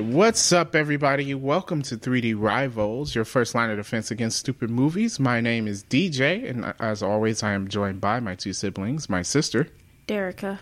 right, 0.00 0.04
what's 0.04 0.52
up, 0.52 0.74
everybody? 0.74 1.32
Welcome 1.32 1.80
to 1.82 1.96
3D 1.96 2.34
Rivals, 2.36 3.14
your 3.14 3.24
first 3.24 3.54
line 3.54 3.70
of 3.70 3.78
defense 3.78 4.10
against 4.10 4.38
stupid 4.38 4.68
movies. 4.68 5.18
My 5.18 5.40
name 5.40 5.66
is 5.66 5.84
DJ, 5.84 6.50
and 6.50 6.74
as 6.78 7.02
always, 7.02 7.42
I 7.42 7.52
am 7.52 7.66
joined 7.68 7.98
by 8.00 8.20
my 8.20 8.34
two 8.34 8.52
siblings, 8.52 9.08
my 9.08 9.22
sister, 9.22 9.68
Derica. 10.06 10.58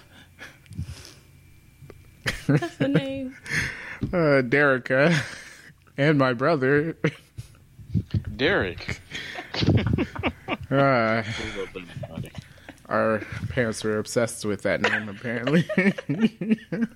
That's 2.46 2.76
the 2.76 2.88
name. 2.88 3.36
uh, 4.02 4.42
Derica, 4.46 5.20
and 5.96 6.16
my 6.16 6.32
brother, 6.32 6.96
Derek. 8.36 9.00
uh, 10.70 11.24
our 12.88 13.18
parents 13.48 13.82
were 13.82 13.98
obsessed 13.98 14.44
with 14.44 14.62
that 14.62 14.80
name, 14.80 15.08
apparently. 15.08 15.66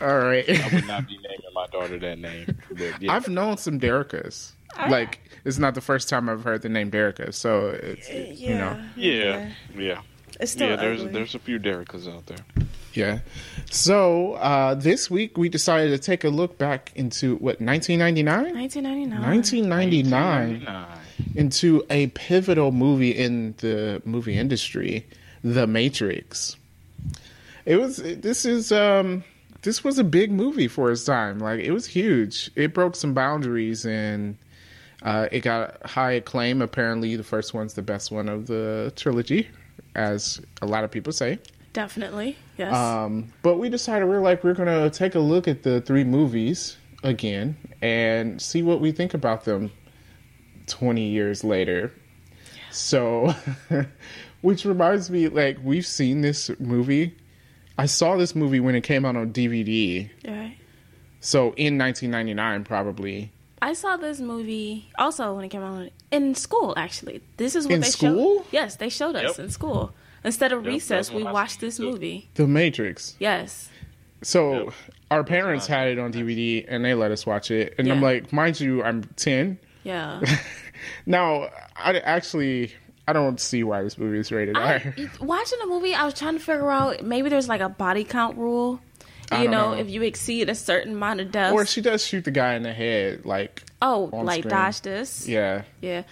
All 0.00 0.18
right. 0.18 0.48
I 0.48 0.74
would 0.74 0.86
not 0.86 1.06
be 1.06 1.16
naming 1.18 1.54
my 1.54 1.66
daughter 1.68 1.98
that 1.98 2.18
name. 2.18 2.56
But 2.70 3.02
yeah. 3.02 3.12
I've 3.12 3.28
known 3.28 3.56
some 3.58 3.78
Dericas. 3.80 4.52
I- 4.76 4.88
Like, 4.88 5.20
it's 5.44 5.58
not 5.58 5.74
the 5.74 5.80
first 5.80 6.08
time 6.08 6.28
I've 6.28 6.44
heard 6.44 6.62
the 6.62 6.68
name 6.68 6.90
Derica, 6.90 7.32
so 7.34 7.68
it's, 7.68 8.08
you 8.40 8.54
know. 8.54 8.80
yeah, 8.96 9.50
yeah, 9.76 10.02
It's 10.38 10.52
still 10.52 10.68
yeah. 10.70 10.76
There's 10.76 11.00
ugly. 11.00 11.12
there's 11.12 11.34
a 11.34 11.38
few 11.38 11.58
Derekas 11.58 12.06
out 12.14 12.26
there. 12.26 12.38
Yeah. 12.92 13.20
So 13.70 14.34
uh, 14.34 14.74
this 14.74 15.10
week 15.10 15.36
we 15.38 15.48
decided 15.48 15.90
to 15.90 15.98
take 15.98 16.24
a 16.24 16.28
look 16.28 16.58
back 16.58 16.92
into 16.94 17.36
what 17.36 17.60
1999, 17.60 18.54
1999. 18.54 19.22
1999 19.22 20.64
Nah. 20.64 20.86
into 21.36 21.84
a 21.90 22.08
pivotal 22.08 22.70
movie 22.72 23.10
in 23.12 23.54
the 23.58 24.02
movie 24.04 24.36
industry, 24.36 25.06
The 25.42 25.66
Matrix. 25.66 26.56
It 27.64 27.76
was. 27.76 27.96
This 27.98 28.44
is. 28.44 28.72
Um, 28.72 29.22
this 29.62 29.84
was 29.84 29.98
a 29.98 30.04
big 30.04 30.30
movie 30.32 30.68
for 30.68 30.90
its 30.90 31.04
time. 31.04 31.38
Like 31.38 31.60
it 31.60 31.72
was 31.72 31.86
huge. 31.86 32.50
It 32.56 32.74
broke 32.74 32.96
some 32.96 33.14
boundaries 33.14 33.84
and. 33.84 34.36
Uh, 35.02 35.26
it 35.32 35.40
got 35.40 35.80
high 35.86 36.12
acclaim. 36.12 36.60
Apparently, 36.60 37.16
the 37.16 37.24
first 37.24 37.54
one's 37.54 37.72
the 37.72 37.80
best 37.80 38.10
one 38.10 38.28
of 38.28 38.46
the 38.46 38.92
trilogy, 38.96 39.48
as 39.94 40.42
a 40.60 40.66
lot 40.66 40.84
of 40.84 40.90
people 40.90 41.10
say. 41.10 41.38
Definitely. 41.72 42.36
Yes. 42.58 42.74
Um, 42.74 43.32
but 43.42 43.58
we 43.58 43.68
decided 43.68 44.06
we're 44.06 44.20
like 44.20 44.42
we're 44.42 44.54
gonna 44.54 44.90
take 44.90 45.14
a 45.14 45.20
look 45.20 45.46
at 45.46 45.62
the 45.62 45.80
three 45.80 46.04
movies 46.04 46.76
again 47.02 47.56
and 47.80 48.42
see 48.42 48.62
what 48.62 48.80
we 48.80 48.92
think 48.92 49.14
about 49.14 49.44
them 49.44 49.70
twenty 50.66 51.08
years 51.08 51.44
later. 51.44 51.92
So, 52.72 53.34
which 54.42 54.64
reminds 54.64 55.10
me, 55.10 55.28
like 55.28 55.58
we've 55.62 55.86
seen 55.86 56.20
this 56.20 56.50
movie. 56.58 57.16
I 57.80 57.86
saw 57.86 58.16
this 58.16 58.34
movie 58.34 58.60
when 58.60 58.74
it 58.74 58.82
came 58.82 59.04
out 59.04 59.16
on 59.16 59.32
DVD. 59.32 60.08
right. 60.26 60.56
So 61.20 61.52
in 61.56 61.76
1999, 61.78 62.64
probably 62.64 63.30
I 63.62 63.74
saw 63.74 63.96
this 63.98 64.20
movie 64.20 64.88
also 64.98 65.34
when 65.34 65.44
it 65.44 65.48
came 65.50 65.62
out 65.62 65.90
in 66.10 66.34
school. 66.34 66.72
Actually, 66.76 67.20
this 67.36 67.54
is 67.54 67.66
what 67.66 67.74
In 67.74 67.80
they 67.80 67.88
school? 67.88 68.38
showed. 68.38 68.46
Yes, 68.52 68.76
they 68.76 68.88
showed 68.88 69.16
us 69.16 69.36
Yep. 69.36 69.44
in 69.46 69.50
school. 69.50 69.92
Instead 70.24 70.52
of 70.52 70.64
Yep, 70.64 70.72
recess, 70.72 71.10
we 71.12 71.22
watched 71.24 71.60
this 71.60 71.78
movie. 71.78 72.28
The 72.34 72.46
Matrix. 72.46 73.16
Yes. 73.18 73.68
So 74.22 74.68
Oh. 74.68 74.72
our 75.10 75.24
parents 75.24 75.66
had 75.66 75.88
it 75.88 75.98
on 75.98 76.10
DVD 76.12 76.64
and 76.68 76.84
they 76.84 76.94
let 76.94 77.10
us 77.10 77.26
watch 77.26 77.50
it, 77.50 77.74
and 77.78 77.90
I'm 77.90 78.00
like, 78.02 78.32
mind 78.32 78.60
you, 78.60 78.82
I'm 78.82 79.04
10. 79.16 79.58
Yeah. 79.84 80.20
Now, 81.06 81.48
I 81.76 81.98
actually 81.98 82.72
I 83.10 83.12
don't 83.12 83.40
see 83.40 83.64
why 83.64 83.82
this 83.82 83.98
movie 83.98 84.18
is 84.18 84.30
rated 84.30 84.56
I, 84.56 84.74
R. 84.74 84.94
watching 85.20 85.58
the 85.60 85.66
movie, 85.66 85.94
I 85.94 86.04
was 86.04 86.14
trying 86.14 86.34
to 86.34 86.40
figure 86.40 86.70
out 86.70 87.02
maybe 87.04 87.28
there's 87.28 87.48
like 87.48 87.60
a 87.60 87.68
body 87.68 88.04
count 88.04 88.38
rule. 88.38 88.80
You 89.32 89.48
know, 89.48 89.74
know. 89.74 89.74
if 89.74 89.88
you 89.88 90.02
exceed 90.02 90.48
a 90.48 90.56
certain 90.56 90.94
amount 90.94 91.20
of 91.20 91.30
deaths. 91.30 91.52
Or 91.52 91.64
she 91.64 91.80
does 91.80 92.04
shoot 92.04 92.24
the 92.24 92.32
guy 92.32 92.54
in 92.54 92.64
the 92.64 92.72
head, 92.72 93.24
like 93.24 93.62
oh, 93.80 94.10
like 94.12 94.40
screen. 94.40 94.50
dodge 94.50 94.80
this. 94.80 95.28
yeah. 95.28 95.62
Yeah. 95.80 96.02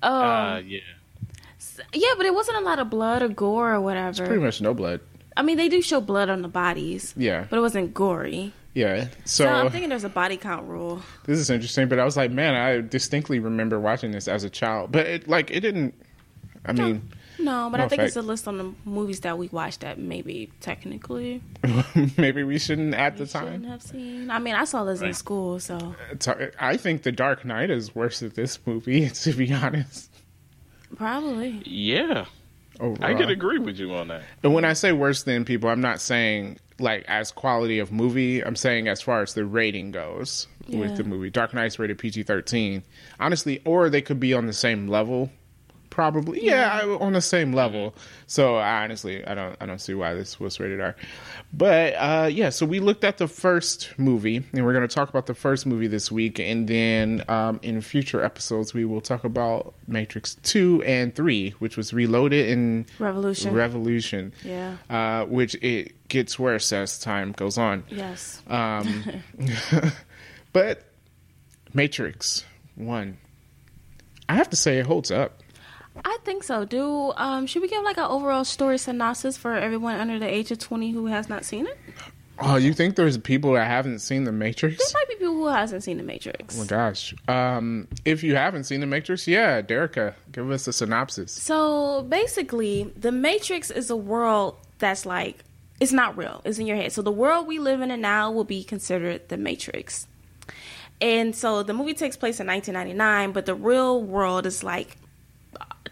Um, 0.00 0.12
Uh, 0.12 0.58
yeah. 0.58 0.78
yeah, 1.92 2.10
but 2.16 2.26
it 2.26 2.34
wasn't 2.34 2.58
a 2.58 2.60
lot 2.60 2.78
of 2.78 2.88
blood 2.90 3.22
or 3.22 3.28
gore 3.28 3.74
or 3.74 3.80
whatever. 3.80 4.26
Pretty 4.26 4.42
much 4.42 4.60
no 4.60 4.74
blood. 4.74 5.00
I 5.36 5.42
mean, 5.42 5.56
they 5.56 5.68
do 5.68 5.82
show 5.82 6.00
blood 6.00 6.28
on 6.28 6.42
the 6.42 6.48
bodies, 6.48 7.14
Yeah, 7.16 7.46
but 7.48 7.58
it 7.58 7.62
wasn't 7.62 7.94
gory. 7.94 8.52
yeah. 8.74 9.08
So, 9.24 9.44
So 9.44 9.48
I'm 9.48 9.70
thinking 9.70 9.88
there's 9.88 10.04
a 10.04 10.08
body 10.08 10.36
count 10.36 10.68
rule. 10.68 11.02
this 11.26 11.38
is 11.38 11.50
interesting, 11.50 11.88
but 11.88 11.98
I 11.98 12.04
was 12.04 12.16
like, 12.16 12.30
man, 12.30 12.54
I 12.54 12.80
distinctly 12.80 13.38
remember 13.38 13.78
watching 13.80 14.10
this 14.12 14.28
as 14.28 14.44
a 14.44 14.50
child, 14.50 14.92
but 14.92 15.06
it 15.06 15.28
like 15.28 15.50
it 15.50 15.60
didn't. 15.60 15.94
I 16.66 16.72
mean, 16.72 17.08
No, 17.38 17.68
but 17.70 17.78
No 17.78 17.84
I 17.84 17.88
think 17.88 18.02
it's 18.02 18.16
a 18.16 18.22
list 18.22 18.48
on 18.48 18.58
the 18.58 18.72
movies 18.84 19.20
that 19.20 19.38
we 19.38 19.48
watched 19.48 19.80
that 19.80 19.98
maybe 19.98 20.50
technically 20.60 21.40
maybe 22.16 22.42
we 22.42 22.58
shouldn't 22.58 22.94
at 22.94 23.16
the 23.16 23.24
we 23.24 23.28
shouldn't 23.28 23.62
time. 23.62 23.64
have 23.64 23.82
seen. 23.82 24.30
I 24.30 24.38
mean, 24.38 24.54
I 24.54 24.64
saw 24.64 24.84
this 24.84 25.00
in 25.00 25.14
school, 25.14 25.60
so 25.60 25.94
I 26.60 26.76
think 26.76 27.02
The 27.02 27.12
Dark 27.12 27.44
Knight 27.44 27.70
is 27.70 27.94
worse 27.94 28.20
than 28.20 28.30
this 28.30 28.58
movie, 28.66 29.08
to 29.24 29.32
be 29.32 29.52
honest. 29.52 30.10
probably. 30.96 31.62
Yeah. 31.64 32.26
I 32.80 32.84
Overall. 32.84 33.16
could 33.16 33.30
agree 33.30 33.58
with 33.58 33.78
you 33.78 33.92
on 33.94 34.08
that. 34.08 34.22
And 34.44 34.54
when 34.54 34.64
I 34.64 34.72
say 34.72 34.92
worse 34.92 35.24
than 35.24 35.44
people, 35.44 35.68
I'm 35.68 35.80
not 35.80 36.00
saying 36.00 36.58
like 36.78 37.04
as 37.08 37.32
quality 37.32 37.80
of 37.80 37.90
movie. 37.90 38.40
I'm 38.44 38.54
saying 38.54 38.86
as 38.86 39.02
far 39.02 39.20
as 39.22 39.34
the 39.34 39.44
rating 39.44 39.90
goes 39.90 40.46
Yeah. 40.68 40.78
with 40.80 40.96
the 40.96 41.02
movie. 41.02 41.28
Dark 41.28 41.52
Knight's 41.54 41.78
rated 41.80 41.98
PG-13. 41.98 42.82
Honestly, 43.18 43.60
or 43.64 43.90
they 43.90 44.00
could 44.00 44.20
be 44.20 44.32
on 44.32 44.46
the 44.46 44.52
same 44.52 44.86
level. 44.86 45.30
Probably, 45.98 46.44
yeah, 46.44 46.80
I- 46.80 47.04
on 47.04 47.14
the 47.14 47.20
same 47.20 47.52
level. 47.52 47.92
So 48.28 48.54
I 48.54 48.84
honestly, 48.84 49.26
I 49.26 49.34
don't, 49.34 49.56
I 49.60 49.66
don't 49.66 49.80
see 49.80 49.94
why 49.94 50.14
this 50.14 50.38
was 50.38 50.60
rated 50.60 50.80
R. 50.80 50.94
But 51.52 51.94
uh, 51.94 52.28
yeah, 52.30 52.50
so 52.50 52.66
we 52.66 52.78
looked 52.78 53.02
at 53.02 53.18
the 53.18 53.26
first 53.26 53.98
movie, 53.98 54.36
and 54.52 54.64
we're 54.64 54.74
going 54.74 54.86
to 54.86 54.94
talk 54.94 55.08
about 55.08 55.26
the 55.26 55.34
first 55.34 55.66
movie 55.66 55.88
this 55.88 56.12
week, 56.12 56.38
and 56.38 56.68
then 56.68 57.24
um, 57.26 57.58
in 57.64 57.80
future 57.80 58.22
episodes 58.22 58.72
we 58.72 58.84
will 58.84 59.00
talk 59.00 59.24
about 59.24 59.74
Matrix 59.88 60.36
Two 60.44 60.84
and 60.84 61.12
Three, 61.16 61.50
which 61.58 61.76
was 61.76 61.92
Reloaded 61.92 62.48
and 62.48 62.86
Revolution. 63.00 63.52
Revolution 63.52 64.32
yeah. 64.44 64.76
uh, 64.88 65.24
which 65.24 65.56
it 65.56 66.06
gets 66.06 66.38
worse 66.38 66.72
as 66.72 67.00
time 67.00 67.32
goes 67.32 67.58
on. 67.58 67.82
Yes. 67.88 68.40
Um, 68.46 69.04
but 70.52 70.84
Matrix 71.74 72.44
One, 72.76 73.18
I 74.28 74.36
have 74.36 74.48
to 74.50 74.56
say 74.56 74.78
it 74.78 74.86
holds 74.86 75.10
up. 75.10 75.42
I 76.04 76.18
think 76.24 76.42
so. 76.42 76.64
Do 76.64 77.12
um 77.16 77.46
should 77.46 77.62
we 77.62 77.68
give 77.68 77.82
like 77.84 77.98
an 77.98 78.04
overall 78.04 78.44
story 78.44 78.78
synopsis 78.78 79.36
for 79.36 79.54
everyone 79.54 79.96
under 79.96 80.18
the 80.18 80.26
age 80.26 80.50
of 80.50 80.58
20 80.58 80.90
who 80.92 81.06
has 81.06 81.28
not 81.28 81.44
seen 81.44 81.66
it? 81.66 81.78
Oh, 82.40 82.54
you 82.54 82.72
think 82.72 82.94
there's 82.94 83.18
people 83.18 83.54
that 83.54 83.66
haven't 83.66 83.98
seen 83.98 84.22
The 84.22 84.30
Matrix? 84.30 84.76
There 84.76 85.00
might 85.00 85.08
be 85.08 85.14
people 85.16 85.34
who 85.34 85.46
hasn't 85.48 85.82
seen 85.82 85.96
The 85.96 86.04
Matrix. 86.04 86.56
Oh 86.56 86.60
my 86.60 86.66
gosh! 86.66 87.12
Um, 87.26 87.88
if 88.04 88.22
you 88.22 88.36
haven't 88.36 88.64
seen 88.64 88.80
The 88.80 88.86
Matrix, 88.86 89.26
yeah, 89.26 89.60
Derica, 89.60 90.14
give 90.30 90.48
us 90.50 90.68
a 90.68 90.72
synopsis. 90.72 91.32
So 91.32 92.02
basically, 92.08 92.92
the 92.96 93.10
Matrix 93.10 93.72
is 93.72 93.90
a 93.90 93.96
world 93.96 94.56
that's 94.78 95.04
like 95.04 95.42
it's 95.80 95.92
not 95.92 96.16
real. 96.16 96.40
It's 96.44 96.58
in 96.58 96.66
your 96.66 96.76
head. 96.76 96.92
So 96.92 97.02
the 97.02 97.12
world 97.12 97.46
we 97.46 97.58
live 97.58 97.80
in 97.80 98.00
now 98.00 98.30
will 98.30 98.44
be 98.44 98.64
considered 98.64 99.28
the 99.28 99.36
Matrix. 99.36 100.06
And 101.00 101.34
so 101.34 101.62
the 101.62 101.72
movie 101.72 101.94
takes 101.94 102.16
place 102.16 102.40
in 102.40 102.46
1999, 102.46 103.32
but 103.32 103.46
the 103.46 103.54
real 103.54 104.02
world 104.02 104.46
is 104.46 104.64
like 104.64 104.96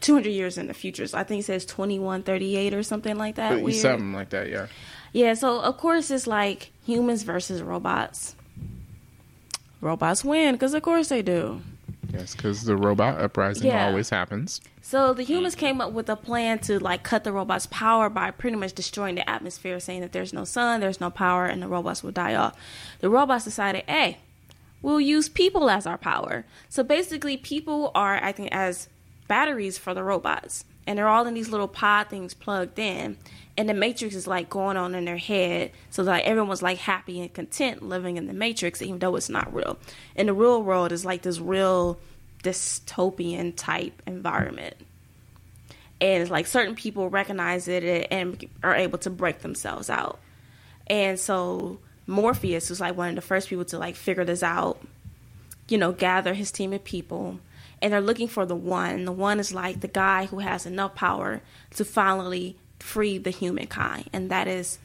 200 0.01 0.31
years 0.31 0.59
in 0.59 0.67
the 0.67 0.75
future. 0.75 1.07
So 1.07 1.19
I 1.19 1.25
think 1.25 1.41
it 1.41 1.45
says 1.45 1.65
2138 1.67 2.75
or 2.75 2.83
something 2.83 3.17
like 3.17 3.37
that. 3.37 3.63
Weird. 3.63 3.77
Something 3.77 4.13
like 4.13 4.31
that, 4.31 4.49
yeah. 4.49 4.67
Yeah, 5.13 5.35
so 5.35 5.61
of 5.61 5.77
course 5.79 6.11
it's 6.11 6.27
like 6.27 6.73
humans 6.85 7.23
versus 7.23 7.63
robots. 7.63 8.35
Robots 9.81 10.25
win 10.25 10.55
because 10.55 10.75
of 10.75 10.83
course 10.83 11.09
they 11.09 11.23
do. 11.23 11.61
Yes, 12.13 12.35
because 12.35 12.65
the 12.65 12.77
robot 12.77 13.21
uprising 13.21 13.67
Yeah. 13.67 13.87
always 13.87 14.11
happens. 14.11 14.61
So 14.81 15.13
the 15.13 15.23
humans 15.25 15.55
came 15.55 15.81
up 15.81 15.93
with 15.93 16.09
a 16.09 16.17
plan 16.17 16.61
to 16.61 16.79
like 16.79 17.03
cut 17.03 17.25
the 17.25 17.33
robots' 17.33 17.67
power 17.67 18.09
by 18.09 18.31
pretty 18.31 18.57
much 18.57 18.73
destroying 18.75 19.17
the 19.17 19.29
atmosphere, 19.29 19.81
saying 19.81 20.01
that 20.03 20.13
there's 20.13 20.33
no 20.33 20.45
sun, 20.45 20.81
there's 20.81 21.01
no 21.01 21.11
power, 21.11 21.47
and 21.47 21.61
the 21.63 21.69
robots 21.69 22.03
will 22.03 22.13
die 22.13 22.35
off. 22.35 22.55
The 23.01 23.11
robots 23.11 23.45
decided, 23.45 23.85
hey, 23.89 24.19
we'll 24.83 25.01
use 25.01 25.29
people 25.29 25.69
as 25.69 25.87
our 25.87 25.99
power. 25.99 26.45
So 26.69 26.83
basically, 26.85 27.37
people 27.37 27.91
are 27.95 28.15
acting 28.15 28.49
as 28.53 28.89
batteries 29.29 29.79
for 29.79 29.95
the 29.95 30.03
robots, 30.03 30.65
and 30.87 30.99
they're 30.99 31.09
all 31.09 31.27
in 31.27 31.35
these 31.35 31.49
little 31.49 31.69
pod 31.69 32.09
things 32.09 32.35
plugged 32.35 32.79
in. 32.79 33.17
And 33.59 33.69
the 33.69 33.75
matrix 33.75 34.15
is 34.15 34.27
like 34.27 34.51
going 34.51 34.77
on 34.77 34.95
in 34.95 35.07
their 35.07 35.17
head, 35.17 35.73
so 35.91 36.05
that 36.05 36.25
everyone's 36.25 36.63
like 36.63 36.79
happy 36.79 37.21
and 37.21 37.33
content 37.33 37.83
living 37.83 38.17
in 38.19 38.27
the 38.27 38.35
matrix, 38.35 38.83
even 38.83 38.99
though 38.99 39.17
it's 39.17 39.31
not 39.31 39.53
real. 39.55 39.79
And 40.15 40.29
the 40.29 40.35
real 40.35 40.63
world 40.63 40.93
is 40.93 41.05
like 41.05 41.23
this 41.23 41.41
real 41.41 41.99
dystopian 42.43 43.55
type 43.57 44.03
environment. 44.07 44.75
And 46.01 46.23
it's 46.23 46.31
like 46.31 46.47
certain 46.47 46.75
people 46.75 47.09
recognize 47.09 47.69
it 47.69 48.09
and 48.11 48.45
are 48.63 48.75
able 48.75 48.99
to 48.99 49.11
break 49.11 49.39
themselves 49.41 49.89
out. 49.89 50.19
And 50.87 51.19
so 51.19 51.79
morpheus 52.07 52.71
was 52.71 52.81
like 52.81 52.97
one 52.97 53.09
of 53.09 53.15
the 53.17 53.23
first 53.23 53.49
people 53.49 53.65
to 53.67 53.79
like 53.79 53.97
figure 53.97 54.25
this 54.25 54.43
out. 54.43 54.81
You 55.69 55.79
know 55.79 55.93
gather 55.93 56.35
his 56.35 56.53
team 56.53 56.73
of 56.73 56.85
people 56.85 57.41
and 57.87 57.93
they're 57.93 58.01
looking 58.01 58.29
for 58.29 58.45
the 58.45 58.57
one 58.57 58.91
And 58.91 59.07
the 59.07 59.13
one 59.13 59.39
is 59.39 59.53
like 59.55 59.81
the 59.81 59.89
guy 59.89 60.27
who 60.27 60.41
has 60.41 60.67
enough 60.67 60.95
power 60.97 61.41
to 61.77 61.85
finally 61.85 62.57
free 62.81 63.19
the 63.19 63.31
humankind 63.31 64.11
and 64.13 64.31
that 64.31 64.49
is 64.49 64.79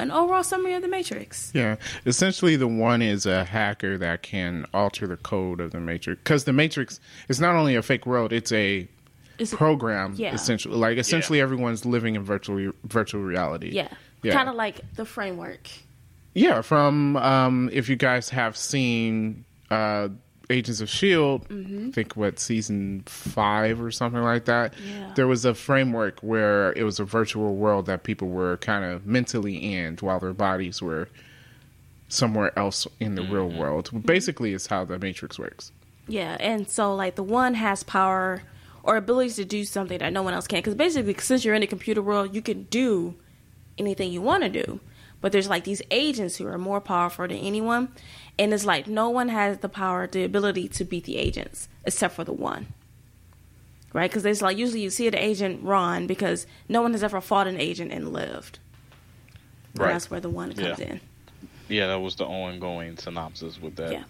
an 0.00 0.10
overall 0.12 0.44
summary 0.44 0.74
of 0.74 0.82
the 0.82 0.86
Matrix. 0.88 1.50
Yeah, 1.54 1.74
essentially, 2.06 2.54
the 2.54 2.68
one 2.68 3.02
is 3.02 3.26
a 3.26 3.44
hacker 3.44 3.98
that 3.98 4.22
can 4.22 4.64
alter 4.72 5.08
the 5.08 5.16
code 5.16 5.60
of 5.60 5.72
the 5.72 5.80
Matrix 5.80 6.20
because 6.22 6.44
the 6.44 6.52
Matrix 6.52 7.00
is 7.28 7.40
not 7.40 7.56
only 7.56 7.74
a 7.74 7.82
fake 7.82 8.06
world; 8.06 8.32
it's 8.32 8.52
a 8.52 8.86
It's 9.40 9.52
a- 9.52 9.56
program. 9.56 10.14
Yeah. 10.16 10.32
Essentially, 10.34 10.76
like 10.76 10.98
essentially, 10.98 11.40
everyone's 11.40 11.84
living 11.84 12.14
in 12.14 12.22
virtual 12.22 12.72
virtual 12.84 13.22
reality. 13.22 13.70
Yeah. 13.72 13.88
Yeah. 14.22 14.34
Kind 14.34 14.48
of 14.48 14.54
like 14.54 14.82
the 14.94 15.04
framework. 15.04 15.68
Yeah, 16.32 16.60
from 16.62 17.16
um, 17.16 17.68
if 17.72 17.88
you 17.88 17.96
guys 17.96 18.28
have 18.30 18.56
seen 18.56 19.44
uh, 19.68 20.10
Agents 20.50 20.80
of 20.80 20.88
Shield, 20.88 21.46
mm-hmm. 21.48 21.88
I 21.88 21.90
think 21.92 22.16
what 22.16 22.38
season 22.38 23.02
five 23.06 23.80
or 23.80 23.90
something 23.90 24.22
like 24.22 24.46
that. 24.46 24.74
Yeah. 24.82 25.12
There 25.14 25.26
was 25.26 25.44
a 25.44 25.54
framework 25.54 26.20
where 26.20 26.72
it 26.72 26.84
was 26.84 26.98
a 26.98 27.04
virtual 27.04 27.54
world 27.54 27.86
that 27.86 28.02
people 28.02 28.28
were 28.28 28.56
kind 28.56 28.84
of 28.84 29.06
mentally 29.06 29.56
in, 29.56 29.96
while 29.98 30.18
their 30.18 30.32
bodies 30.32 30.80
were 30.80 31.08
somewhere 32.08 32.58
else 32.58 32.86
in 32.98 33.14
the 33.14 33.22
real 33.22 33.48
mm-hmm. 33.48 33.58
world. 33.58 33.86
Mm-hmm. 33.88 34.00
Basically, 34.00 34.54
is 34.54 34.66
how 34.66 34.84
the 34.84 34.98
Matrix 34.98 35.38
works. 35.38 35.70
Yeah, 36.06 36.36
and 36.40 36.68
so 36.68 36.94
like 36.94 37.16
the 37.16 37.22
one 37.22 37.52
has 37.54 37.82
power 37.82 38.42
or 38.82 38.96
abilities 38.96 39.36
to 39.36 39.44
do 39.44 39.64
something 39.64 39.98
that 39.98 40.12
no 40.14 40.22
one 40.22 40.32
else 40.32 40.46
can. 40.46 40.60
Because 40.60 40.74
basically, 40.74 41.14
since 41.18 41.44
you're 41.44 41.54
in 41.54 41.60
the 41.60 41.66
computer 41.66 42.00
world, 42.00 42.34
you 42.34 42.40
can 42.40 42.62
do 42.64 43.14
anything 43.76 44.10
you 44.10 44.22
want 44.22 44.44
to 44.44 44.48
do. 44.48 44.80
But 45.20 45.32
there's 45.32 45.48
like 45.48 45.64
these 45.64 45.82
agents 45.90 46.36
who 46.36 46.46
are 46.46 46.58
more 46.58 46.80
powerful 46.80 47.26
than 47.26 47.36
anyone, 47.36 47.88
and 48.38 48.52
it's 48.54 48.64
like 48.64 48.86
no 48.86 49.08
one 49.10 49.28
has 49.28 49.58
the 49.58 49.68
power, 49.68 50.06
the 50.06 50.24
ability 50.24 50.68
to 50.68 50.84
beat 50.84 51.04
the 51.04 51.16
agents 51.16 51.68
except 51.84 52.14
for 52.14 52.24
the 52.24 52.32
one. 52.32 52.68
Right? 53.92 54.10
Because 54.10 54.22
there's 54.22 54.42
like 54.42 54.56
usually 54.58 54.80
you 54.82 54.90
see 54.90 55.08
the 55.08 55.22
agent 55.22 55.62
run 55.62 56.06
because 56.06 56.46
no 56.68 56.82
one 56.82 56.92
has 56.92 57.02
ever 57.02 57.20
fought 57.20 57.46
an 57.46 57.58
agent 57.58 57.90
and 57.92 58.12
lived. 58.12 58.58
And 59.72 59.82
Right. 59.82 59.92
that's 59.92 60.10
where 60.10 60.20
the 60.20 60.28
one 60.30 60.52
comes 60.52 60.78
Yeah. 60.78 60.86
in. 60.86 61.00
Yeah, 61.68 61.86
that 61.88 62.00
was 62.00 62.16
the 62.16 62.24
ongoing 62.26 62.96
synopsis 62.98 63.60
with 63.60 63.76
that. 63.76 63.92
Yeah. 63.92 64.04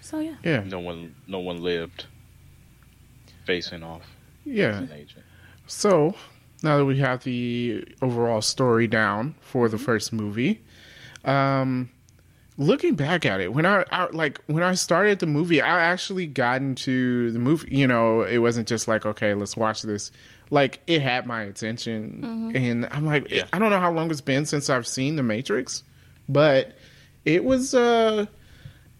So 0.00 0.18
yeah. 0.18 0.34
Yeah, 0.44 0.64
No 0.64 0.80
one, 0.80 1.14
no 1.26 1.38
one 1.38 1.62
lived 1.62 2.06
facing 3.44 3.82
off 3.82 4.02
yeah. 4.44 4.78
an 4.78 4.90
agent. 4.92 5.24
So 5.66 6.14
now 6.62 6.78
that 6.78 6.84
we 6.84 6.98
have 6.98 7.24
the 7.24 7.84
overall 8.02 8.40
story 8.42 8.86
down 8.86 9.34
for 9.40 9.68
the 9.68 9.78
first 9.78 10.12
movie, 10.12 10.60
um, 11.24 11.90
looking 12.58 12.94
back 12.94 13.24
at 13.24 13.40
it, 13.40 13.52
when 13.52 13.66
I, 13.66 13.84
I 13.90 14.06
like 14.10 14.40
when 14.46 14.62
I 14.62 14.74
started 14.74 15.18
the 15.18 15.26
movie, 15.26 15.60
I 15.60 15.80
actually 15.80 16.26
got 16.26 16.60
into 16.60 17.30
the 17.30 17.38
movie. 17.38 17.74
You 17.76 17.86
know, 17.86 18.22
it 18.22 18.38
wasn't 18.38 18.68
just 18.68 18.88
like 18.88 19.06
okay, 19.06 19.34
let's 19.34 19.56
watch 19.56 19.82
this. 19.82 20.10
Like 20.50 20.80
it 20.86 21.00
had 21.00 21.26
my 21.26 21.42
attention, 21.42 22.52
and 22.54 22.86
I'm 22.90 23.06
like, 23.06 23.30
Yeah. 23.30 23.44
I 23.52 23.58
don't 23.58 23.70
know 23.70 23.80
how 23.80 23.90
long 23.90 24.10
it's 24.10 24.20
been 24.20 24.44
since 24.44 24.68
I've 24.68 24.86
seen 24.86 25.16
The 25.16 25.22
Matrix, 25.22 25.82
but 26.28 26.76
it 27.24 27.44
was 27.44 27.74
uh, 27.74 28.26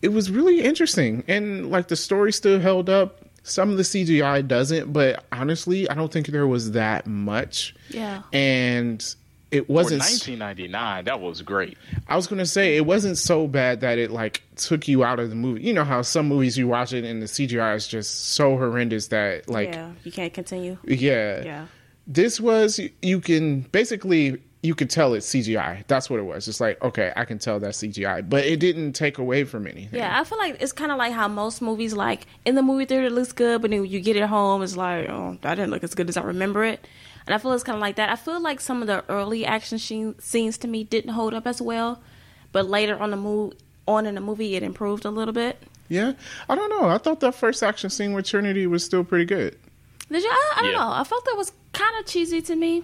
it 0.01 0.09
was 0.09 0.31
really 0.31 0.63
interesting, 0.63 1.25
and 1.29 1.71
like 1.71 1.89
the 1.89 1.97
story 1.97 2.33
still 2.33 2.59
held 2.59 2.89
up. 2.89 3.19
Some 3.45 3.71
of 3.71 3.77
the 3.77 3.83
CGI 3.83 4.47
doesn't, 4.47 4.93
but 4.93 5.25
honestly, 5.33 5.91
I 5.91 5.95
don't 5.95 6.13
think 6.13 6.29
there 6.29 6.47
was 6.47 6.71
that 6.73 7.09
much. 7.09 7.75
Yeah. 7.91 8.23
And 8.33 9.05
it 9.53 9.69
wasn't. 9.69 10.01
1999, 10.01 11.05
that 11.05 11.21
was 11.21 11.43
great. 11.43 11.77
I 12.09 12.17
was 12.17 12.27
gonna 12.27 12.47
say 12.47 12.77
it 12.77 12.87
wasn't 12.87 13.19
so 13.19 13.47
bad 13.47 13.81
that 13.81 13.99
it 13.99 14.11
like 14.11 14.43
took 14.57 14.89
you 14.89 15.05
out 15.05 15.21
of 15.21 15.29
the 15.29 15.37
movie. 15.37 15.63
You 15.63 15.73
know 15.73 15.85
how 15.85 16.03
some 16.03 16.27
movies 16.27 16.57
you 16.57 16.67
watch 16.67 16.93
it 16.93 17.05
and 17.05 17.21
the 17.21 17.27
CGI 17.27 17.77
is 17.77 17.87
just 17.87 18.31
so 18.31 18.57
horrendous 18.57 19.09
that 19.09 19.49
like 19.49 19.69
yeah. 19.69 19.93
You 20.05 20.13
can't 20.13 20.33
continue. 20.33 20.79
yeah. 20.85 21.45
Yeah. 21.45 21.67
This 22.07 22.41
was 22.41 22.81
you 23.01 23.21
can 23.21 23.61
basically 23.61 24.43
you 24.63 24.75
could 24.75 24.91
tell 24.91 25.13
it's 25.15 25.29
CGI. 25.29 25.85
That's 25.89 26.09
what 26.09 26.19
it 26.19 26.25
was. 26.25 26.49
It's 26.49 26.61
like 26.61 26.83
okay, 26.83 27.13
I 27.15 27.25
can 27.25 27.39
tell 27.39 27.61
that's 27.61 27.83
CGI, 27.83 28.29
but 28.29 28.45
it 28.45 28.59
didn't 28.59 28.93
take 28.95 29.19
away 29.19 29.45
from 29.45 29.67
anything. 29.67 29.99
Yeah, 29.99 30.19
I 30.19 30.25
feel 30.25 30.39
like 30.39 30.57
it's 30.61 30.73
kind 30.73 30.91
of 30.91 30.99
like 30.99 31.13
how 31.13 31.29
most 31.29 31.61
movies, 31.61 31.93
like 31.93 32.27
in 32.45 32.55
the 32.55 32.63
movie 32.63 32.87
theater, 32.87 33.07
it 33.07 33.13
looks 33.13 33.33
good, 33.33 33.61
but 33.61 33.71
then 33.71 33.83
when 33.83 33.91
you 33.91 34.01
get 34.01 34.17
it 34.17 34.25
home, 34.25 34.63
it's 34.63 34.77
like, 34.77 35.09
oh, 35.09 35.37
that 35.43 35.57
didn't 35.57 35.71
look 35.71 35.85
as 35.85 35.95
good 35.95 36.09
as 36.09 36.17
I 36.17 36.23
remember 36.23 36.65
it. 36.65 36.87
And 37.27 37.35
I 37.35 37.39
feel 37.39 37.53
it's 37.53 37.63
kind 37.65 37.77
of 37.77 37.81
like 37.81 37.97
that. 37.97 38.09
I 38.11 38.17
feel 38.17 38.41
like 38.41 38.61
some 38.61 38.81
of 38.83 38.89
the 38.89 39.05
early 39.09 39.45
action 39.47 39.79
sheen- 39.79 40.19
scenes 40.19 40.59
to 40.59 40.69
me 40.69 40.85
didn't 40.85 41.13
hold 41.13 41.35
up 41.35 41.47
as 41.47 41.63
well, 41.63 42.01
but 42.53 42.67
later 42.69 42.99
on 42.99 43.11
the 43.11 43.17
move 43.17 43.55
on 43.87 44.07
in 44.07 44.15
the 44.15 44.21
movie, 44.21 44.55
it 44.57 44.63
improved 44.63 45.05
a 45.05 45.11
little 45.11 45.35
bit. 45.35 45.63
Yeah, 45.89 46.13
I 46.49 46.55
don't 46.55 46.71
know. 46.71 46.89
I 46.89 46.99
thought 46.99 47.21
that 47.21 47.35
first 47.35 47.63
action 47.63 47.91
scene 47.91 48.13
with 48.13 48.27
Trinity 48.27 48.67
was 48.67 48.85
still 48.85 49.05
pretty 49.05 49.25
good. 49.25 49.57
Did 50.11 50.23
you? 50.23 50.31
I, 50.31 50.53
I 50.57 50.63
don't 50.63 50.73
Yeah. 50.73 50.79
know. 50.79 50.93
I 50.93 51.05
felt 51.05 51.25
that 51.27 51.37
was 51.37 51.53
kind 51.73 51.95
of 51.99 52.07
cheesy 52.07 52.41
to 52.43 52.55
me, 52.57 52.83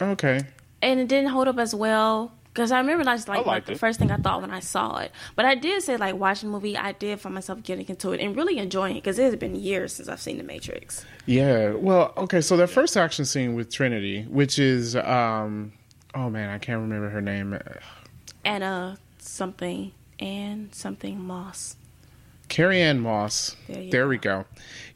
Okay. 0.00 0.40
and 0.80 1.00
it 1.00 1.08
didn't 1.08 1.30
hold 1.30 1.48
up 1.48 1.58
as 1.58 1.74
well. 1.74 2.32
Because 2.52 2.70
I 2.70 2.78
remember 2.80 3.02
that's 3.04 3.28
like, 3.28 3.46
like 3.46 3.64
the 3.64 3.76
first 3.76 3.98
thing 3.98 4.10
I 4.10 4.16
thought 4.18 4.42
when 4.42 4.50
I 4.50 4.60
saw 4.60 4.98
it. 4.98 5.10
But 5.36 5.46
I 5.46 5.54
did 5.54 5.82
say 5.82 5.96
like 5.96 6.16
watching 6.16 6.50
the 6.50 6.52
movie, 6.52 6.76
I 6.76 6.92
did 6.92 7.18
find 7.18 7.34
myself 7.34 7.62
getting 7.62 7.88
into 7.88 8.12
it 8.12 8.20
and 8.20 8.36
really 8.36 8.58
enjoying 8.58 8.96
it 8.96 9.02
because 9.02 9.18
it 9.18 9.24
has 9.24 9.36
been 9.36 9.54
years 9.54 9.94
since 9.94 10.06
I've 10.08 10.20
seen 10.20 10.36
The 10.36 10.44
Matrix. 10.44 11.06
Yeah. 11.24 11.70
Well, 11.72 12.12
okay. 12.18 12.42
So 12.42 12.58
the 12.58 12.66
first 12.66 12.96
action 12.96 13.24
scene 13.24 13.54
with 13.54 13.70
Trinity, 13.70 14.24
which 14.24 14.58
is, 14.58 14.96
um, 14.96 15.72
oh 16.14 16.28
man, 16.28 16.50
I 16.50 16.58
can't 16.58 16.80
remember 16.80 17.08
her 17.08 17.22
name. 17.22 17.58
Anna 18.44 18.98
something 19.18 19.92
and 20.18 20.74
something 20.74 21.20
Moss. 21.24 21.76
Carrie 22.48 22.82
Ann 22.82 23.00
Moss. 23.00 23.56
There 23.66 23.80
you 23.82 23.90
There 23.90 24.04
go. 24.04 24.08
we 24.08 24.18
go. 24.18 24.44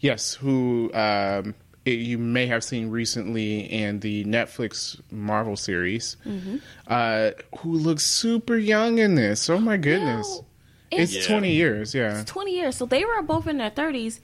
Yes, 0.00 0.34
who 0.34 0.90
um, 0.92 1.54
it, 1.86 1.98
you 2.00 2.18
may 2.18 2.46
have 2.46 2.62
seen 2.64 2.90
recently 2.90 3.60
in 3.60 4.00
the 4.00 4.24
Netflix 4.24 5.00
Marvel 5.10 5.56
series, 5.56 6.16
Mm-hmm. 6.26 6.56
uh, 6.88 7.30
who 7.60 7.72
looks 7.72 8.04
super 8.04 8.56
young 8.56 8.98
in 8.98 9.14
this. 9.14 9.48
Oh 9.48 9.58
my 9.60 9.76
goodness. 9.78 10.28
No, 10.28 10.46
it's 10.90 11.12
it's- 11.14 11.28
Yeah. 11.28 11.34
20 11.38 11.52
years, 11.52 11.94
yeah. 11.94 12.22
20 12.26 12.50
years. 12.54 12.76
So 12.76 12.86
they 12.86 13.04
were 13.04 13.22
both 13.22 13.46
in 13.46 13.58
their 13.58 13.70
30s. 13.70 14.20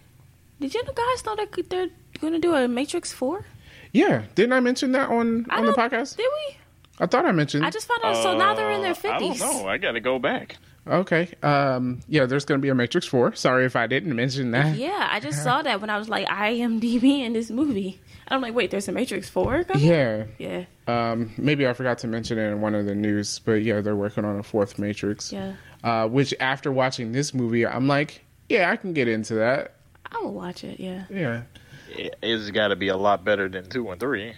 Did 0.61 0.75
you 0.75 0.83
guys 0.85 1.25
know 1.27 1.35
that 1.37 1.49
they're 1.71 1.89
going 2.21 2.35
to 2.35 2.39
do 2.39 2.55
a 2.55 2.69
Matrix 2.69 3.13
4? 3.13 3.45
Yeah. 3.93 4.23
Didn't 4.35 4.53
I 4.53 4.61
mention 4.61 4.93
that 4.93 5.09
on, 5.11 5.47
I 5.51 5.59
on 5.59 5.67
the 5.67 5.73
podcast? 5.73 6.17
Did 6.17 6.27
we? 6.49 6.57
I 7.01 7.07
thought 7.07 7.25
I 7.27 7.33
mentioned. 7.33 7.65
I 7.65 7.71
just 7.71 7.89
found 7.89 8.01
out. 8.05 8.23
so 8.23 8.37
now 8.37 8.55
they're 8.55 8.71
in 8.71 8.83
their 8.83 8.93
Uh, 8.93 9.09
I 9.17 9.19
50s. 9.21 9.39
don't 9.39 9.63
know. 9.63 9.69
I 9.69 9.79
got 9.79 9.93
to 9.93 10.01
go 10.01 10.19
back. 10.19 10.57
Okay. 10.87 11.29
Um, 11.43 12.01
yeah, 12.09 12.27
there's 12.27 12.45
going 12.45 12.61
to 12.61 12.63
be 12.63 12.69
a 12.69 12.75
Matrix 12.75 13.07
4. 13.07 13.35
Sorry 13.37 13.65
if 13.67 13.77
I 13.77 13.87
didn't 13.87 14.17
mention 14.17 14.51
that. 14.51 14.77
Yeah, 14.77 15.09
I 15.11 15.21
just 15.21 15.43
saw 15.45 15.63
that 15.63 15.81
when 15.81 15.91
I 15.91 15.99
was 15.99 16.09
like 16.09 16.27
IMDb 16.27 17.21
in 17.21 17.33
this 17.35 17.51
movie. 17.51 18.01
And 18.27 18.35
I'm 18.37 18.41
like, 18.41 18.55
wait, 18.55 18.71
there's 18.73 18.89
a 18.89 18.93
Matrix 18.93 19.29
4 19.29 19.65
coming? 19.65 19.87
Yeah. 19.87 20.25
Yeah. 20.39 20.65
Um, 20.89 21.33
maybe 21.39 21.69
I 21.69 21.73
forgot 21.73 21.99
to 21.99 22.09
mention 22.09 22.39
it 22.39 22.51
in 22.51 22.61
one 22.61 22.75
of 22.75 22.87
the 22.87 22.95
news, 22.97 23.39
but 23.39 23.63
yeah, 23.63 23.81
they're 23.81 23.95
working 23.97 24.25
on 24.25 24.39
a 24.39 24.43
fourth 24.43 24.79
Matrix. 24.79 25.33
Yeah. 25.33 25.55
Uh, 25.85 26.09
which 26.09 26.35
after 26.41 26.73
watching 26.73 27.13
this 27.13 27.33
movie, 27.33 27.65
I'm 27.67 27.87
like, 27.87 28.25
yeah, 28.49 28.71
I 28.71 28.77
can 28.77 28.93
get 28.93 29.07
into 29.09 29.35
that. 29.35 29.75
I 30.11 30.19
will 30.19 30.35
watch 30.35 30.65
it, 30.65 30.81
yeah. 30.81 31.05
Yeah. 31.09 31.43
It- 31.91 32.17
It's 32.23 32.51
got 32.51 32.69
to 32.69 32.77
be 32.77 32.89
a 32.89 32.97
lot 32.97 33.25
better 33.25 33.49
than 33.49 33.69
two 33.69 33.89
and 33.91 34.01
three. 34.01 34.35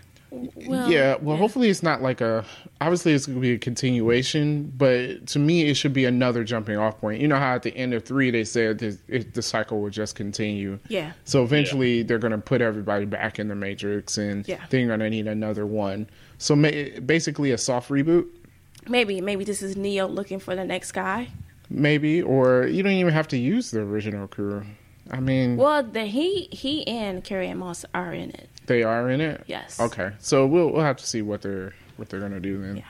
Well, 0.66 0.90
yeah. 0.90 1.16
Well, 1.20 1.36
hopefully 1.36 1.68
it's 1.70 1.82
not 1.82 2.02
like 2.02 2.20
a. 2.20 2.44
Obviously, 2.80 3.12
it's 3.12 3.26
going 3.26 3.36
to 3.36 3.40
be 3.40 3.52
a 3.52 3.58
continuation, 3.58 4.72
but 4.76 5.26
to 5.28 5.38
me, 5.38 5.68
it 5.68 5.74
should 5.74 5.92
be 5.92 6.04
another 6.04 6.44
jumping 6.44 6.76
off 6.76 6.98
point. 7.00 7.20
You 7.20 7.28
know 7.28 7.38
how 7.38 7.54
at 7.54 7.62
the 7.62 7.76
end 7.76 7.94
of 7.94 8.04
three 8.04 8.30
they 8.30 8.44
said 8.44 8.82
it, 8.82 9.34
the 9.34 9.42
cycle 9.42 9.80
will 9.80 9.90
just 9.90 10.14
continue. 10.16 10.78
Yeah. 10.88 11.12
So 11.24 11.42
eventually, 11.42 12.02
they're 12.02 12.18
going 12.18 12.32
to 12.32 12.38
put 12.38 12.60
everybody 12.60 13.04
back 13.04 13.38
in 13.38 13.48
the 13.48 13.54
Matrix, 13.54 14.18
and 14.18 14.46
Yeah. 14.48 14.64
they're 14.70 14.86
going 14.86 15.00
to 15.00 15.10
need 15.10 15.26
another 15.28 15.66
one. 15.66 16.08
So 16.38 16.54
ma- 16.56 16.70
basically, 17.04 17.52
a 17.52 17.58
soft 17.58 17.90
reboot. 17.90 18.26
Maybe, 18.88 19.20
maybe 19.20 19.44
this 19.44 19.62
is 19.62 19.76
Neo 19.76 20.06
looking 20.06 20.38
for 20.38 20.54
the 20.54 20.64
next 20.64 20.92
guy. 20.92 21.28
Maybe, 21.70 22.20
or 22.22 22.66
you 22.66 22.82
don't 22.82 22.92
even 22.92 23.14
have 23.14 23.28
to 23.28 23.38
use 23.38 23.70
the 23.70 23.80
original 23.80 24.28
crew. 24.28 24.64
I 25.10 25.20
mean, 25.20 25.56
Well, 25.56 25.82
the 25.82 26.04
he 26.06 26.48
he 26.50 26.86
and 26.86 27.22
Carrie 27.24 27.48
Ann 27.48 27.58
Moss 27.58 27.84
are 27.94 28.12
in 28.12 28.30
it. 28.30 28.48
They 28.66 28.82
are 28.82 29.10
in 29.10 29.20
it. 29.20 29.44
Yes. 29.46 29.80
Okay, 29.80 30.12
so 30.18 30.46
we'll 30.46 30.70
we'll 30.72 30.82
have 30.84 30.96
to 30.98 31.06
see 31.06 31.22
what 31.22 31.42
they're 31.42 31.74
what 31.96 32.08
they're 32.08 32.20
gonna 32.20 32.40
do 32.40 32.60
then. 32.62 32.82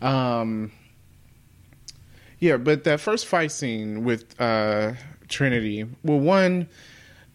Yeah. 0.00 0.36
Um. 0.36 0.72
Yeah, 2.38 2.56
but 2.56 2.82
that 2.84 2.98
first 3.00 3.26
fight 3.26 3.52
scene 3.52 4.02
with 4.02 4.40
uh, 4.40 4.94
Trinity, 5.28 5.86
well, 6.02 6.18
one, 6.18 6.68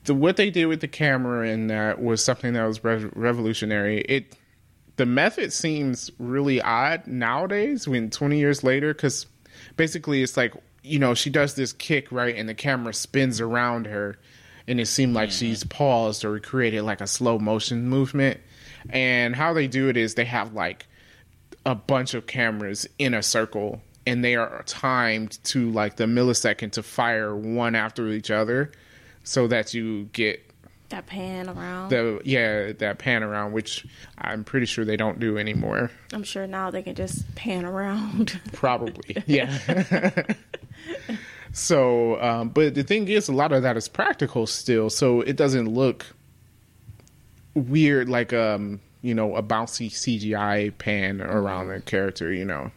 the 0.04 0.14
what 0.14 0.36
they 0.36 0.50
did 0.50 0.66
with 0.66 0.82
the 0.82 0.88
camera 0.90 1.48
in 1.48 1.68
that 1.68 2.02
was 2.02 2.22
something 2.22 2.52
that 2.54 2.66
was 2.66 2.84
re- 2.84 3.10
revolutionary. 3.16 4.02
It, 4.02 4.36
the 4.98 5.06
method 5.06 5.54
seems 5.54 6.12
really 6.20 6.62
odd 6.62 7.08
nowadays 7.08 7.88
when 7.88 8.10
20 8.10 8.38
years 8.38 8.66
later, 8.66 8.94
because 8.94 9.28
basically 9.78 10.24
it's 10.24 10.36
like 10.36 10.54
you 10.84 11.00
know 11.00 11.14
she 11.14 11.30
does 11.30 11.56
this 11.56 11.72
kick 11.72 12.12
right, 12.12 12.36
and 12.36 12.50
the 12.50 12.54
camera 12.54 12.94
spins 12.94 13.40
around 13.40 13.88
her, 13.88 14.18
and 14.68 14.80
it 14.80 14.88
seemed 14.88 15.14
like 15.14 15.30
mm-hmm. 15.30 15.38
she's 15.38 15.64
paused 15.64 16.26
or 16.26 16.40
created 16.40 16.84
like 16.84 17.02
a 17.02 17.08
slow 17.08 17.40
motion 17.40 17.88
movement. 17.88 18.40
And 18.90 19.36
how 19.36 19.54
they 19.54 19.68
do 19.68 19.90
it 19.90 19.98
is 19.98 20.16
they 20.16 20.26
have 20.26 20.54
like 20.54 20.86
a 21.66 21.76
bunch 21.76 22.14
of 22.14 22.28
cameras 22.28 22.88
in 22.98 23.14
a 23.14 23.22
circle 23.22 23.82
and 24.06 24.24
they 24.24 24.36
are 24.36 24.64
timed 24.66 25.44
to 25.44 25.70
like 25.72 25.98
the 25.98 26.06
millisecond 26.06 26.72
to 26.74 26.84
fire 26.84 27.36
one 27.36 27.76
after 27.76 28.08
each 28.08 28.32
other 28.32 28.72
so 29.24 29.48
that 29.48 29.74
you 29.74 30.06
get 30.14 30.50
That 30.90 31.08
pan 31.08 31.50
around. 31.50 31.90
The 31.90 32.22
yeah, 32.24 32.72
that 32.72 33.00
pan 33.00 33.22
around, 33.22 33.52
which 33.52 33.86
I'm 34.18 34.46
pretty 34.46 34.66
sure 34.66 34.86
they 34.86 34.96
don't 34.96 35.20
do 35.20 35.38
anymore. 35.38 35.92
I'm 36.14 36.24
sure 36.24 36.48
now 36.48 36.72
they 36.72 36.82
can 36.82 36.96
just 36.96 37.36
pan 37.36 37.66
around. 37.66 38.40
Probably, 38.54 39.22
yeah. 39.28 40.24
so, 41.58 42.22
um, 42.22 42.50
but 42.50 42.76
the 42.76 42.84
thing 42.84 43.08
is, 43.08 43.28
a 43.30 43.34
lot 43.34 43.52
of 43.52 43.64
that 43.64 43.78
is 43.78 43.88
practical 43.88 44.46
still, 44.46 44.90
so 44.90 45.22
it 45.22 45.36
doesn't 45.36 45.68
look 45.68 46.06
weird 47.56 48.08
like 48.10 48.34
um, 48.34 48.80
you 49.02 49.14
know, 49.16 49.36
a 49.36 49.42
bouncy 49.44 49.90
CGI 49.90 50.78
pan 50.78 51.22
around 51.22 51.70
the 51.70 51.82
character, 51.82 52.32
you 52.32 52.46
know. 52.46 52.72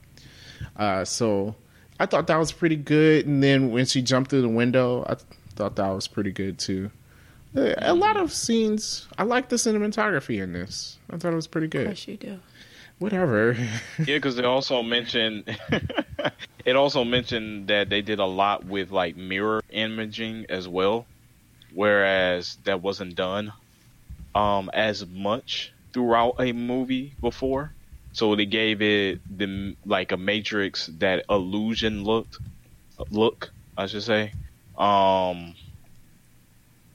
Uh, 0.77 1.05
so 1.05 1.55
I 1.99 2.07
thought 2.07 2.27
that 2.29 2.37
was 2.39 2.53
pretty 2.53 2.77
good, 2.77 3.27
and 3.27 3.43
then 3.43 3.71
when 3.71 3.85
she 3.87 4.01
jumped 4.03 4.31
through 4.31 4.43
the 4.43 4.49
window, 4.49 5.03
I 5.09 5.15
th- 5.15 5.27
thought 5.57 5.77
that 5.77 5.89
was 5.91 6.07
pretty 6.09 6.33
good 6.33 6.59
too. 6.59 6.91
Uh, 7.55 7.75
A 7.79 7.95
lot 7.95 8.17
of 8.17 8.33
scenes. 8.33 9.09
I 9.19 9.25
like 9.25 9.49
the 9.51 9.57
cinematography 9.57 10.41
in 10.43 10.53
this. 10.53 10.99
I 11.11 11.17
thought 11.19 11.33
it 11.33 11.37
was 11.37 11.47
pretty 11.49 11.67
of 11.67 11.71
good. 11.73 11.87
course 11.87 12.07
you 12.09 12.17
do. 12.17 12.39
Whatever. 13.01 13.57
Yeah, 13.99 14.17
because 14.17 14.37
they 14.37 14.45
also 14.45 14.83
mentioned 14.83 15.45
it 16.65 16.77
also 16.77 17.05
mentioned 17.05 17.69
that 17.69 17.91
they 17.91 18.03
did 18.03 18.19
a 18.21 18.27
lot 18.27 18.65
with 18.65 18.91
like 18.93 19.17
mirror 19.17 19.61
imaging 19.71 20.47
as 20.49 20.69
well, 20.69 21.09
whereas 21.73 22.57
that 22.65 22.83
wasn't 22.83 23.17
done 23.17 23.53
um 24.35 24.71
as 24.75 25.07
much 25.07 25.73
throughout 25.95 26.35
a 26.41 26.53
movie 26.53 27.17
before. 27.21 27.75
So 28.13 28.37
they 28.37 28.47
gave 28.47 28.83
it 28.83 29.21
the 29.29 29.77
like 29.87 30.13
a 30.13 30.19
Matrix 30.19 30.87
that 31.01 31.25
illusion 31.31 32.05
looked 32.05 32.39
look, 33.11 33.53
I 33.77 33.87
should 33.87 34.05
say. 34.05 34.35
Um 34.79 35.57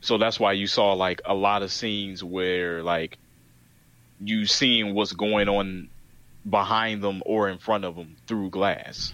so 0.02 0.18
that's 0.18 0.40
why 0.40 0.54
you 0.54 0.68
saw 0.68 0.94
like 0.94 1.22
a 1.26 1.34
lot 1.34 1.64
of 1.64 1.72
scenes 1.72 2.24
where 2.24 2.84
like 2.84 3.18
you 4.20 4.46
seeing 4.46 4.94
what's 4.94 5.14
going 5.14 5.50
on 5.50 5.90
behind 6.50 7.02
them 7.02 7.22
or 7.26 7.50
in 7.50 7.58
front 7.58 7.84
of 7.86 7.96
them 7.96 8.16
through 8.28 8.50
glass. 8.50 9.14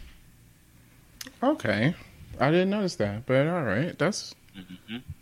Okay, 1.43 1.93
I 2.39 2.51
didn't 2.51 2.69
notice 2.69 2.95
that, 2.95 3.25
but 3.25 3.47
all 3.47 3.63
right, 3.63 3.97
that's 3.97 4.35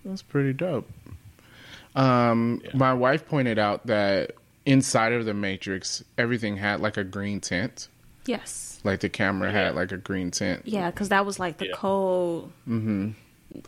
that's 0.06 0.22
pretty 0.22 0.54
dope. 0.54 0.90
Um, 1.96 2.62
Yeah. 2.64 2.72
my 2.76 2.94
wife 2.94 3.28
pointed 3.28 3.60
out 3.60 3.86
that 3.88 4.32
inside 4.66 5.14
of 5.14 5.26
the 5.26 5.34
Matrix, 5.34 6.04
everything 6.18 6.58
had 6.58 6.80
like 6.80 6.98
a 6.98 7.04
green 7.04 7.40
tint, 7.42 7.88
Yes. 8.26 8.80
like 8.84 9.00
the 9.00 9.10
camera 9.10 9.52
Yeah. 9.52 9.66
had 9.66 9.76
like 9.76 9.92
a 9.92 9.98
green 9.98 10.32
tint. 10.32 10.62
Yeah, 10.66 10.90
because 10.92 11.10
that 11.10 11.26
was 11.26 11.40
like 11.40 11.58
the 11.58 11.68
Yeah. 11.68 11.74
code. 11.76 12.46
Mm-hmm. 12.68 13.10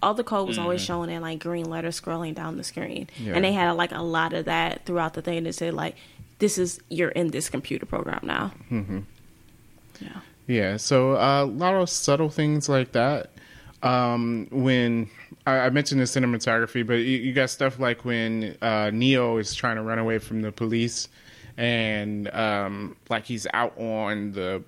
All 0.03 0.13
the 0.13 0.23
code 0.23 0.47
was 0.47 0.59
always 0.59 0.79
shown 0.81 1.09
in 1.09 1.21
like 1.21 1.39
green 1.39 1.65
letters 1.69 1.99
scrolling 1.99 2.35
down 2.35 2.57
the 2.57 2.63
screen, 2.63 3.07
Yeah. 3.19 3.33
and 3.33 3.43
they 3.43 3.51
had 3.53 3.71
like 3.71 3.91
a 3.91 4.01
lot 4.03 4.33
of 4.33 4.45
that 4.45 4.85
throughout 4.85 5.13
the 5.15 5.21
thing 5.21 5.43
that 5.45 5.53
said 5.53 5.73
like, 5.73 5.95
"This 6.41 6.57
is 6.57 6.79
you're 6.89 7.09
in 7.09 7.29
this 7.29 7.49
computer 7.49 7.85
program 7.85 8.19
now." 8.23 8.51
Mm-hmm. 8.69 8.99
Yeah. 10.01 10.19
Yeah, 10.47 10.77
so 10.77 11.15
uh, 11.15 11.43
a 11.43 11.45
lot 11.45 11.75
of 11.75 11.89
subtle 11.89 12.29
things 12.29 12.67
like 12.67 12.91
that. 12.91 13.29
Um, 13.83 14.47
when 14.51 15.09
I, 15.47 15.59
I 15.59 15.69
mentioned 15.69 16.01
the 16.01 16.05
cinematography, 16.05 16.85
but 16.85 16.95
you, 16.95 17.17
you 17.17 17.33
got 17.33 17.49
stuff 17.49 17.79
like 17.79 18.03
when 18.03 18.57
uh, 18.61 18.91
Neo 18.93 19.37
is 19.37 19.55
trying 19.55 19.77
to 19.77 19.81
run 19.83 19.97
away 19.99 20.17
from 20.19 20.41
the 20.41 20.51
police, 20.51 21.07
and 21.57 22.27
um, 22.33 22.95
like 23.09 23.25
he's 23.25 23.47
out 23.53 23.77
on 23.79 24.33
the 24.33 24.63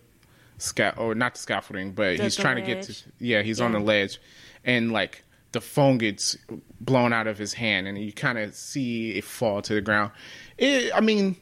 sca- 0.57 0.95
or 0.97 1.15
not 1.15 1.33
the 1.33 1.39
scaffolding, 1.39 1.91
but 1.91 2.17
The- 2.17 2.23
he's 2.23 2.35
the 2.37 2.41
trying 2.43 2.55
to 2.57 2.61
get 2.61 2.83
to 2.83 2.93
yeah, 3.19 3.41
he's 3.41 3.59
on 3.59 3.71
the 3.71 3.79
ledge, 3.79 4.19
and 4.63 4.91
like 4.93 5.23
the 5.51 5.61
phone 5.61 5.97
gets 5.99 6.37
blown 6.81 7.13
out 7.13 7.27
of 7.27 7.37
his 7.37 7.53
hand, 7.53 7.87
and 7.87 7.97
you 7.97 8.13
kind 8.13 8.37
of 8.37 8.55
see 8.55 9.11
it 9.17 9.23
fall 9.23 9.61
to 9.63 9.73
the 9.75 9.81
ground. 9.81 10.11
It, 10.57 10.91
I 10.95 11.01
mean, 11.01 11.35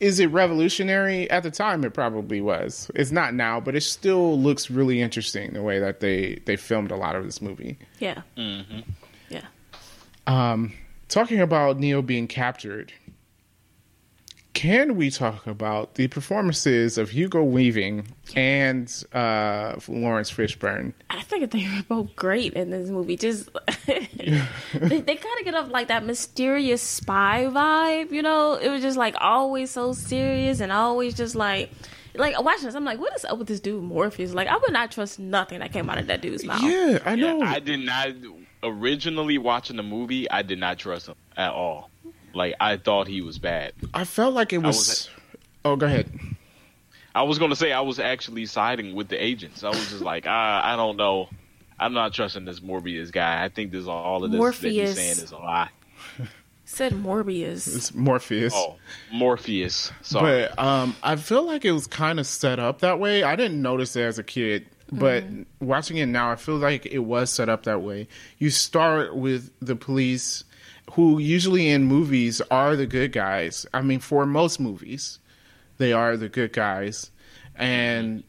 is 0.00 0.18
it 0.18 0.26
revolutionary 0.32 1.30
at 1.30 1.42
the 1.42 1.50
time 1.50 1.84
it 1.84 1.92
probably 1.94 2.40
was 2.40 2.90
it's 2.94 3.10
not 3.12 3.34
now 3.34 3.60
but 3.60 3.74
it 3.76 3.82
still 3.82 4.38
looks 4.40 4.70
really 4.70 5.00
interesting 5.00 5.52
the 5.52 5.62
way 5.62 5.78
that 5.78 6.00
they 6.00 6.40
they 6.46 6.56
filmed 6.56 6.90
a 6.90 6.96
lot 6.96 7.14
of 7.14 7.24
this 7.24 7.40
movie 7.42 7.78
Yeah. 7.98 8.22
Mm-hmm. 8.36 8.80
Yeah. 9.28 9.42
um 10.26 10.72
talking 11.08 11.40
about 11.40 11.78
neo 11.78 12.02
being 12.02 12.26
captured 12.26 12.92
can 14.52 14.96
we 14.96 15.10
talk 15.10 15.46
about 15.46 15.94
the 15.94 16.08
performances 16.08 16.98
of 16.98 17.10
hugo 17.10 17.42
weaving 17.42 18.08
and 18.34 19.04
uh 19.12 19.76
laurence 19.88 20.30
fishburne 20.30 20.92
I 21.08 21.22
think 21.22 21.50
they 21.52 21.64
were 21.64 21.82
both 21.88 22.16
great 22.16 22.54
in 22.54 22.70
this 22.70 22.90
movie. 22.90 23.16
Just 23.16 23.48
they, 23.86 24.00
they 24.72 25.16
kind 25.16 25.38
of 25.38 25.44
get 25.44 25.54
up 25.54 25.70
like 25.70 25.88
that 25.88 26.04
mysterious 26.04 26.82
spy 26.82 27.46
vibe, 27.50 28.10
you 28.12 28.22
know. 28.22 28.54
It 28.54 28.68
was 28.68 28.82
just 28.82 28.96
like 28.96 29.14
always 29.20 29.70
so 29.70 29.92
serious 29.92 30.60
and 30.60 30.70
always 30.72 31.14
just 31.14 31.34
like, 31.34 31.70
like 32.14 32.40
watching 32.42 32.66
this. 32.66 32.74
I'm 32.74 32.84
like, 32.84 32.98
what 32.98 33.14
is 33.16 33.24
up 33.24 33.38
with 33.38 33.48
this 33.48 33.60
dude 33.60 33.82
Morpheus? 33.82 34.32
Like, 34.34 34.48
I 34.48 34.56
would 34.56 34.72
not 34.72 34.90
trust 34.92 35.18
nothing 35.18 35.60
that 35.60 35.72
came 35.72 35.88
out 35.90 35.98
of 35.98 36.06
that 36.08 36.20
dude's 36.20 36.44
mouth. 36.44 36.62
yeah 36.62 36.98
i 37.04 37.14
Yeah, 37.14 37.34
know 37.34 37.42
I 37.42 37.58
did 37.60 37.80
not 37.80 38.08
originally 38.62 39.38
watching 39.38 39.76
the 39.76 39.82
movie. 39.82 40.30
I 40.30 40.42
did 40.42 40.58
not 40.58 40.78
trust 40.78 41.08
him 41.08 41.14
at 41.36 41.52
all. 41.52 41.89
Like 42.34 42.54
I 42.60 42.76
thought 42.76 43.06
he 43.08 43.20
was 43.20 43.38
bad. 43.38 43.72
I 43.94 44.04
felt 44.04 44.34
like 44.34 44.52
it 44.52 44.58
was, 44.58 44.76
was 44.76 45.10
oh 45.64 45.76
go 45.76 45.86
ahead 45.86 46.10
I 47.14 47.22
was 47.24 47.38
gonna 47.38 47.56
say 47.56 47.72
I 47.72 47.80
was 47.80 47.98
actually 47.98 48.46
siding 48.46 48.94
with 48.94 49.08
the 49.08 49.22
agents. 49.22 49.64
I 49.64 49.70
was 49.70 49.90
just 49.90 50.02
like, 50.02 50.26
ah, 50.28 50.60
I 50.64 50.76
don't 50.76 50.96
know. 50.96 51.28
I'm 51.78 51.92
not 51.92 52.12
trusting 52.12 52.44
this 52.44 52.60
Morbius 52.60 53.10
guy. 53.10 53.42
I 53.42 53.48
think 53.48 53.72
this 53.72 53.86
all 53.86 54.22
of 54.22 54.30
this 54.30 54.36
that 54.36 54.42
Morpheus. 54.42 54.88
he's 54.90 54.96
saying 54.96 55.24
is 55.24 55.32
a 55.32 55.38
lie. 55.38 55.70
Said 56.66 56.92
Morbius. 56.92 57.74
it's 57.74 57.92
morpheus 57.92 58.52
Oh, 58.54 58.76
Morpheus. 59.12 59.90
Sorry. 60.02 60.46
But 60.46 60.56
um, 60.56 60.94
I 61.02 61.16
feel 61.16 61.42
like 61.42 61.64
it 61.64 61.72
was 61.72 61.88
kind 61.88 62.20
of 62.20 62.28
set 62.28 62.60
up 62.60 62.78
that 62.80 63.00
way. 63.00 63.24
I 63.24 63.34
didn't 63.34 63.60
notice 63.60 63.96
it 63.96 64.02
as 64.02 64.20
a 64.20 64.22
kid, 64.22 64.66
but 64.92 65.24
watching 65.58 65.96
it 65.96 66.06
now, 66.06 66.30
I 66.30 66.36
feel 66.36 66.58
like 66.58 66.86
it 66.86 67.00
was 67.00 67.30
set 67.30 67.48
up 67.48 67.64
that 67.64 67.82
way. 67.82 68.06
You 68.38 68.50
start 68.50 69.16
with 69.16 69.50
the 69.60 69.74
police, 69.74 70.44
who 70.92 71.18
usually 71.18 71.68
in 71.68 71.84
movies 71.84 72.40
are 72.50 72.76
the 72.76 72.86
good 72.86 73.12
guys. 73.12 73.66
I 73.72 73.82
mean, 73.82 74.00
for 74.00 74.26
most 74.26 74.58
movies, 74.60 75.18
they 75.78 75.92
are 75.92 76.16
the 76.16 76.28
good 76.28 76.52
guys, 76.52 77.10
and 77.56 78.22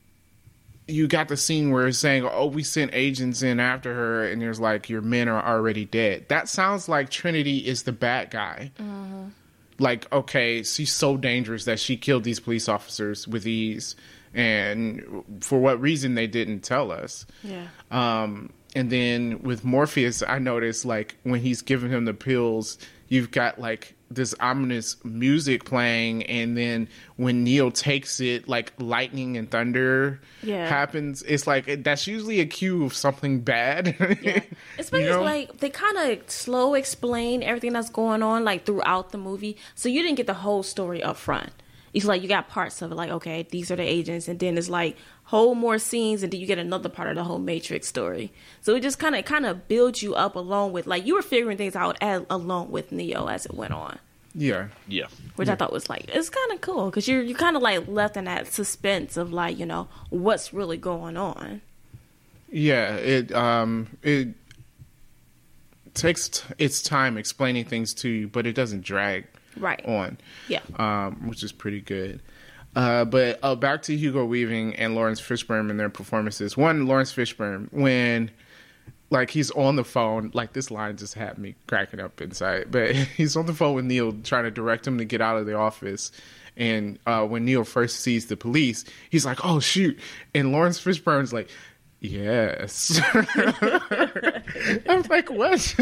you 0.87 1.07
got 1.07 1.27
the 1.29 1.37
scene 1.37 1.71
where 1.71 1.87
it's 1.87 1.97
saying, 1.97 2.27
"Oh, 2.29 2.47
we 2.47 2.63
sent 2.63 2.91
agents 2.93 3.41
in 3.41 3.59
after 3.59 3.93
her," 3.93 4.25
and 4.27 4.41
there's 4.41 4.59
like, 4.59 4.89
"Your 4.89 5.01
men 5.01 5.27
are 5.29 5.41
already 5.45 5.85
dead." 5.85 6.27
That 6.29 6.49
sounds 6.49 6.89
like 6.89 7.09
Trinity 7.09 7.59
is 7.59 7.83
the 7.83 7.91
bad 7.93 8.29
guy 8.31 8.71
like 9.79 10.11
okay 10.13 10.61
she's 10.61 10.91
so 10.91 11.17
dangerous 11.17 11.65
that 11.65 11.79
she 11.79 11.97
killed 11.97 12.23
these 12.23 12.39
police 12.39 12.69
officers 12.69 13.27
with 13.27 13.47
ease 13.47 13.95
and 14.35 15.23
for 15.41 15.59
what 15.59 15.81
reason 15.81 16.13
they 16.13 16.27
didn't 16.27 16.59
tell 16.59 16.91
us 16.91 17.25
Yeah. 17.41 17.65
um 17.89 18.51
and 18.75 18.89
then 18.89 19.41
with 19.43 19.63
morpheus 19.65 20.23
i 20.27 20.37
noticed 20.39 20.85
like 20.85 21.15
when 21.23 21.39
he's 21.39 21.61
giving 21.61 21.89
him 21.91 22.05
the 22.05 22.13
pills 22.13 22.77
you've 23.09 23.31
got 23.31 23.59
like 23.59 23.95
this 24.09 24.35
ominous 24.41 24.97
music 25.05 25.63
playing 25.63 26.23
and 26.23 26.57
then 26.57 26.87
when 27.15 27.43
neo 27.45 27.69
takes 27.69 28.19
it 28.19 28.47
like 28.49 28.73
lightning 28.77 29.37
and 29.37 29.49
thunder 29.49 30.19
Yeah. 30.43 30.67
happens 30.67 31.21
it's 31.23 31.47
like 31.47 31.83
that's 31.83 32.07
usually 32.07 32.41
a 32.41 32.45
cue 32.45 32.83
of 32.83 32.93
something 32.93 33.39
bad 33.39 33.95
Yeah. 34.21 34.41
Especially 34.77 35.05
You 35.05 35.11
know? 35.11 35.23
like 35.23 35.57
they 35.59 35.69
kind 35.69 35.97
of 35.97 36.29
slow 36.29 36.73
explain 36.73 37.41
everything 37.41 37.71
that's 37.73 37.89
going 37.89 38.21
on 38.21 38.43
like 38.43 38.65
throughout 38.65 39.11
the 39.11 39.17
movie, 39.17 39.55
so 39.75 39.87
you 39.87 40.01
didn't 40.01 40.17
get 40.17 40.27
the 40.27 40.33
whole 40.33 40.63
story 40.63 41.01
up 41.01 41.15
front. 41.17 41.51
It's 41.93 42.05
like 42.05 42.21
you 42.21 42.27
got 42.27 42.47
parts 42.47 42.81
of 42.81 42.91
it, 42.91 42.95
like 42.95 43.09
okay, 43.09 43.45
these 43.49 43.69
are 43.71 43.75
the 43.75 43.83
agents, 43.83 44.27
and 44.27 44.39
then 44.39 44.57
it's 44.57 44.69
like 44.69 44.97
whole 45.25 45.55
more 45.55 45.77
scenes, 45.77 46.23
and 46.23 46.31
then 46.31 46.39
you 46.39 46.47
get 46.47 46.57
another 46.57 46.89
part 46.89 47.09
of 47.09 47.15
the 47.15 47.23
whole 47.23 47.39
Matrix 47.39 47.87
story. 47.87 48.31
So 48.61 48.75
it 48.75 48.81
just 48.81 48.99
kind 48.99 49.15
of 49.15 49.25
kind 49.25 49.45
of 49.45 49.67
builds 49.67 50.01
you 50.01 50.15
up 50.15 50.35
along 50.35 50.71
with 50.71 50.87
like 50.87 51.05
you 51.05 51.15
were 51.15 51.21
figuring 51.21 51.57
things 51.57 51.75
out 51.75 51.97
as, 52.01 52.23
along 52.29 52.71
with 52.71 52.91
Neo 52.91 53.27
as 53.27 53.45
it 53.45 53.53
went 53.53 53.73
on, 53.73 53.99
yeah 54.33 54.67
yeah. 54.87 55.07
which 55.35 55.49
I 55.49 55.55
thought 55.55 55.73
was 55.73 55.89
like 55.89 56.09
it's 56.13 56.29
kind 56.29 56.51
of 56.53 56.61
cool 56.61 56.85
because 56.85 57.07
you're 57.07 57.21
you 57.21 57.35
kind 57.35 57.55
of 57.55 57.61
like 57.61 57.87
left 57.87 58.15
in 58.15 58.25
that 58.25 58.47
suspense 58.47 59.17
of 59.17 59.33
like 59.33 59.57
you 59.57 59.65
know 59.65 59.87
what's 60.09 60.53
really 60.53 60.77
going 60.77 61.17
on. 61.17 61.61
Yeah, 62.49 62.95
it 62.95 63.31
um 63.33 63.87
it 64.03 64.29
takes 65.93 66.29
t- 66.29 66.53
its 66.57 66.81
time 66.81 67.17
explaining 67.17 67.65
things 67.65 67.93
to 67.95 68.09
you, 68.09 68.27
but 68.27 68.47
it 68.47 68.53
doesn't 68.53 68.83
drag 68.83 69.25
Right. 69.57 69.83
on, 69.85 70.17
Yeah. 70.47 70.61
um, 70.77 71.27
which 71.27 71.43
is 71.43 71.51
pretty 71.51 71.81
good. 71.81 72.21
Uh, 72.75 73.03
but 73.05 73.39
uh, 73.43 73.55
back 73.55 73.81
to 73.83 73.95
Hugo 73.97 74.23
Weaving 74.25 74.75
and 74.77 74.95
Laurence 74.95 75.19
Fishburne 75.19 75.69
and 75.69 75.79
their 75.79 75.89
performances. 75.89 76.55
One, 76.55 76.85
Laurence 76.87 77.13
Fishburne, 77.13 77.67
when 77.71 78.31
like 79.09 79.29
he's 79.29 79.51
on 79.51 79.75
the 79.75 79.83
phone, 79.83 80.31
like 80.33 80.53
this 80.53 80.71
line 80.71 80.95
just 80.95 81.15
had 81.15 81.37
me 81.37 81.55
cracking 81.67 81.99
up 81.99 82.21
inside. 82.21 82.67
But 82.71 82.95
he's 83.17 83.35
on 83.35 83.45
the 83.45 83.53
phone 83.53 83.75
with 83.75 83.85
Neo, 83.85 84.13
trying 84.23 84.45
to 84.45 84.51
direct 84.51 84.87
him 84.87 84.97
to 84.99 85.05
get 85.05 85.19
out 85.21 85.37
of 85.37 85.45
the 85.45 85.55
office. 85.55 86.11
And 86.57 86.97
uh, 87.05 87.25
when 87.25 87.43
Neo 87.45 87.63
first 87.65 87.99
sees 88.01 88.27
the 88.27 88.37
police, 88.37 88.83
he's 89.09 89.25
like, 89.25 89.43
"Oh 89.45 89.59
shoot!" 89.59 89.97
And 90.35 90.51
Laurence 90.51 90.79
Fishburne's 90.81 91.31
like, 91.33 91.49
"Yes." 92.01 92.99
I'm 93.13 95.01
like, 95.09 95.29
"What? 95.29 95.75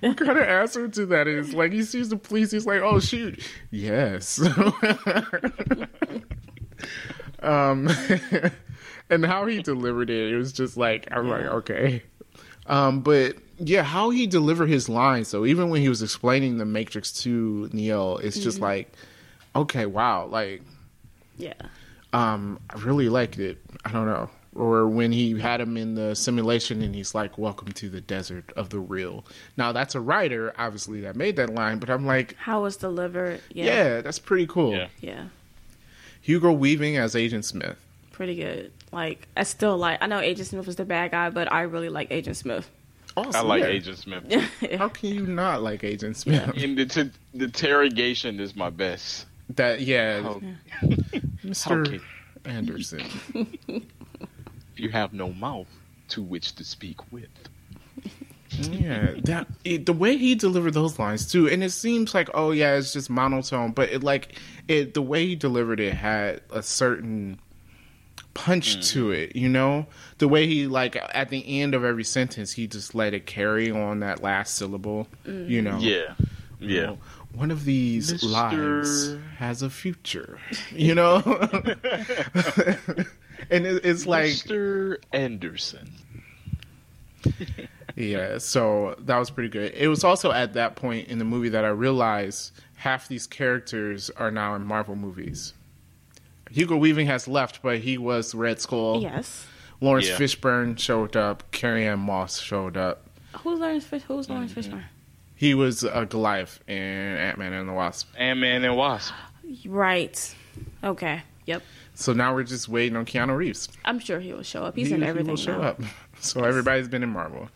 what 0.00 0.16
kind 0.16 0.30
of 0.38 0.38
answer 0.38 0.88
to 0.88 1.06
that 1.06 1.26
is? 1.28 1.52
Like 1.52 1.72
he 1.72 1.82
sees 1.82 2.08
the 2.08 2.16
police, 2.16 2.50
he's 2.52 2.64
like, 2.66 2.80
"Oh 2.80 3.00
shoot, 3.00 3.40
yes." 3.70 4.40
um, 7.42 7.88
and 9.10 9.24
how 9.26 9.46
he 9.46 9.62
delivered 9.62 10.10
it, 10.10 10.32
it 10.32 10.36
was 10.36 10.52
just 10.52 10.76
like 10.76 11.08
I'm 11.10 11.28
like, 11.28 11.44
okay. 11.46 12.02
Um, 12.66 13.00
but 13.00 13.36
yeah, 13.58 13.82
how 13.82 14.10
he 14.10 14.26
delivered 14.26 14.68
his 14.68 14.88
lines. 14.88 15.28
So 15.28 15.44
even 15.44 15.68
when 15.70 15.80
he 15.82 15.88
was 15.88 16.02
explaining 16.02 16.58
the 16.58 16.64
Matrix 16.64 17.12
to 17.22 17.68
Neo, 17.72 18.16
it's 18.16 18.38
just 18.38 18.58
like, 18.60 18.92
okay, 19.54 19.86
wow, 19.86 20.26
like 20.26 20.62
Yeah. 21.36 21.52
um, 22.12 22.58
I 22.70 22.78
really 22.80 23.08
liked 23.08 23.38
it. 23.38 23.58
I 23.84 23.92
don't 23.92 24.06
know. 24.06 24.30
Or 24.54 24.86
when 24.86 25.10
he 25.10 25.38
had 25.40 25.60
him 25.60 25.76
in 25.76 25.94
the 25.96 26.14
simulation 26.14 26.80
and 26.82 26.94
he's 26.94 27.14
like, 27.14 27.36
Welcome 27.38 27.72
to 27.72 27.88
the 27.88 28.00
desert 28.00 28.52
of 28.56 28.70
the 28.70 28.78
real. 28.78 29.24
Now, 29.56 29.72
that's 29.72 29.94
a 29.94 30.00
writer, 30.00 30.54
obviously, 30.56 31.00
that 31.02 31.16
made 31.16 31.36
that 31.36 31.52
line, 31.54 31.78
but 31.78 31.90
I'm 31.90 32.06
like, 32.06 32.36
How 32.36 32.60
it 32.60 32.62
was 32.62 32.76
delivered. 32.76 33.40
Yeah, 33.50 33.64
Yeah. 33.64 34.00
that's 34.00 34.18
pretty 34.20 34.46
cool. 34.46 34.72
Yeah. 34.72 34.88
Yeah. 35.00 35.24
Hugo 36.20 36.52
Weaving 36.52 36.96
as 36.96 37.14
Agent 37.16 37.44
Smith. 37.44 37.76
Pretty 38.12 38.36
good. 38.36 38.70
Like 38.92 39.26
I 39.36 39.42
still 39.42 39.76
like 39.76 39.98
I 40.00 40.06
know 40.06 40.20
Agent 40.20 40.46
Smith 40.48 40.66
was 40.66 40.76
the 40.76 40.84
bad 40.84 41.10
guy, 41.10 41.30
but 41.30 41.52
I 41.52 41.62
really 41.62 41.88
like 41.88 42.12
Agent 42.12 42.36
Smith. 42.36 42.70
Awesome. 43.16 43.34
I 43.34 43.40
like 43.40 43.62
yeah. 43.64 43.68
Agent 43.70 43.98
Smith. 43.98 44.24
How 44.78 44.88
can 44.88 45.08
you 45.10 45.26
not 45.26 45.62
like 45.62 45.82
Agent 45.84 46.16
Smith? 46.16 46.48
And 46.56 46.78
the, 46.78 46.86
t- 46.86 47.10
the 47.34 47.44
interrogation 47.46 48.40
is 48.40 48.54
my 48.56 48.70
best. 48.70 49.26
That, 49.50 49.80
yeah, 49.80 50.22
How, 50.22 50.40
Mr. 51.44 51.86
Okay. 51.86 52.00
Anderson. 52.44 53.02
you 54.76 54.90
have 54.90 55.12
no 55.12 55.32
mouth 55.32 55.68
to 56.08 56.22
which 56.22 56.54
to 56.56 56.64
speak 56.64 57.12
with. 57.12 57.28
Yeah, 58.56 59.14
that 59.24 59.48
it, 59.64 59.84
the 59.84 59.92
way 59.92 60.16
he 60.16 60.36
delivered 60.36 60.74
those 60.74 60.96
lines 60.96 61.28
too, 61.28 61.48
and 61.48 61.64
it 61.64 61.70
seems 61.70 62.14
like 62.14 62.30
oh 62.34 62.52
yeah, 62.52 62.76
it's 62.76 62.92
just 62.92 63.10
monotone, 63.10 63.72
but 63.72 63.90
it 63.90 64.04
like 64.04 64.38
it 64.68 64.94
the 64.94 65.02
way 65.02 65.26
he 65.26 65.34
delivered 65.34 65.80
it 65.80 65.92
had 65.92 66.40
a 66.52 66.62
certain 66.62 67.40
punch 68.34 68.76
mm. 68.76 68.88
to 68.90 69.10
it, 69.10 69.34
you 69.34 69.48
know. 69.48 69.86
The 70.18 70.28
way 70.28 70.46
he 70.46 70.66
like 70.66 70.96
at 70.96 71.30
the 71.30 71.60
end 71.60 71.74
of 71.74 71.84
every 71.84 72.04
sentence, 72.04 72.52
he 72.52 72.68
just 72.68 72.94
let 72.94 73.14
it 73.14 73.26
carry 73.26 73.72
on 73.72 74.00
that 74.00 74.22
last 74.22 74.54
syllable, 74.54 75.08
you 75.24 75.60
mm. 75.60 75.64
know. 75.64 75.78
Yeah. 75.78 76.14
Yeah. 76.60 76.86
know, 76.86 76.98
One 77.34 77.50
of 77.50 77.64
these 77.64 78.12
Mr. 78.12 78.30
lives 78.30 79.16
has 79.38 79.62
a 79.62 79.70
future, 79.70 80.38
you 80.72 80.94
know. 80.94 81.20
and 83.50 83.66
it, 83.66 83.84
it's 83.84 84.06
like 84.06 84.30
Mr. 84.32 84.98
Anderson. 85.12 85.92
Yeah, 87.96 88.38
so 88.38 88.96
that 89.00 89.18
was 89.18 89.30
pretty 89.30 89.48
good. 89.50 89.72
It 89.72 89.86
was 89.86 90.02
also 90.02 90.32
at 90.32 90.54
that 90.54 90.74
point 90.74 91.06
in 91.06 91.20
the 91.20 91.24
movie 91.24 91.50
that 91.50 91.64
I 91.64 91.68
realized 91.68 92.50
half 92.74 93.06
these 93.06 93.28
characters 93.28 94.10
are 94.16 94.32
now 94.32 94.56
in 94.56 94.66
Marvel 94.66 94.96
movies. 94.96 95.54
Hugo 96.50 96.76
Weaving 96.76 97.06
has 97.06 97.28
left, 97.28 97.62
but 97.62 97.78
he 97.78 97.96
was 97.96 98.34
Red 98.34 98.60
Skull. 98.60 99.00
Yes. 99.00 99.46
Laurence 99.80 100.08
Yeah. 100.08 100.16
Fishburne 100.16 100.76
showed 100.76 101.14
up. 101.16 101.48
Carrie 101.52 101.86
Ann 101.86 102.00
Moss 102.00 102.40
showed 102.40 102.76
up. 102.76 103.06
Who's 103.38 103.60
Laurence 103.60 103.84
Fish 103.84 104.02
who's 104.02 104.28
Laurence 104.28 104.52
Mm-hmm. 104.54 104.74
Fishburne? 104.76 104.84
He 105.36 105.54
was 105.54 105.84
uh, 105.84 106.04
Goliath 106.08 106.58
in 106.66 106.76
Ant 106.76 107.38
Man 107.38 107.52
and 107.52 107.68
the 107.68 107.72
Wasp. 107.74 108.08
Ant 108.18 108.40
Man 108.40 108.64
and 108.64 108.76
Wasp. 108.76 109.14
Right. 109.66 110.34
Okay. 110.82 111.22
Yep. 111.46 111.62
So 111.94 112.12
now 112.12 112.34
we're 112.34 112.42
just 112.42 112.68
waiting 112.68 112.96
on 112.96 113.04
Keanu 113.06 113.36
Reeves. 113.36 113.68
I'm 113.84 113.98
sure 114.00 114.18
he 114.20 114.32
will 114.32 114.42
show 114.42 114.64
up. 114.64 114.74
He's 114.76 114.88
he, 114.88 114.94
in 114.94 115.02
he 115.02 115.06
everything 115.08 115.30
will 115.30 115.36
show 115.36 115.58
now. 115.60 115.68
up. 115.68 115.80
So 116.20 116.42
everybody's 116.44 116.88
been 116.88 117.02
in 117.02 117.10
Marvel. 117.10 117.48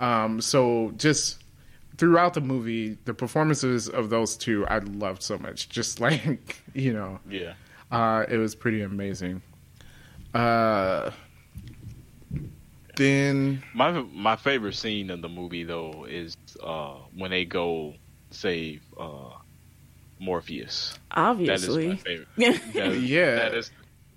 Um, 0.00 0.40
so 0.40 0.92
just 0.96 1.42
throughout 1.98 2.32
the 2.34 2.40
movie, 2.40 2.96
the 3.04 3.12
performances 3.14 3.88
of 3.88 4.10
those 4.10 4.36
two 4.36 4.66
I 4.66 4.78
loved 4.78 5.22
so 5.22 5.36
much. 5.38 5.68
Just 5.78 6.00
like 6.00 6.62
you 6.72 6.92
know, 6.92 7.20
Yeah. 7.28 7.52
uh, 7.92 8.24
it 8.28 8.38
was 8.38 8.54
pretty 8.54 8.80
amazing. 8.82 9.42
Uh, 10.32 11.10
then 12.96 13.62
My 13.74 13.90
my 14.12 14.36
favorite 14.36 14.74
scene 14.74 15.10
in 15.10 15.20
the 15.20 15.28
movie 15.28 15.64
though 15.64 16.06
is 16.08 16.36
uh, 16.62 16.94
when 17.16 17.30
they 17.30 17.44
go 17.44 17.94
save 18.30 18.82
uh, 18.98 19.30
Morpheus. 20.18 20.98
That 21.14 21.20
is 21.20 21.22
my 21.22 21.22
Obviously. 21.30 21.96
favorite. 21.96 22.28
Yeah. 22.36 22.52
That 22.74 22.92
is- 22.92 23.04
Yeah. 23.10 23.34
That 23.36 23.54
is 23.54 23.70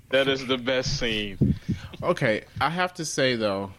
that 0.09 0.27
is 0.29 0.45
the 0.47 0.57
best 0.57 0.97
scene. 0.99 1.55
okay, 2.01 2.43
I 2.61 2.69
have 2.69 2.93
to 2.95 3.03
say 3.05 3.35
though, 3.35 3.71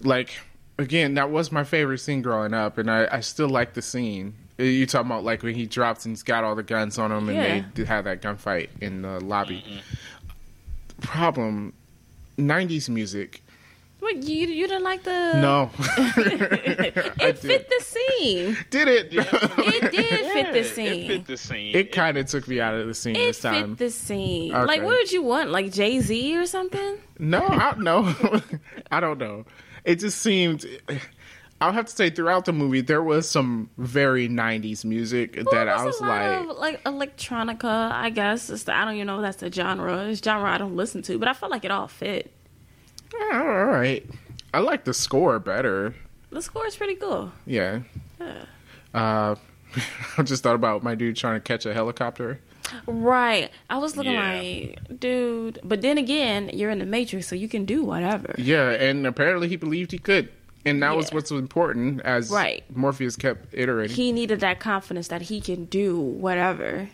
like 0.00 0.34
again, 0.78 1.14
that 1.14 1.30
was 1.30 1.52
my 1.52 1.62
favorite 1.64 1.98
scene 1.98 2.20
growing 2.22 2.52
up, 2.52 2.78
and 2.78 2.90
I, 2.90 3.06
I 3.10 3.20
still 3.20 3.48
like 3.48 3.74
the 3.74 3.82
scene. 3.82 4.34
Uh, 4.58 4.64
you 4.64 4.86
talking 4.86 5.06
about 5.10 5.22
like 5.24 5.42
when 5.44 5.54
he 5.54 5.66
drops 5.66 6.04
and 6.04 6.12
he's 6.12 6.22
got 6.24 6.42
all 6.44 6.54
the 6.56 6.62
guns 6.64 6.98
on 6.98 7.12
him, 7.12 7.28
and 7.28 7.36
Yeah. 7.36 7.64
they 7.74 7.84
have 7.84 8.04
that 8.04 8.22
gunfight 8.22 8.70
in 8.80 9.02
the 9.02 9.20
lobby. 9.20 9.62
Mm-hmm. 9.68 11.00
Problem, 11.02 11.72
'90s 12.38 12.88
music. 12.88 13.42
What 14.04 14.22
you 14.22 14.46
you 14.48 14.66
didn't 14.68 14.84
like 14.84 15.02
the 15.02 15.32
No, 15.40 15.70
It 15.78 16.96
I 17.20 17.32
fit 17.32 17.68
the 17.70 17.82
scene. 17.84 18.56
did 18.68 18.86
it? 18.86 19.08
It 19.14 19.90
did 19.92 20.32
fit 20.32 20.52
the 20.52 20.62
scene. 20.64 20.86
It 20.86 21.06
fit 21.08 21.26
the 21.26 21.36
scene. 21.38 21.74
It 21.74 21.90
kind 21.92 22.18
of 22.18 22.26
took 22.26 22.46
me 22.46 22.60
out 22.60 22.74
of 22.74 22.86
the 22.86 22.92
scene 22.92 23.16
It 23.16 23.26
this 23.26 23.40
time. 23.40 23.76
fit 23.76 23.78
the 23.78 23.90
scene. 23.90 24.54
Okay. 24.54 24.64
Like, 24.66 24.82
what 24.82 24.98
did 24.98 25.10
you 25.10 25.22
want? 25.22 25.50
Like 25.50 25.72
Jay 25.72 26.00
Z 26.00 26.36
or 26.36 26.44
something? 26.44 26.98
No, 27.18 27.40
I 27.46 27.74
no, 27.78 28.14
I 28.90 29.00
don't 29.00 29.18
know. 29.18 29.46
It 29.84 30.00
just 30.00 30.20
seemed. 30.20 30.66
I'll 31.60 31.72
have 31.72 31.86
to 31.86 31.92
say, 31.92 32.10
throughout 32.10 32.44
the 32.44 32.52
movie, 32.52 32.82
there 32.82 33.02
was 33.02 33.26
some 33.26 33.70
very 33.78 34.28
'90s 34.28 34.84
music 34.84 35.36
that 35.36 35.46
Well, 35.50 35.68
I 35.80 35.82
was 35.84 35.98
a 35.98 36.02
lot 36.04 36.08
like, 36.08 36.50
of, 36.50 36.58
like 36.58 36.84
electronica. 36.84 37.90
I 37.90 38.10
guess 38.10 38.50
it's 38.50 38.64
the, 38.64 38.74
I 38.76 38.84
don't 38.84 38.96
even 38.96 39.06
know 39.06 39.16
if 39.16 39.22
that's 39.22 39.36
the 39.38 39.50
genre. 39.50 40.08
It's 40.08 40.20
genre 40.22 40.50
I 40.50 40.58
don't 40.58 40.76
listen 40.76 41.00
to, 41.02 41.18
but 41.18 41.26
I 41.28 41.32
felt 41.32 41.50
like 41.52 41.64
it 41.64 41.70
all 41.70 41.88
fit. 41.88 42.30
"Ah, 43.32 43.38
all 43.42 43.64
right. 43.66 44.04
I 44.52 44.58
like 44.60 44.84
the 44.84 44.94
score 44.94 45.38
better. 45.38 45.94
The 46.30 46.42
score 46.42 46.66
is 46.66 46.76
pretty 46.76 46.94
cool. 46.96 47.32
Yeah. 47.46 47.80
Yeah. 48.20 48.44
Uh, 48.92 49.34
I 50.18 50.22
just 50.22 50.42
thought 50.42 50.54
about 50.54 50.82
my 50.82 50.94
dude 50.94 51.16
trying 51.16 51.34
to 51.36 51.40
catch 51.40 51.66
a 51.66 51.74
helicopter. 51.74 52.40
Right. 52.86 53.50
I 53.68 53.78
was 53.78 53.96
looking 53.96 54.12
Yeah. 54.12 54.38
like, 54.38 55.00
dude. 55.00 55.58
But 55.64 55.82
then 55.82 55.98
again, 55.98 56.50
you're 56.52 56.70
in 56.70 56.78
the 56.78 56.86
Matrix, 56.86 57.26
so 57.28 57.34
you 57.36 57.48
can 57.48 57.64
do 57.64 57.84
whatever. 57.84 58.34
Yeah, 58.38 58.70
and 58.70 59.06
apparently 59.06 59.48
he 59.48 59.56
believed 59.56 59.92
he 59.92 59.98
could, 59.98 60.28
and 60.64 60.82
that 60.82 60.96
was 60.96 61.10
Yeah. 61.10 61.14
what's 61.16 61.30
important. 61.30 62.00
As 62.02 62.30
Right. 62.30 62.64
Morpheus 62.74 63.16
kept 63.16 63.52
iterating. 63.52 63.94
He 63.96 64.12
needed 64.12 64.40
that 64.40 64.60
confidence 64.60 65.08
that 65.08 65.22
he 65.22 65.40
can 65.40 65.66
do 65.66 65.98
whatever. 65.98 66.88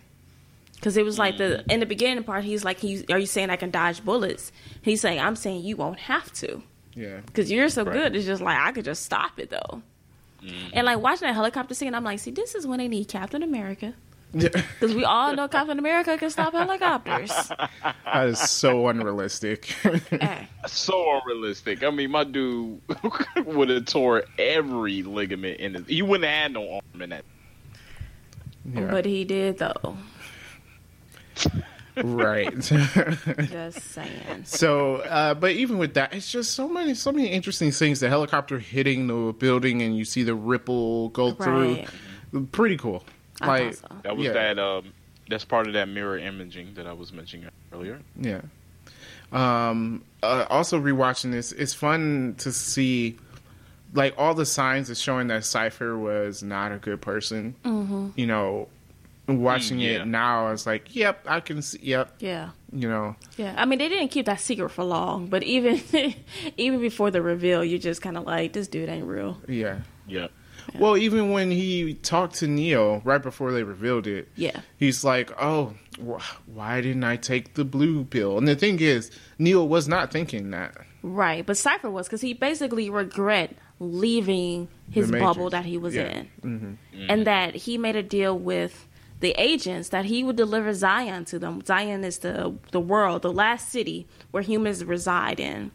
Because 0.81 0.97
it 0.97 1.05
was 1.05 1.19
like 1.19 1.37
the 1.37 1.63
mm. 1.69 1.73
in 1.73 1.81
the 1.81 1.87
beginning 1.87 2.25
part, 2.25 2.43
he's 2.43 2.65
like, 2.65 2.79
he's, 2.81 3.05
"Are 3.11 3.19
you 3.19 3.27
saying 3.27 3.51
I 3.51 3.57
can 3.57 3.71
dodge 3.71 4.03
bullets?" 4.03 4.51
He's 4.81 5.03
saying, 5.03 5.21
"I'm 5.21 5.37
saying 5.37 5.63
you 5.63 5.77
won't 5.77 5.99
have 6.01 6.33
to." 6.35 6.63
yeah. 6.95 7.21
Because 7.27 7.51
you're 7.51 7.69
so 7.69 7.85
Right. 7.85 7.93
good, 7.95 8.17
it's 8.17 8.27
just 8.27 8.43
like 8.43 8.59
I 8.59 8.73
could 8.73 8.85
just 8.85 9.05
stop 9.05 9.39
it 9.39 9.51
though. 9.51 9.83
Mm-hmm. 10.43 10.69
And 10.73 10.87
like 10.87 11.01
watching 11.01 11.29
that 11.29 11.35
helicopter 11.35 11.75
scene, 11.75 11.95
I'm 11.95 12.05
like, 12.05 12.19
see, 12.19 12.31
this 12.31 12.55
is 12.55 12.67
when 12.67 12.79
they 12.79 12.89
need 12.89 13.09
Captain 13.09 13.43
America. 13.43 13.95
Yeah. 14.33 14.49
Because 14.49 14.95
we 14.95 15.05
all 15.05 15.35
know 15.35 15.49
Captain 15.49 15.79
America 15.79 16.17
can 16.17 16.31
stop 16.31 16.53
helicopters. 16.53 17.31
that 18.05 18.29
is 18.29 18.39
so 18.39 18.87
unrealistic. 18.89 19.65
hey, 19.65 20.01
eh. 20.21 20.45
so 20.67 21.21
unrealistic. 21.21 21.83
I 21.83 21.91
mean, 21.91 22.11
my 22.13 22.25
dude 22.25 22.81
would 23.45 23.69
have 23.71 23.87
tore 23.87 24.23
every 24.39 25.03
ligament 25.03 25.59
in 25.59 25.75
his. 25.75 25.87
He 25.87 26.03
wouldn't 26.03 26.31
have 26.31 26.43
had 26.43 26.53
no 26.53 26.75
arm 26.75 27.03
in 27.03 27.11
that. 27.11 27.25
yeah. 28.73 28.91
But 28.91 29.05
he 29.05 29.25
did 29.25 29.59
though. 29.59 29.97
Right. 31.97 32.59
Just 32.61 33.81
saying. 33.91 34.45
So, 34.45 34.97
uh, 34.97 35.35
but 35.35 35.53
even 35.53 35.77
with 35.79 35.95
that, 35.95 36.15
it's 36.15 36.31
just 36.31 36.53
so 36.55 36.69
many, 36.69 36.95
so 36.95 37.13
many 37.13 37.29
interesting 37.29 37.73
things. 37.73 38.01
The 38.01 38.09
helicopter 38.09 38.59
hitting 38.59 39.07
the 39.09 39.33
building, 39.39 39.83
and 39.83 39.97
you 39.97 40.05
see 40.05 40.23
the 40.23 40.35
ripple 40.35 41.09
go 41.11 41.33
Right. 41.33 41.87
through. 42.33 42.47
Pretty 42.53 42.77
cool. 42.77 43.05
I 43.41 43.47
Like, 43.65 43.75
so. 43.75 43.87
That 44.05 44.17
was 44.17 44.27
Yeah. 44.27 44.33
that. 44.33 44.59
Um, 44.59 44.93
that's 45.29 45.45
part 45.45 45.67
of 45.67 45.75
that 45.75 45.89
mirror 45.89 46.17
imaging 46.19 46.75
that 46.75 46.87
I 46.87 46.93
was 46.93 47.13
mentioning 47.13 47.49
earlier. 47.73 47.99
yeah. 48.21 48.41
Um, 49.33 50.03
uh, 50.23 50.45
also 50.51 50.81
rewatching 50.81 51.31
this, 51.31 51.53
it's 51.53 51.73
fun 51.75 52.35
to 52.39 52.51
see, 52.53 53.17
like 53.95 54.15
all 54.19 54.35
the 54.35 54.45
signs 54.47 54.91
is 54.91 55.01
showing 55.01 55.29
that 55.29 55.45
Cypher 55.45 55.97
was 55.97 56.43
not 56.43 56.73
a 56.73 56.79
good 56.79 57.01
person. 57.01 57.55
Mm-hmm. 57.65 58.09
You 58.17 58.27
know, 58.27 58.69
watching 59.39 59.79
Mm, 59.79 59.83
yeah. 59.83 60.03
it 60.03 60.07
now, 60.07 60.49
it's 60.51 60.67
like, 60.67 60.95
yep, 60.97 61.25
I 61.27 61.41
can 61.41 61.63
see. 61.63 61.79
Yep, 61.83 62.15
Yeah. 62.19 62.51
you 62.73 62.89
know, 62.89 63.15
Yeah, 63.37 63.55
I 63.57 63.65
mean 63.65 63.79
they 63.79 63.89
didn't 63.89 64.09
keep 64.09 64.27
that 64.27 64.41
secret 64.41 64.71
for 64.71 64.83
long, 64.85 65.27
but 65.29 65.43
even 65.45 65.81
even 66.57 66.81
before 66.81 67.11
the 67.11 67.23
reveal, 67.23 67.65
you're 67.65 67.79
just 67.79 68.03
kind 68.03 68.17
of 68.19 68.25
like, 68.27 68.53
this 68.53 68.67
dude 68.69 68.89
ain't 68.89 69.07
real. 69.07 69.39
yeah. 69.49 69.81
Yeah. 70.09 70.27
Well, 70.79 70.97
even 70.97 71.31
when 71.31 71.51
he 71.51 71.95
talked 71.95 72.35
to 72.37 72.47
Neo 72.47 73.01
right 73.05 73.23
before 73.23 73.51
they 73.53 73.63
revealed 73.63 74.07
it, 74.07 74.29
Yeah, 74.37 74.61
he's 74.77 75.03
like, 75.05 75.31
"Oh, 75.41 75.75
wh- 75.99 76.23
why 76.47 76.81
didn't 76.81 77.03
I 77.03 77.17
take 77.17 77.55
the 77.55 77.65
blue 77.65 78.05
pill?" 78.05 78.37
And 78.39 78.47
the 78.47 78.55
thing 78.55 78.79
is, 78.81 79.11
Neo 79.39 79.65
was 79.65 79.89
not 79.89 80.13
thinking 80.13 80.51
that. 80.51 80.77
right. 81.03 81.45
But 81.47 81.57
Cypher 81.57 81.91
was 81.91 82.07
because 82.07 82.21
he 82.21 82.35
basically 82.35 82.91
regret 82.91 83.57
leaving 83.79 84.69
his 84.91 85.11
bubble 85.11 85.51
that 85.51 85.65
he 85.65 85.79
was 85.79 85.95
Yeah. 85.95 86.23
in, 86.43 86.79
and 87.09 87.27
that 87.27 87.55
he 87.55 87.79
made 87.79 87.97
a 87.97 88.03
deal 88.03 88.39
with 88.39 88.87
the 89.21 89.35
agents 89.39 89.91
that 89.91 90.07
he 90.07 90.25
would 90.25 90.37
deliver 90.37 90.73
Zion 90.75 91.25
to 91.27 91.39
them. 91.39 91.63
Zion 91.65 92.05
is 92.05 92.19
the 92.19 92.55
the 92.73 92.81
world, 92.81 93.23
the 93.23 93.33
last 93.33 93.71
city 93.71 94.07
where 94.31 94.43
humans 94.43 94.85
reside 94.85 95.39
in. 95.39 95.71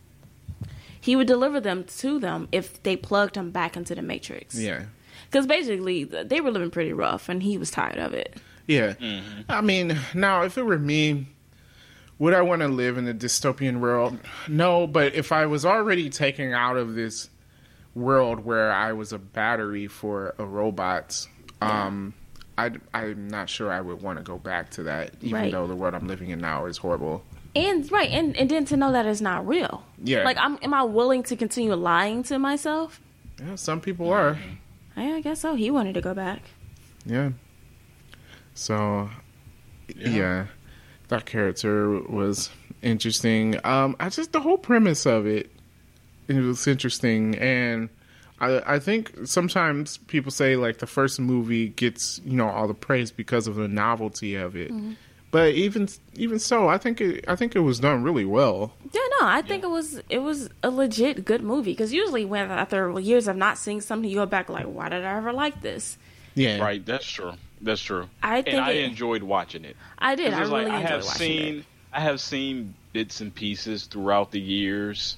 He 0.99 1.15
would 1.15 1.27
deliver 1.27 1.59
them 1.59 1.83
to 1.83 2.19
them 2.19 2.47
if 2.51 2.81
they 2.81 2.95
plugged 2.95 3.37
him 3.37 3.51
back 3.51 3.77
into 3.77 3.93
the 3.93 4.01
Matrix. 4.01 4.57
Yeah. 4.57 4.85
Because 5.29 5.45
basically, 5.45 6.03
they 6.03 6.41
were 6.41 6.51
living 6.51 6.71
pretty 6.71 6.93
rough, 6.93 7.29
and 7.29 7.43
he 7.43 7.57
was 7.57 7.69
tired 7.69 7.99
of 7.99 8.13
it. 8.13 8.35
Yeah. 8.67 8.93
Mm-hmm. 8.93 9.41
I 9.47 9.61
mean, 9.61 9.99
now 10.13 10.41
if 10.43 10.57
it 10.57 10.63
were 10.63 10.79
me, 10.79 11.27
would 12.17 12.33
I 12.33 12.41
want 12.41 12.61
to 12.61 12.67
live 12.67 12.97
in 12.97 13.07
a 13.07 13.13
dystopian 13.13 13.79
world? 13.79 14.17
No, 14.47 14.87
but 14.87 15.13
if 15.13 15.31
I 15.31 15.45
was 15.45 15.65
already 15.65 16.09
taken 16.09 16.53
out 16.53 16.77
of 16.77 16.95
this 16.95 17.29
world 17.93 18.39
where 18.43 18.71
I 18.71 18.93
was 18.93 19.13
a 19.13 19.19
battery 19.19 19.87
for 19.87 20.33
a 20.37 20.45
robot, 20.45 21.27
um, 21.61 22.13
I, 22.57 22.71
I'm 22.93 23.27
not 23.27 23.49
sure 23.49 23.71
I 23.71 23.81
would 23.81 24.01
want 24.01 24.17
to 24.17 24.23
go 24.23 24.37
back 24.37 24.69
to 24.71 24.83
that, 24.83 25.13
even 25.21 25.33
Right. 25.33 25.51
though 25.51 25.67
the 25.67 25.75
world 25.75 25.93
I'm 25.93 26.07
living 26.07 26.29
in 26.29 26.39
now 26.39 26.65
is 26.65 26.77
horrible. 26.77 27.23
And 27.55 27.89
right, 27.91 28.09
and, 28.09 28.35
and 28.37 28.49
then 28.49 28.65
to 28.65 28.77
know 28.77 28.91
that 28.91 29.05
it's 29.05 29.21
not 29.21 29.47
real. 29.47 29.83
Yeah. 30.03 30.23
Like, 30.23 30.37
I'm, 30.37 30.57
am 30.61 30.73
I 30.73 30.83
willing 30.83 31.23
to 31.23 31.35
continue 31.35 31.73
lying 31.75 32.23
to 32.23 32.39
myself? 32.39 32.99
Yeah, 33.39 33.55
some 33.55 33.81
people 33.81 34.09
are. 34.11 34.37
Yeah, 34.97 35.15
I 35.15 35.21
guess 35.21 35.41
so. 35.41 35.55
He 35.55 35.69
wanted 35.71 35.93
to 35.95 36.01
go 36.01 36.13
back. 36.13 36.41
Yeah. 37.05 37.31
So, 38.53 39.09
yeah. 39.95 40.47
that 41.09 41.25
character 41.25 41.99
was 42.01 42.49
interesting. 42.81 43.59
Um, 43.65 43.95
I 43.99 44.09
just 44.09 44.31
the 44.31 44.39
whole 44.39 44.57
premise 44.57 45.05
of 45.05 45.25
it, 45.27 45.51
it 46.27 46.39
was 46.39 46.65
interesting, 46.67 47.35
and 47.35 47.89
I 48.39 48.75
I 48.75 48.79
think 48.79 49.11
sometimes 49.25 49.97
people 49.97 50.31
say 50.31 50.55
like 50.55 50.79
the 50.79 50.87
first 50.87 51.19
movie 51.19 51.69
gets 51.69 52.19
you 52.25 52.35
know 52.37 52.49
all 52.49 52.67
the 52.67 52.73
praise 52.73 53.11
because 53.11 53.47
of 53.47 53.55
the 53.55 53.67
novelty 53.67 54.35
of 54.35 54.55
it. 54.55 54.71
Mm-hmm. 54.71 54.93
But 55.31 55.53
even 55.53 55.89
even 56.15 56.39
so, 56.39 56.69
I 56.69 56.77
think 56.77 57.01
it 57.01 57.25
I 57.27 57.35
think 57.35 57.55
it 57.55 57.59
was 57.59 57.79
done 57.79 58.03
really 58.03 58.23
well. 58.23 58.73
Yeah, 58.93 59.01
no, 59.19 59.27
I 59.27 59.41
think 59.41 59.63
it 59.63 59.69
was 59.69 60.01
it 60.09 60.19
was 60.19 60.49
a 60.63 60.69
legit 60.69 61.25
good 61.25 61.41
movie. 61.41 61.71
Because 61.73 61.91
usually, 61.91 62.23
when 62.23 62.49
after 62.51 62.97
years 62.99 63.27
of 63.27 63.35
not 63.35 63.57
seeing 63.57 63.81
something, 63.81 64.09
you 64.09 64.15
go 64.15 64.25
back 64.25 64.49
like, 64.49 64.65
why 64.65 64.87
did 64.89 65.03
I 65.03 65.17
ever 65.17 65.33
like 65.33 65.61
this? 65.61 65.97
Yeah, 66.35 66.59
Right, 66.59 66.85
that's 66.85 67.05
true. 67.05 67.33
That's 67.61 67.81
true. 67.81 68.07
I 68.21 68.41
think 68.41 68.55
and 68.55 68.63
I 68.65 68.71
it- 68.71 68.85
enjoyed 68.85 69.23
watching 69.23 69.65
it. 69.65 69.75
I 69.97 70.15
did. 70.15 70.33
I 70.33 70.39
really 70.41 70.65
like, 70.65 70.67
I 70.67 70.75
enjoyed 70.77 70.89
have 70.89 71.03
watching 71.05 71.17
seen 71.17 71.55
it. 71.59 71.65
I 71.91 71.99
have 72.01 72.19
seen 72.21 72.73
bits 72.93 73.21
and 73.21 73.33
pieces 73.33 73.85
throughout 73.85 74.31
the 74.31 74.39
years, 74.39 75.17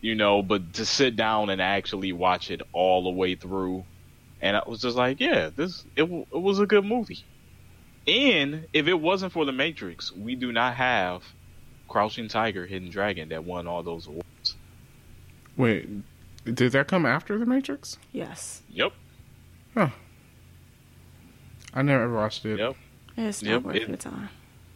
you 0.00 0.14
know, 0.14 0.42
but 0.42 0.74
to 0.74 0.84
sit 0.86 1.16
down 1.16 1.50
and 1.50 1.60
actually 1.60 2.12
watch 2.12 2.50
it 2.50 2.62
all 2.72 3.02
the 3.04 3.10
way 3.10 3.34
through, 3.34 3.84
and 4.40 4.56
I 4.56 4.62
was 4.66 4.80
just 4.80 4.96
like, 4.96 5.20
yeah, 5.20 5.50
this 5.54 5.84
it, 5.96 6.02
w- 6.02 6.26
it 6.32 6.38
was 6.40 6.58
a 6.60 6.66
good 6.66 6.84
movie. 6.84 7.24
And 8.06 8.66
if 8.72 8.86
it 8.88 8.94
wasn't 8.94 9.32
for 9.32 9.44
the 9.44 9.52
Matrix, 9.52 10.12
we 10.12 10.34
do 10.34 10.50
not 10.52 10.74
have 10.76 11.22
Crouching 11.88 12.28
Tiger, 12.28 12.64
Hidden 12.66 12.90
Dragon 12.90 13.28
that 13.30 13.44
won 13.44 13.66
all 13.66 13.82
those 13.82 14.06
awards. 14.06 14.54
Wait, 15.56 15.88
did 16.44 16.72
that 16.72 16.86
come 16.88 17.04
after 17.04 17.38
the 17.38 17.44
Matrix? 17.46 17.98
Yes, 18.12 18.62
Yep, 18.70 18.92
I 21.74 21.82
never 21.82 22.12
watched 22.12 22.44
it. 22.46 22.58
yep. 22.58 22.76
it's 23.16 23.42
not 23.42 23.50
Yep, 23.50 23.62
worth 23.62 23.76
it- 23.76 23.88
your 23.88 23.96
time. 23.96 24.28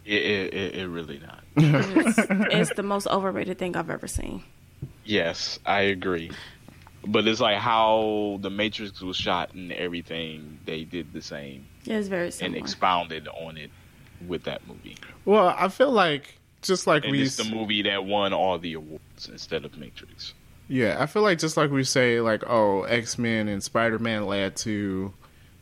It, 0.04 0.22
it, 0.22 0.54
it, 0.54 0.74
it 0.80 0.88
really 0.88 1.20
not. 1.20 1.44
It's, 1.56 2.18
it's 2.28 2.72
the 2.74 2.82
most 2.82 3.06
overrated 3.06 3.56
thing 3.56 3.76
I've 3.76 3.88
ever 3.88 4.08
seen. 4.08 4.42
Yes, 5.04 5.58
I 5.66 5.82
agree. 5.82 6.30
But 7.06 7.26
it's 7.26 7.40
like 7.40 7.58
how 7.58 8.38
the 8.42 8.50
Matrix 8.50 9.00
was 9.00 9.16
shot 9.16 9.54
and 9.54 9.72
everything. 9.72 10.58
They 10.64 10.84
did 10.84 11.12
the 11.12 11.20
same 11.22 11.66
Yeah, 11.84 11.96
it's 11.98 12.08
very 12.08 12.30
similar. 12.30 12.56
and 12.56 12.64
expounded 12.64 13.26
on 13.28 13.56
it 13.56 13.70
with 14.28 14.44
that 14.44 14.66
movie. 14.68 14.96
Well, 15.24 15.48
I 15.58 15.68
feel 15.68 15.90
like 15.90 16.38
just 16.62 16.86
like 16.86 17.02
And 17.02 17.10
we 17.12 17.22
it's 17.22 17.36
the 17.36 17.44
movie 17.44 17.82
that 17.82 18.04
won 18.04 18.32
all 18.32 18.56
the 18.58 18.74
awards 18.74 19.28
instead 19.28 19.64
of 19.64 19.76
Matrix. 19.76 20.32
Yeah, 20.68 20.96
I 21.00 21.06
feel 21.06 21.22
like 21.22 21.38
just 21.40 21.56
like 21.56 21.72
we 21.72 21.82
say, 21.82 22.20
like, 22.20 22.44
oh, 22.46 22.84
X 22.84 23.18
Men 23.18 23.48
and 23.48 23.62
Spider 23.62 23.98
Man 23.98 24.26
led 24.26 24.54
to 24.58 25.12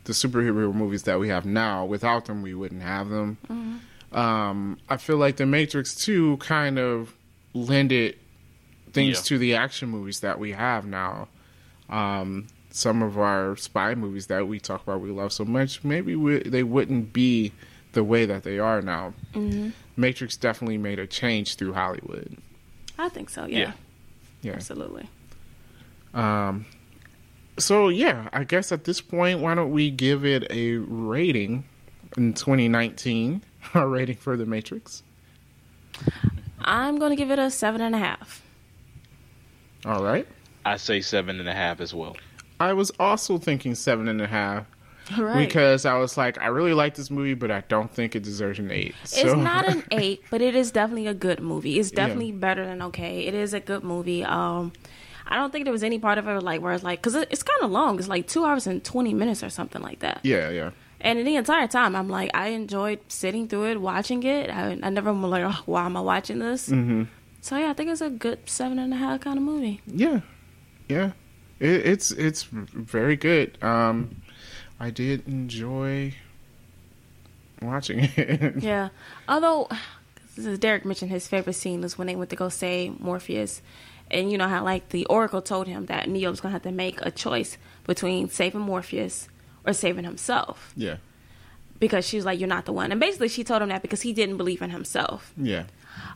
the 0.03 0.13
superhero 0.13 0.71
movies 0.73 1.03
that 1.03 1.19
we 1.19 1.29
have 1.29 1.45
now. 1.45 1.85
Without 1.85 2.25
them, 2.25 2.43
we 2.43 2.53
wouldn't 2.53 2.83
have 2.83 3.09
them. 3.09 3.81
Um, 4.11 4.77
I 4.89 4.97
feel 4.97 5.17
like 5.17 5.37
the 5.37 5.45
Matrix 5.45 5.95
2 5.95 6.37
kind 6.37 6.77
of 6.77 7.13
lended 7.53 8.17
things 8.93 9.17
Yeah. 9.17 9.23
to 9.23 9.37
the 9.37 9.55
action 9.55 9.89
movies 9.89 10.19
that 10.21 10.39
we 10.39 10.51
have 10.51 10.85
now. 10.85 11.27
Um, 11.89 12.47
some 12.71 13.01
of 13.01 13.17
our 13.19 13.55
spy 13.57 13.95
movies 13.95 14.27
that 14.27 14.47
we 14.47 14.59
talk 14.59 14.83
about, 14.83 15.01
we 15.01 15.09
love 15.11 15.33
so 15.33 15.43
much, 15.43 15.83
maybe 15.83 16.15
we, 16.15 16.39
they 16.39 16.63
wouldn't 16.63 17.11
be 17.11 17.51
the 17.93 18.03
way 18.03 18.25
that 18.25 18.43
they 18.43 18.59
are 18.59 18.81
now. 18.81 19.13
Matrix 19.97 20.37
definitely 20.37 20.77
made 20.77 20.97
a 20.99 21.05
change 21.05 21.55
through 21.55 21.73
Hollywood. 21.73 22.37
I 22.97 23.09
think 23.09 23.29
so. 23.29 23.45
Yeah, 23.45 23.57
Yeah. 23.59 23.71
Yeah. 24.43 24.51
absolutely. 24.53 25.09
Um, 26.13 26.65
so 27.57 27.89
yeah, 27.89 28.29
I 28.31 28.43
guess 28.45 28.71
at 28.71 28.85
this 28.85 29.01
point, 29.01 29.39
why 29.39 29.53
don't 29.55 29.71
we 29.71 29.91
give 29.91 30.25
it 30.25 30.49
a 30.49 30.77
rating 30.77 31.65
in 32.17 32.33
2019? 32.33 33.43
Our 33.73 33.87
rating 33.89 34.15
for 34.15 34.37
The 34.37 34.45
Matrix. 34.45 35.03
I'm 36.61 36.97
going 36.99 37.09
to 37.11 37.15
give 37.15 37.31
it 37.31 37.39
a 37.39 37.49
seven 37.51 37.81
and 37.81 37.93
a 37.95 37.97
half. 37.97 38.41
All 39.85 40.03
right. 40.03 40.27
I 40.65 40.77
say 40.77 41.01
seven 41.01 41.39
and 41.39 41.49
a 41.49 41.53
half 41.53 41.81
as 41.81 41.93
well. 41.93 42.15
I 42.59 42.73
was 42.73 42.91
also 42.99 43.37
thinking 43.37 43.73
seven 43.75 44.07
and 44.07 44.21
a 44.21 44.27
half 44.27 44.65
Right. 45.17 45.47
because 45.47 45.85
I 45.85 45.97
was 45.97 46.15
like, 46.15 46.39
I 46.39 46.47
really 46.47 46.73
like 46.73 46.93
this 46.95 47.09
movie, 47.09 47.33
but 47.33 47.49
I 47.49 47.61
don't 47.67 47.91
think 47.91 48.15
it 48.15 48.21
deserves 48.23 48.59
an 48.59 48.69
eight. 48.71 48.93
It's 49.03 49.23
not 49.35 49.67
an 49.67 49.83
eight, 49.91 50.21
but 50.29 50.41
it 50.41 50.55
is 50.55 50.71
definitely 50.71 51.07
a 51.07 51.13
good 51.15 51.39
movie. 51.39 51.79
It's 51.79 51.89
definitely 51.91 52.31
better 52.31 52.63
than 52.65 52.81
okay. 52.83 53.25
It 53.25 53.33
is 53.33 53.53
a 53.55 53.59
good 53.59 53.83
movie. 53.83 54.23
Um, 54.23 54.71
I 55.25 55.35
don't 55.37 55.51
think 55.51 55.65
there 55.65 55.71
was 55.71 55.83
any 55.83 55.97
part 55.97 56.17
of 56.19 56.27
it 56.27 56.43
like 56.43 56.61
where 56.61 56.73
it's 56.73 56.83
like 56.83 56.99
because 57.01 57.15
it's 57.15 57.41
kind 57.43 57.63
of 57.63 57.71
long. 57.71 57.97
It's 57.97 58.07
like 58.07 58.27
two 58.27 58.45
hours 58.45 58.67
and 58.67 58.83
twenty 58.83 59.13
minutes 59.13 59.43
or 59.43 59.49
something 59.49 59.81
like 59.81 59.99
that. 59.99 60.19
yeah, 60.23 60.49
yeah. 60.49 60.71
And 61.03 61.25
the 61.25 61.35
entire 61.35 61.67
time, 61.67 61.95
I'm 61.95 62.09
like, 62.09 62.29
I 62.35 62.49
enjoyed 62.49 62.99
sitting 63.07 63.47
through 63.47 63.71
it, 63.71 63.81
watching 63.81 64.21
it. 64.21 64.51
I, 64.51 64.77
I 64.83 64.89
never 64.91 65.11
was 65.11 65.31
like, 65.31 65.43
oh, 65.43 65.61
why 65.65 65.85
am 65.87 65.97
I 65.97 66.01
watching 66.01 66.37
this? 66.37 66.69
Mm-hmm. 66.69 67.03
So 67.41 67.57
yeah, 67.57 67.71
I 67.71 67.73
think 67.73 67.89
it's 67.89 68.01
a 68.01 68.09
good 68.09 68.47
seven 68.49 68.77
and 68.79 68.93
a 68.93 68.97
half 68.97 69.21
kind 69.21 69.37
of 69.37 69.43
movie. 69.43 69.81
Yeah, 69.87 70.21
yeah. 70.87 71.11
It, 71.59 71.85
it's 71.87 72.11
it's 72.11 72.43
very 72.43 73.15
good. 73.15 73.61
Um, 73.63 74.21
I 74.79 74.89
did 74.91 75.27
enjoy 75.27 76.13
watching 77.61 77.99
it. 78.17 78.61
Yeah. 78.63 78.89
Although, 79.27 79.69
this 80.35 80.45
is 80.45 80.59
Derek 80.59 80.85
mentioned 80.85 81.11
his 81.11 81.27
favorite 81.27 81.53
scene 81.53 81.81
was 81.81 81.97
when 81.97 82.07
they 82.07 82.15
went 82.15 82.29
to 82.31 82.35
go 82.35 82.49
save 82.49 82.99
Morpheus. 82.99 83.61
And 84.09 84.29
you 84.29 84.37
know 84.37 84.47
how, 84.49 84.63
like, 84.65 84.89
the 84.89 85.05
Oracle 85.05 85.41
told 85.41 85.67
him 85.67 85.85
that 85.85 86.09
Neo 86.09 86.29
was 86.31 86.41
going 86.41 86.51
to 86.51 86.53
have 86.55 86.63
to 86.63 86.71
make 86.73 86.99
a 87.01 87.11
choice 87.11 87.57
between 87.85 88.27
saving 88.29 88.59
Morpheus 88.59 89.29
or 89.65 89.71
saving 89.71 90.03
himself. 90.03 90.73
yeah, 90.75 90.97
Because 91.79 92.05
she 92.05 92.17
was 92.17 92.25
like, 92.25 92.37
You're 92.37 92.49
not 92.49 92.65
the 92.65 92.73
one. 92.73 92.91
And 92.91 92.99
basically, 92.99 93.29
she 93.29 93.45
told 93.45 93.61
him 93.61 93.69
that 93.69 93.81
because 93.81 94.01
he 94.01 94.11
didn't 94.11 94.35
believe 94.37 94.61
in 94.61 94.69
himself. 94.71 95.33
yeah. 95.37 95.63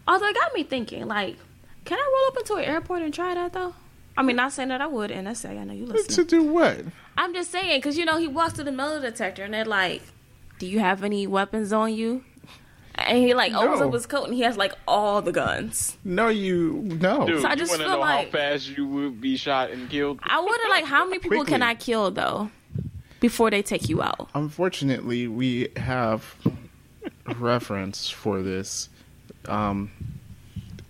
Although, 0.07 0.27
it 0.27 0.35
got 0.35 0.53
me 0.53 0.63
thinking, 0.63 1.07
like, 1.07 1.38
can 1.85 1.97
I 1.97 2.11
roll 2.13 2.27
up 2.31 2.38
into 2.38 2.55
an 2.55 2.63
airport 2.65 3.01
and 3.01 3.13
try 3.13 3.33
that, 3.33 3.53
though? 3.53 3.73
I 4.17 4.23
mean, 4.23 4.35
not 4.38 4.53
saying 4.53 4.69
that 4.69 4.81
I 4.81 4.88
would, 4.88 5.11
and 5.11 5.27
I 5.27 5.33
say, 5.33 5.57
I 5.57 5.63
know 5.63 5.73
you 5.73 5.85
listen. 5.85 6.13
To 6.15 6.23
do 6.23 6.43
what? 6.43 6.79
I'm 7.17 7.33
just 7.33 7.51
saying, 7.51 7.79
because, 7.79 7.97
you 7.97 8.05
know, 8.05 8.17
he 8.17 8.27
walks 8.27 8.53
to 8.53 8.63
the 8.63 8.71
metal 8.71 9.01
detector 9.01 9.43
and 9.43 9.53
they're 9.53 9.65
like, 9.65 10.01
Do 10.59 10.67
you 10.67 10.79
have 10.79 11.03
any 11.03 11.27
weapons 11.27 11.73
on 11.73 11.93
you? 11.93 12.23
And 12.97 13.17
he, 13.17 13.33
like, 13.33 13.53
opens 13.53 13.81
No. 13.81 13.88
up 13.89 13.93
his 13.93 14.05
coat 14.05 14.23
and 14.23 14.33
he 14.33 14.41
has, 14.41 14.55
like, 14.55 14.71
all 14.88 15.21
the 15.21 15.33
guns. 15.33 15.97
No, 16.05 16.29
you 16.29 16.81
no. 17.01 17.27
Dude, 17.27 17.41
So 17.41 17.47
I 17.49 17.55
just 17.55 17.69
want 17.69 17.81
to 17.81 17.88
feel 17.88 17.95
know 17.95 17.99
like- 17.99 18.27
how 18.27 18.38
fast 18.38 18.69
you 18.77 18.88
would 18.88 19.19
be 19.19 19.35
shot 19.35 19.71
and 19.71 19.89
killed? 19.89 20.19
I 20.23 20.39
wonder, 20.39 20.63
like, 20.69 20.85
how 20.85 21.03
many 21.05 21.19
people 21.19 21.43
can 21.43 21.61
I 21.61 21.75
kill, 21.75 22.09
though, 22.11 22.51
before 23.19 23.51
they 23.51 23.61
take 23.61 23.89
you 23.89 24.01
out? 24.01 24.29
Unfortunately, 24.33 25.27
we 25.27 25.69
have 25.75 26.35
reference 27.38 28.09
for 28.09 28.41
this 28.41 28.88
um, 29.49 29.91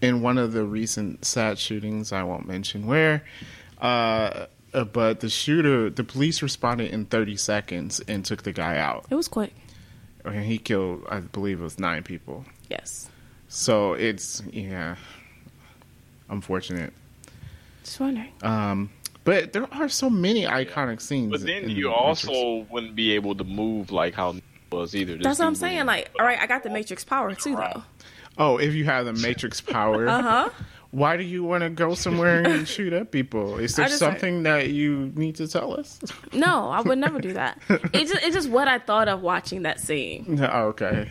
in 0.02 0.22
one 0.22 0.38
of 0.38 0.54
the 0.54 0.64
recent 0.64 1.26
sad 1.26 1.58
shootings. 1.60 2.12
I 2.12 2.24
won't 2.24 2.48
mention 2.48 2.86
where, 2.88 3.24
uh, 3.82 4.46
uh, 4.74 4.84
but 4.86 5.20
the 5.22 5.30
shooter, 5.30 5.90
the 5.90 6.04
police 6.04 6.42
responded 6.42 6.92
in 6.92 7.06
30 7.06 7.38
seconds 7.38 8.00
and 8.08 8.24
took 8.26 8.44
the 8.44 8.52
guy 8.52 8.78
out, 8.78 9.06
It 9.10 9.16
was 9.16 9.28
quick. 9.28 9.54
and 10.24 10.44
he 10.46 10.58
killed, 10.58 11.04
I 11.10 11.20
believe, 11.22 11.60
it 11.60 11.64
was 11.64 11.80
nine 11.80 12.04
people. 12.04 12.46
Yes. 12.70 13.10
So 13.48 13.94
it's 13.94 14.42
yeah, 14.52 14.96
unfortunate. 16.30 16.94
Just 17.84 18.00
wondering. 18.00 18.32
Um, 18.42 18.90
but 19.24 19.54
there 19.54 19.68
are 19.74 19.90
so 19.90 20.10
many 20.10 20.44
iconic 20.44 21.02
scenes. 21.02 21.32
But 21.32 21.42
then 21.42 21.70
you 21.70 21.84
The 21.86 21.92
also 21.94 22.32
Matrix. 22.32 22.72
wouldn't 22.72 22.96
be 22.96 23.12
able 23.14 23.36
to 23.36 23.44
move 23.44 23.92
like 23.92 24.14
how 24.14 24.32
Neo 24.34 24.42
was 24.72 24.96
either. 24.96 25.16
This 25.16 25.24
That's 25.24 25.40
what 25.40 25.46
I'm 25.48 25.56
saying. 25.56 25.86
Like, 25.86 26.12
all 26.20 26.26
right, 26.26 26.40
I 26.40 26.48
got 26.48 26.64
the 26.64 26.70
Matrix 26.70 27.04
power, 27.04 27.34
too, 27.36 27.56
though. 27.56 27.84
Oh, 28.38 28.58
if 28.58 28.74
you 28.74 28.86
have 28.86 29.06
the 29.06 29.14
Matrix 29.14 29.62
power. 29.62 30.08
Uh 30.08 30.22
huh. 30.22 30.50
Why 30.92 31.18
do 31.18 31.24
you 31.24 31.44
want 31.44 31.64
to 31.64 31.70
go 31.70 31.94
somewhere 31.94 32.42
and 32.48 32.66
shoot 32.66 32.94
at 32.94 33.12
people? 33.12 33.58
Is 33.58 33.76
there 33.76 33.90
something 33.90 34.44
that 34.44 34.70
you 34.70 35.12
need 35.16 35.36
to 35.36 35.48
tell 35.48 35.78
us? 35.78 36.00
No, 36.32 36.70
I 36.70 36.80
would 36.80 36.98
never 37.00 37.20
do 37.20 37.34
that. 37.34 37.60
It's 37.68 38.14
just, 38.14 38.24
it's 38.24 38.34
just 38.34 38.50
what 38.50 38.70
I 38.70 38.80
thought 38.80 39.10
of 39.10 39.22
watching 39.22 39.64
that 39.64 39.82
scene. 39.82 40.24
No, 40.28 40.46
okay. 40.70 41.10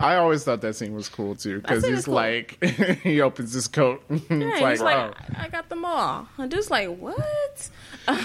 I 0.00 0.16
always 0.16 0.42
thought 0.44 0.60
that 0.62 0.74
scene 0.74 0.94
was 0.94 1.08
cool 1.10 1.34
too 1.36 1.60
because 1.60 1.84
he's 1.86 2.06
cool. 2.06 2.14
like 2.14 2.62
he 3.02 3.20
opens 3.20 3.52
his 3.52 3.68
coat. 3.68 4.02
it's 4.08 4.24
Yeah, 4.30 4.36
like, 4.46 4.70
he's 4.70 4.80
like, 4.80 4.96
oh. 4.96 5.12
I, 5.36 5.44
I 5.44 5.48
got 5.48 5.68
them 5.68 5.84
all. 5.84 6.26
I'm 6.38 6.48
just 6.48 6.70
like, 6.70 6.88
what? 6.96 7.70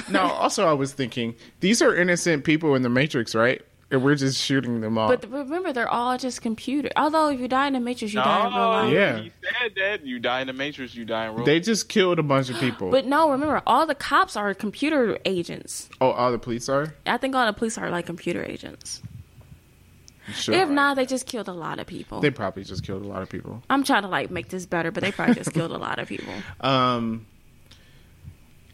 No, 0.09 0.21
also 0.21 0.65
I 0.65 0.73
was 0.73 0.93
thinking 0.93 1.35
these 1.59 1.81
are 1.81 1.93
innocent 1.95 2.43
people 2.43 2.73
in 2.75 2.81
the 2.83 2.89
Matrix, 2.89 3.35
right? 3.35 3.61
And 3.91 4.03
we're 4.03 4.13
just 4.15 4.39
shooting 4.39 4.81
them 4.81 4.99
off. 4.99 5.09
But 5.09 5.31
remember, 5.31 5.73
they're 5.73 5.89
all 5.89 6.15
just 6.17 6.43
computer. 6.43 6.89
Although 6.95 7.29
if 7.29 7.39
you 7.39 7.47
die 7.47 7.65
in 7.67 7.73
the 7.73 7.79
Matrix, 7.79 8.13
you 8.13 8.19
die 8.21 8.45
in 8.47 8.53
real 8.53 8.61
No, 8.61 8.69
life. 8.69 8.93
Yeah. 8.93 9.17
he 9.17 9.31
said 9.41 9.71
that 9.77 10.05
you 10.05 10.19
die 10.19 10.41
in 10.41 10.47
the 10.47 10.53
Matrix, 10.53 10.93
you 10.93 11.05
die 11.05 11.27
in 11.27 11.35
real. 11.35 11.43
they 11.45 11.59
just 11.59 11.89
killed 11.89 12.19
a 12.19 12.23
bunch 12.23 12.51
of 12.51 12.57
people. 12.59 12.91
But 12.91 13.07
no, 13.07 13.31
remember, 13.31 13.63
all 13.65 13.87
the 13.87 13.95
cops 13.95 14.35
are 14.35 14.53
computer 14.53 15.17
agents. 15.25 15.89
oh, 16.01 16.11
all 16.11 16.31
the 16.31 16.37
police 16.37 16.69
are. 16.69 16.93
I 17.07 17.17
think 17.17 17.33
all 17.35 17.47
the 17.47 17.53
police 17.53 17.79
are 17.79 17.89
like 17.89 18.05
computer 18.05 18.43
agents. 18.43 19.01
Sure. 20.35 20.53
If 20.53 20.69
not, 20.69 20.95
they 20.95 21.07
just 21.07 21.25
killed 21.25 21.47
a 21.47 21.53
lot 21.53 21.79
of 21.79 21.87
people. 21.87 22.19
they 22.21 22.29
probably 22.29 22.63
just 22.63 22.83
killed 22.85 23.03
a 23.03 23.07
lot 23.07 23.23
of 23.23 23.29
people. 23.29 23.63
I'm 23.71 23.83
trying 23.83 24.03
to 24.03 24.07
like 24.07 24.29
make 24.29 24.49
this 24.49 24.67
better, 24.67 24.91
but 24.91 25.01
they 25.01 25.11
probably 25.11 25.33
just 25.33 25.51
killed 25.51 25.71
a 25.71 25.77
lot 25.79 25.97
of 25.97 26.07
people. 26.07 26.31
Um, 26.61 27.25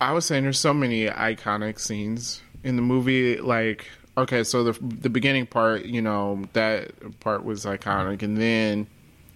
I 0.01 0.11
was 0.11 0.25
saying 0.25 0.43
there's 0.43 0.59
so 0.59 0.73
many 0.73 1.05
iconic 1.05 1.79
scenes 1.79 2.41
in 2.65 2.75
the 2.75 2.81
movie. 2.81 3.37
Like, 3.37 3.87
okay, 4.17 4.43
so 4.43 4.63
the 4.63 4.77
the 4.81 5.09
beginning 5.09 5.45
part, 5.45 5.85
you 5.85 6.01
know, 6.01 6.43
that 6.53 7.19
part 7.19 7.43
was 7.43 7.65
iconic, 7.65 8.21
and 8.23 8.37
then 8.37 8.87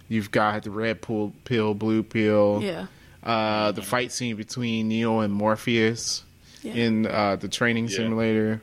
you've 0.08 0.30
got 0.30 0.62
the 0.64 0.70
red 0.70 1.02
pill, 1.02 1.32
pill, 1.44 1.74
blue 1.74 2.02
pill. 2.02 2.60
Yeah. 2.62 2.86
Uh, 3.22 3.70
the 3.72 3.82
fight 3.82 4.10
scene 4.12 4.36
between 4.36 4.88
Neo 4.88 5.20
and 5.20 5.32
Morpheus 5.32 6.24
Yeah. 6.62 6.72
in 6.72 7.06
uh, 7.06 7.36
the 7.36 7.48
training 7.48 7.88
Yeah. 7.88 7.96
simulator. 7.96 8.62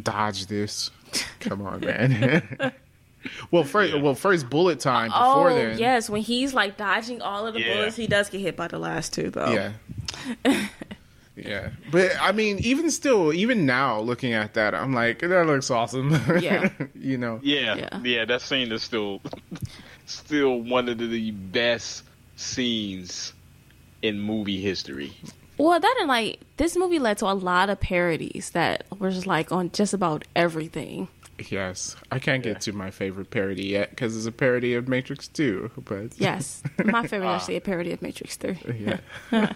Dodge 0.00 0.46
this. 0.46 0.90
Come 1.40 1.62
on, 1.62 1.80
man. 1.80 2.72
well, 3.50 3.64
first, 3.64 3.94
Yeah. 3.94 4.00
well, 4.00 4.14
first 4.14 4.48
bullet 4.48 4.78
time 4.78 5.08
before 5.08 5.50
Oh 5.50 5.54
then. 5.54 5.78
yes, 5.78 6.08
when 6.08 6.22
he's 6.22 6.54
like 6.54 6.76
dodging 6.76 7.20
all 7.20 7.46
of 7.48 7.54
the 7.54 7.60
Yeah. 7.60 7.74
bullets, 7.74 7.96
he 7.96 8.06
does 8.06 8.30
get 8.30 8.40
hit 8.40 8.56
by 8.56 8.68
the 8.68 8.78
last 8.78 9.12
two 9.12 9.30
though. 9.30 9.50
Yeah. 9.52 9.72
yeah. 11.44 11.70
But 11.90 12.12
I 12.20 12.32
mean, 12.32 12.58
even 12.58 12.90
still, 12.90 13.32
even 13.32 13.66
now 13.66 14.00
looking 14.00 14.32
at 14.32 14.54
that, 14.54 14.74
I'm 14.74 14.92
like, 14.92 15.20
that 15.20 15.46
looks 15.46 15.70
awesome. 15.70 16.10
Yeah. 16.40 16.70
you 16.94 17.18
know? 17.18 17.40
Yeah, 17.42 17.74
Yeah. 17.76 18.00
yeah, 18.02 18.24
that 18.24 18.42
scene 18.42 18.72
is 18.72 18.82
still 18.82 19.20
still 20.06 20.60
one 20.60 20.88
of 20.88 20.98
the 20.98 21.30
best 21.30 22.04
scenes 22.36 23.32
in 24.02 24.20
movie 24.20 24.60
history. 24.60 25.12
Well, 25.58 25.80
that 25.80 25.96
and 25.98 26.08
like 26.08 26.40
this 26.56 26.76
movie 26.76 26.98
led 27.00 27.18
to 27.18 27.26
a 27.26 27.34
lot 27.34 27.68
of 27.68 27.80
parodies 27.80 28.50
that 28.50 28.84
were 28.98 29.10
just 29.10 29.26
like 29.26 29.50
on 29.50 29.70
just 29.72 29.92
about 29.92 30.24
everything. 30.36 31.08
Yes. 31.50 31.94
I 32.10 32.18
can't 32.18 32.42
get 32.42 32.60
to 32.62 32.72
my 32.72 32.90
favorite 32.90 33.30
parody 33.30 33.66
yet 33.66 33.90
because 33.90 34.16
it's 34.16 34.26
a 34.26 34.32
parody 34.32 34.74
of 34.74 34.88
Matrix 34.88 35.28
2. 35.28 35.70
But 35.84 36.18
Yes, 36.18 36.62
my 36.84 37.06
favorite 37.06 37.26
is 37.28 37.30
ah. 37.30 37.36
actually 37.36 37.56
a 37.56 37.60
parody 37.60 37.92
of 37.92 38.02
Matrix 38.02 38.36
Three. 38.36 38.58
yeah. 38.78 38.98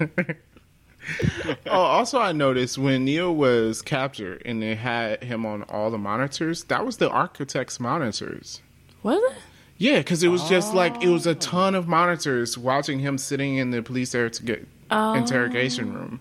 oh, 1.66 1.70
also, 1.70 2.18
I 2.18 2.32
noticed 2.32 2.78
when 2.78 3.04
Neo 3.04 3.32
was 3.32 3.82
captured 3.82 4.42
and 4.44 4.62
they 4.62 4.74
had 4.74 5.22
him 5.24 5.44
on 5.44 5.62
all 5.64 5.90
the 5.90 5.98
monitors, 5.98 6.64
that 6.64 6.86
was 6.86 6.98
the 6.98 7.10
architect's 7.10 7.80
monitors. 7.80 8.60
Was 9.02 9.20
it? 9.32 9.38
Yeah, 9.78 9.98
because 9.98 10.22
it 10.22 10.28
was 10.28 10.48
just 10.48 10.74
like 10.74 11.02
it 11.02 11.08
was 11.08 11.26
a 11.26 11.30
oh. 11.30 11.34
ton 11.34 11.74
of 11.74 11.88
monitors 11.88 12.56
watching 12.56 13.00
him 13.00 13.18
sitting 13.18 13.56
in 13.56 13.70
the 13.70 13.82
police 13.82 14.12
there 14.12 14.30
to 14.30 14.42
get 14.42 14.68
Oh. 14.92 15.14
interrogation 15.14 15.92
room. 15.94 16.20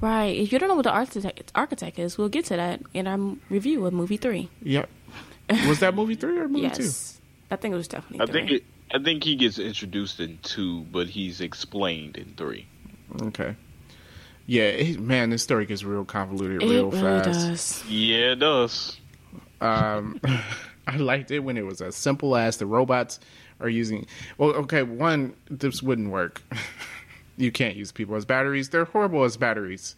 Right. 0.00 0.36
If 0.36 0.52
you 0.52 0.58
don't 0.58 0.68
know 0.68 0.74
what 0.74 0.82
the 0.82 0.90
architect 0.90 1.52
architect 1.54 1.98
is, 1.98 2.18
we'll 2.18 2.28
get 2.28 2.44
to 2.46 2.56
that 2.56 2.82
in 2.92 3.06
our 3.06 3.36
review 3.48 3.86
of 3.86 3.92
movie 3.92 4.16
three. 4.16 4.48
Yep. 4.62 4.90
Was 5.68 5.78
that 5.78 5.94
movie 5.94 6.16
three 6.16 6.36
or 6.38 6.48
movie 6.48 6.62
yes, 6.62 7.20
I 7.50 7.56
think 7.56 7.72
it 7.72 7.76
was 7.76 7.86
definitely. 7.86 8.20
I 8.20 8.26
three. 8.26 8.32
think 8.32 8.50
it. 8.50 8.64
I 8.92 8.98
think 9.02 9.22
he 9.22 9.36
gets 9.36 9.58
introduced 9.58 10.18
in 10.18 10.38
two, 10.42 10.82
but 10.90 11.06
he's 11.06 11.40
explained 11.40 12.16
in 12.16 12.34
three. 12.36 12.66
Okay. 13.22 13.54
Yeah, 14.46 14.64
it, 14.64 15.00
man, 15.00 15.30
this 15.30 15.42
story 15.42 15.66
gets 15.66 15.84
real 15.84 16.04
convoluted 16.04 16.62
it 16.62 16.68
real 16.68 16.90
really 16.90 17.02
fast. 17.02 17.48
does. 17.48 17.84
Yeah, 17.88 18.32
it 18.32 18.40
does. 18.40 18.98
Um, 19.60 20.20
I 20.86 20.96
liked 20.96 21.30
it 21.30 21.40
when 21.40 21.56
it 21.56 21.64
was 21.64 21.80
as 21.80 21.94
simple 21.94 22.36
as 22.36 22.56
the 22.56 22.66
robots 22.66 23.20
are 23.60 23.68
using. 23.68 24.06
Well, 24.38 24.50
okay, 24.50 24.82
one, 24.82 25.34
this 25.48 25.82
wouldn't 25.82 26.10
work. 26.10 26.42
you 27.36 27.52
can't 27.52 27.76
use 27.76 27.92
people 27.92 28.16
as 28.16 28.24
batteries. 28.24 28.68
They're 28.70 28.84
horrible 28.84 29.24
as 29.24 29.36
batteries. 29.36 29.96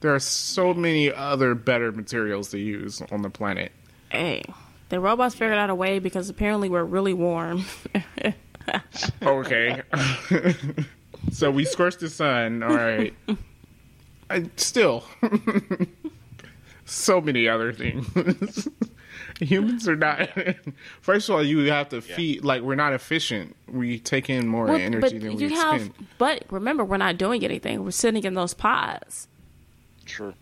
There 0.00 0.14
are 0.14 0.20
so 0.20 0.72
many 0.74 1.12
other 1.12 1.54
better 1.54 1.92
materials 1.92 2.50
to 2.50 2.58
use 2.58 3.02
on 3.10 3.22
the 3.22 3.30
planet. 3.30 3.72
Hey, 4.10 4.44
the 4.88 4.98
robots 5.00 5.34
figured 5.34 5.58
out 5.58 5.70
a 5.70 5.74
way 5.74 5.98
because 5.98 6.28
apparently 6.28 6.68
we're 6.68 6.84
really 6.84 7.14
warm. 7.14 7.64
Okay. 9.22 9.82
so 11.32 11.50
we 11.50 11.64
scorched 11.64 11.98
the 12.00 12.08
sun. 12.08 12.62
All 12.62 12.74
right. 12.74 13.12
I, 14.30 14.44
still, 14.56 15.04
so 16.84 17.20
many 17.20 17.48
other 17.48 17.72
things. 17.72 18.68
Humans 19.40 19.88
are 19.88 19.96
not. 19.96 20.28
First 21.00 21.28
of 21.28 21.34
all, 21.36 21.42
you 21.42 21.58
have 21.70 21.88
to 21.90 22.00
feed. 22.00 22.44
Like 22.44 22.62
we're 22.62 22.74
not 22.74 22.92
efficient. 22.92 23.56
We 23.68 23.98
take 23.98 24.28
in 24.28 24.46
more 24.48 24.66
Well, 24.66 24.76
energy 24.76 25.00
but 25.00 25.20
than 25.20 25.36
we 25.36 25.42
you 25.44 25.54
have, 25.56 25.74
expend. 25.86 26.06
but 26.18 26.44
remember, 26.50 26.84
we're 26.84 26.96
not 26.98 27.16
doing 27.18 27.44
anything. 27.44 27.84
We're 27.84 27.90
sitting 27.90 28.22
in 28.24 28.34
those 28.34 28.54
pods, 28.54 29.28
True. 30.04 30.34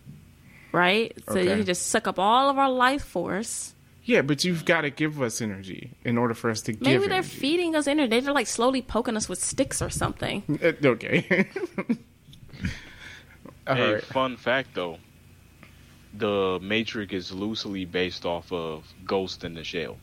right? 0.71 1.13
So 1.27 1.33
Okay. 1.33 1.43
you 1.43 1.55
can 1.57 1.65
just 1.65 1.87
suck 1.87 2.07
up 2.07 2.19
all 2.19 2.49
of 2.49 2.57
our 2.57 2.69
life 2.69 3.03
force. 3.03 3.73
Yeah, 4.03 4.21
but 4.23 4.43
you've 4.43 4.65
got 4.65 4.81
to 4.81 4.89
give 4.89 5.21
us 5.21 5.39
energy 5.39 5.91
in 6.03 6.17
order 6.17 6.33
for 6.33 6.49
us 6.49 6.61
to 6.63 6.73
give. 6.73 6.81
Maybe 6.81 7.03
they're 7.07 7.17
energy. 7.19 7.29
feeding 7.29 7.75
us 7.75 7.87
energy. 7.87 8.19
They're 8.19 8.33
like 8.33 8.47
slowly 8.47 8.81
poking 8.81 9.15
us 9.15 9.29
with 9.29 9.41
sticks 9.41 9.81
or 9.81 9.89
something. 9.91 10.59
Uh, 10.63 10.73
okay. 10.87 11.47
All 13.69 13.75
hey, 13.75 13.93
right. 13.95 14.03
fun 14.03 14.35
fact 14.37 14.69
though, 14.73 14.97
the 16.13 16.59
Matrix 16.61 17.13
is 17.13 17.31
loosely 17.31 17.85
based 17.85 18.25
off 18.25 18.51
of 18.51 18.83
Ghost 19.05 19.43
in 19.43 19.53
the 19.53 19.63
Shell. 19.63 19.97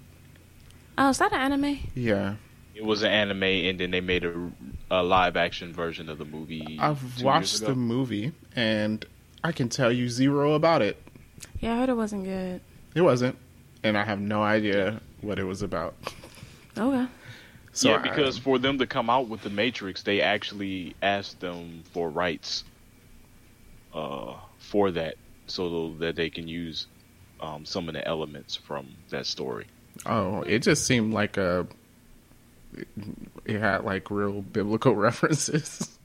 Oh, 0.98 1.10
is 1.10 1.18
that 1.18 1.32
an 1.32 1.40
anime? 1.40 1.78
Yeah, 1.94 2.36
It 2.74 2.84
was 2.84 3.02
an 3.02 3.10
anime, 3.10 3.42
and 3.42 3.78
then 3.80 3.90
they 3.90 4.00
made 4.00 4.24
a, 4.24 4.50
a 4.90 5.02
live 5.02 5.36
action 5.36 5.72
version 5.72 6.08
of 6.08 6.18
the 6.18 6.24
movie. 6.24 6.78
I've 6.80 7.00
two 7.00 7.06
years 7.08 7.22
watched 7.24 7.56
ago. 7.58 7.66
the 7.66 7.74
movie, 7.74 8.32
and 8.54 9.04
I 9.44 9.52
can 9.52 9.68
tell 9.68 9.90
you 9.92 10.08
zero 10.08 10.54
about 10.54 10.80
it. 10.80 11.02
Yeah, 11.60 11.74
I 11.74 11.78
heard 11.78 11.88
it 11.90 11.96
wasn't 11.96 12.24
good. 12.24 12.60
It 12.94 13.02
wasn't, 13.02 13.36
and 13.82 13.98
I 13.98 14.04
have 14.04 14.20
no 14.20 14.42
idea 14.42 15.00
what 15.20 15.38
it 15.38 15.44
was 15.44 15.60
about. 15.62 15.94
Okay. 16.78 17.06
So 17.72 17.90
yeah, 17.90 17.96
I- 17.96 18.02
because 18.02 18.38
for 18.38 18.58
them 18.58 18.78
to 18.78 18.86
come 18.86 19.10
out 19.10 19.28
with 19.28 19.42
the 19.42 19.50
Matrix, 19.50 20.02
they 20.02 20.22
actually 20.22 20.94
asked 21.02 21.40
them 21.40 21.82
for 21.92 22.08
rights 22.08 22.64
uh, 23.96 24.34
for 24.58 24.90
that, 24.92 25.14
so 25.46 25.94
that 26.00 26.14
they 26.16 26.30
can 26.30 26.46
use 26.46 26.86
um, 27.40 27.64
some 27.64 27.88
of 27.88 27.94
the 27.94 28.06
elements 28.06 28.54
from 28.56 28.86
that 29.10 29.26
story. 29.26 29.66
oh, 30.04 30.42
it 30.42 30.60
just 30.60 30.84
seemed 30.86 31.12
like 31.14 31.36
a. 31.36 31.66
It 33.44 33.58
had 33.60 33.84
like 33.84 34.10
real 34.10 34.42
biblical 34.42 34.94
references. 35.06 35.98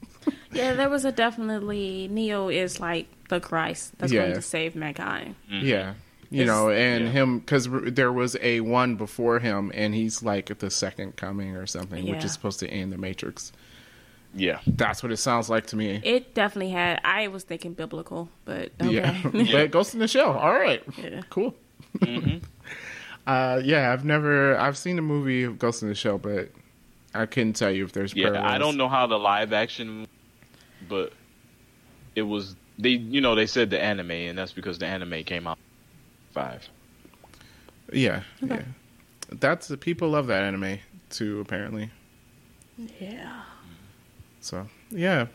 Yeah, 0.52 0.74
there 0.74 0.88
was 0.88 1.04
a 1.04 1.12
definitely 1.12 2.08
Neo 2.10 2.48
is 2.48 2.80
like 2.80 3.08
the 3.28 3.40
Christ 3.40 3.92
that's 3.98 4.12
going 4.12 4.34
to 4.34 4.42
save 4.42 4.74
mankind. 4.76 5.34
Yeah. 5.48 5.94
You 6.30 6.42
It's- 6.42 6.46
know, 6.46 6.70
and 6.70 7.04
Yeah. 7.06 7.10
him 7.10 7.38
because 7.40 7.68
there 7.70 8.12
was 8.12 8.36
a 8.40 8.60
one 8.60 8.96
before 8.96 9.38
him, 9.38 9.70
and 9.74 9.94
he's 9.94 10.22
like 10.22 10.56
the 10.58 10.70
second 10.70 11.16
coming 11.16 11.56
or 11.56 11.66
something, 11.66 12.08
which 12.08 12.24
is 12.24 12.32
supposed 12.32 12.60
to 12.60 12.68
end 12.68 12.92
the 12.92 12.98
Matrix. 12.98 13.52
Yeah, 14.34 14.60
That's 14.66 15.02
what 15.02 15.12
it 15.12 15.18
sounds 15.18 15.50
like 15.50 15.66
to 15.68 15.76
me. 15.76 16.00
It 16.02 16.34
definitely 16.34 16.70
had. 16.72 17.00
I 17.04 17.28
was 17.28 17.44
thinking 17.44 17.74
biblical, 17.74 18.30
but 18.46 18.70
okay. 18.80 19.20
Yeah, 19.34 19.52
but 19.52 19.70
Ghost 19.70 19.92
in 19.92 20.00
the 20.00 20.08
Shell. 20.08 20.32
All 20.38 20.52
right, 20.54 20.82
Yeah. 20.96 21.20
cool. 21.30 21.54
Mm-hmm. 21.98 22.38
Uh, 23.24 23.60
yeah, 23.62 23.92
I've 23.92 24.04
never 24.04 24.56
I've 24.58 24.76
seen 24.76 24.96
the 24.96 25.02
movie 25.02 25.44
of 25.44 25.56
Ghost 25.56 25.80
in 25.82 25.88
the 25.88 25.94
Shell, 25.94 26.18
but 26.18 26.50
I 27.14 27.26
couldn't 27.26 27.52
tell 27.52 27.70
you 27.70 27.84
if 27.84 27.92
there's 27.92 28.12
yeah. 28.16 28.44
I 28.44 28.58
don't 28.58 28.76
know 28.76 28.88
how 28.88 29.06
the 29.06 29.16
live 29.16 29.52
action, 29.52 30.08
but 30.88 31.12
it 32.16 32.22
was 32.22 32.56
they. 32.80 32.88
You 32.90 33.20
know, 33.20 33.36
they 33.36 33.46
said 33.46 33.70
the 33.70 33.80
anime, 33.80 34.10
and 34.10 34.36
that's 34.36 34.52
because 34.52 34.78
the 34.78 34.86
anime 34.86 35.22
came 35.22 35.46
out 35.46 35.56
five. 36.32 36.68
Yeah, 37.92 38.22
Okay. 38.42 38.56
yeah. 38.56 38.62
That's 39.38 39.68
the 39.68 39.76
people 39.76 40.08
love 40.08 40.26
that 40.26 40.42
anime 40.42 40.80
too. 41.08 41.38
Apparently, 41.40 41.90
Yeah. 42.98 43.42
So 44.42 44.66
yeah. 44.90 45.26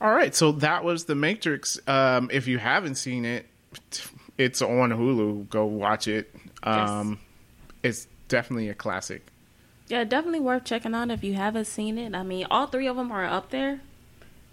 All 0.00 0.12
right, 0.12 0.34
so 0.34 0.52
that 0.52 0.84
was 0.84 1.04
the 1.04 1.14
Matrix. 1.14 1.78
Um, 1.88 2.28
if 2.32 2.46
you 2.48 2.58
haven't 2.58 2.96
seen 2.96 3.24
it, 3.24 3.46
it's 4.38 4.60
on 4.62 4.90
Hulu. 4.90 5.48
Go 5.48 5.64
watch 5.64 6.06
it. 6.08 6.34
Um, 6.62 7.18
It's 7.82 8.06
definitely 8.28 8.68
a 8.68 8.74
classic. 8.74 9.26
Yeah, 9.88 10.04
definitely 10.04 10.40
worth 10.40 10.64
checking 10.64 10.94
out 10.94 11.10
if 11.10 11.22
you 11.24 11.34
haven't 11.34 11.66
seen 11.66 11.96
it. 11.96 12.14
I 12.14 12.22
mean, 12.24 12.46
all 12.50 12.66
three 12.66 12.88
of 12.88 12.96
them 12.96 13.10
are 13.12 13.24
up 13.24 13.50
there. 13.50 13.80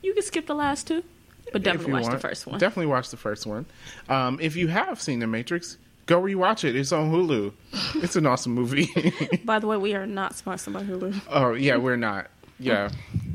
You 0.02 0.14
can 0.14 0.24
skip 0.24 0.46
the 0.48 0.54
last 0.56 0.88
two, 0.88 1.04
but 1.52 1.64
definitely 1.64 1.88
you 1.88 2.02
watch 2.02 2.12
the 2.12 2.20
first 2.20 2.46
one. 2.48 2.60
Definitely 2.60 2.88
watch 2.92 3.10
the 3.10 3.18
first 3.18 3.46
one. 3.46 3.66
Um, 4.10 4.38
if 4.42 4.56
you 4.56 4.68
have 4.68 5.02
seen 5.02 5.20
The 5.20 5.28
Matrix, 5.28 5.78
go 6.06 6.22
rewatch 6.22 6.64
it. 6.64 6.76
It's 6.76 6.92
on 6.92 7.12
Hulu. 7.12 7.52
It's 8.04 8.16
an 8.16 8.26
awesome 8.28 8.54
movie. 8.54 8.88
By 9.44 9.60
the 9.60 9.68
way, 9.68 9.78
we 9.78 9.94
are 9.96 10.06
not 10.06 10.36
sponsored 10.36 10.74
by 10.74 10.84
Hulu. 10.84 11.20
oh 11.30 11.54
yeah, 11.54 11.78
we're 11.78 11.96
not. 11.98 12.28
Yeah, 12.60 12.90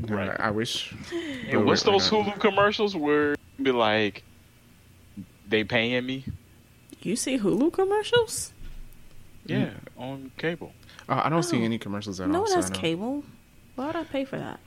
Right. 0.07 0.29
Uh, 0.29 0.37
I 0.39 0.51
wish. 0.51 0.95
Hey, 1.11 1.57
what's 1.57 1.85
we're 1.85 1.93
those 1.93 2.11
not. 2.13 2.27
Hulu 2.27 2.41
commercials 2.41 2.97
where 2.97 3.37
be 3.61 3.73
like 3.73 4.23
they 5.49 5.65
paying 5.65 6.07
me? 6.07 6.25
You 7.03 7.17
see 7.17 7.39
Hulu 7.39 7.73
commercials? 7.73 8.53
Yeah, 9.47 9.71
on 9.97 10.31
cable. 10.37 10.73
Uh, 11.09 11.23
I 11.25 11.29
don't 11.29 11.43
see 11.43 11.61
Oh. 11.61 11.65
any 11.65 11.79
commercials 11.79 12.21
at 12.21 12.29
No 12.29 12.37
all. 12.37 12.41
one 12.43 12.51
so 12.51 12.57
has 12.57 12.71
don't- 12.71 12.81
cable. 12.81 13.25
Why 13.75 13.87
would 13.87 13.97
I 13.97 14.05
pay 14.05 14.25
for 14.25 14.39
that? 14.39 14.61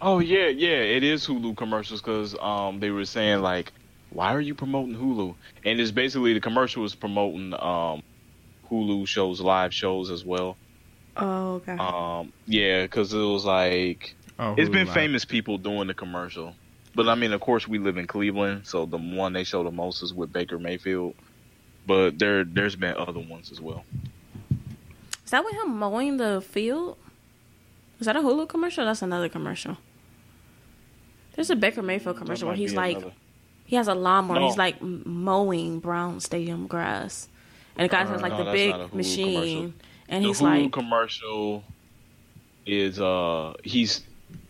Oh 0.00 0.18
yeah, 0.18 0.46
yeah, 0.48 0.76
it 0.76 1.02
is 1.02 1.26
Hulu 1.26 1.56
commercials 1.56 2.00
because 2.00 2.34
um 2.40 2.80
they 2.80 2.90
were 2.90 3.04
saying 3.04 3.40
like, 3.42 3.72
why 4.10 4.34
are 4.34 4.40
you 4.40 4.54
promoting 4.54 4.94
Hulu? 4.94 5.34
And 5.64 5.80
it's 5.80 5.90
basically 5.90 6.34
the 6.34 6.40
commercial 6.40 6.82
was 6.82 6.94
promoting 6.94 7.54
um 7.54 8.02
Hulu 8.70 9.06
shows, 9.08 9.40
live 9.40 9.72
shows 9.72 10.10
as 10.10 10.24
well. 10.24 10.56
Oh, 11.16 11.54
okay. 11.56 11.76
Um 11.78 12.32
yeah, 12.46 12.82
because 12.82 13.12
it 13.12 13.18
was 13.18 13.44
like 13.44 14.14
Oh, 14.38 14.54
it's 14.56 14.68
Hulu 14.68 14.72
been 14.72 14.86
Live. 14.86 14.94
famous 14.94 15.24
people 15.24 15.56
doing 15.58 15.86
the 15.88 15.94
commercial. 15.94 16.54
But 16.94 17.08
I 17.08 17.14
mean, 17.14 17.32
of 17.32 17.40
course, 17.40 17.66
we 17.68 17.78
live 17.78 17.96
in 17.98 18.06
Cleveland, 18.06 18.66
so 18.66 18.86
the 18.86 18.96
one 18.98 19.32
they 19.32 19.44
show 19.44 19.62
the 19.64 19.70
most 19.70 20.02
is 20.02 20.12
with 20.14 20.32
Baker 20.32 20.58
Mayfield. 20.58 21.14
But 21.86 22.18
there, 22.18 22.42
there's 22.44 22.74
been 22.76 22.96
other 22.96 23.20
ones 23.20 23.52
as 23.52 23.60
well. 23.60 23.84
Is 25.24 25.30
that 25.30 25.44
with 25.44 25.54
him 25.54 25.76
mowing 25.78 26.16
the 26.18 26.40
field? 26.40 26.96
Is 28.00 28.06
that 28.06 28.16
a 28.16 28.20
Hulu 28.20 28.48
commercial? 28.48 28.84
That's 28.84 29.02
another 29.02 29.28
commercial. 29.28 29.76
There's 31.34 31.50
a 31.50 31.56
Baker 31.56 31.82
Mayfield 31.82 32.16
commercial 32.16 32.48
where 32.48 32.56
he's 32.56 32.74
like, 32.74 32.96
another. 32.96 33.12
he 33.66 33.76
has 33.76 33.88
a 33.88 33.94
lawnmower. 33.94 34.40
No. 34.40 34.46
He's 34.46 34.56
like 34.58 34.80
mowing 34.82 35.80
Brown 35.80 36.20
Stadium 36.20 36.66
grass, 36.66 37.28
and 37.76 37.84
the 37.84 37.88
guy 37.94 38.04
has 38.04 38.20
Uh, 38.20 38.22
like 38.22 38.32
no, 38.32 38.44
the 38.44 38.52
big 38.52 38.70
not 38.70 38.80
a 38.80 38.84
Hulu 38.88 38.94
machine, 38.94 39.34
commercial. 39.34 39.72
And 40.08 40.24
the 40.24 40.28
he's 40.28 40.40
Hulu 40.40 40.62
like, 40.62 40.72
commercial 40.72 41.64
is 42.66 43.00
uh 43.00 43.54
he's 43.62 44.02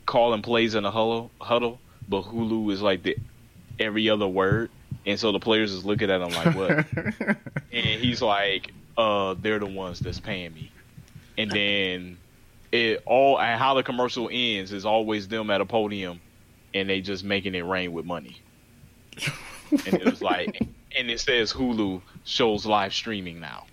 calling 0.06 0.42
plays 0.42 0.74
in 0.74 0.84
a 0.84 0.90
huddle, 0.90 1.30
huddle, 1.40 1.78
but 2.08 2.22
Hulu 2.22 2.72
is 2.72 2.80
like 2.80 3.02
the 3.02 3.16
every 3.78 4.08
other 4.08 4.26
word, 4.26 4.70
and 5.04 5.18
so 5.18 5.32
the 5.32 5.40
players 5.40 5.72
is 5.72 5.84
looking 5.84 6.10
at 6.10 6.20
him 6.20 6.30
like 6.30 6.54
what, 6.54 7.36
and 7.72 8.00
he's 8.00 8.22
like, 8.22 8.72
uh, 8.96 9.34
they're 9.40 9.58
the 9.58 9.66
ones 9.66 10.00
that's 10.00 10.20
paying 10.20 10.54
me, 10.54 10.70
and 11.36 11.50
then 11.50 12.18
it 12.72 13.02
all 13.04 13.38
and 13.38 13.58
how 13.58 13.74
the 13.74 13.82
commercial 13.82 14.28
ends 14.32 14.72
is 14.72 14.86
always 14.86 15.28
them 15.28 15.50
at 15.50 15.60
a 15.60 15.66
podium, 15.66 16.20
and 16.72 16.88
they 16.88 17.00
just 17.00 17.24
making 17.24 17.54
it 17.54 17.64
rain 17.64 17.92
with 17.92 18.06
money, 18.06 18.40
and 19.70 19.94
it 19.94 20.04
was 20.04 20.22
like, 20.22 20.60
and 20.96 21.10
it 21.10 21.20
says 21.20 21.52
Hulu 21.52 22.00
shows 22.24 22.64
live 22.64 22.94
streaming 22.94 23.40
now. 23.40 23.66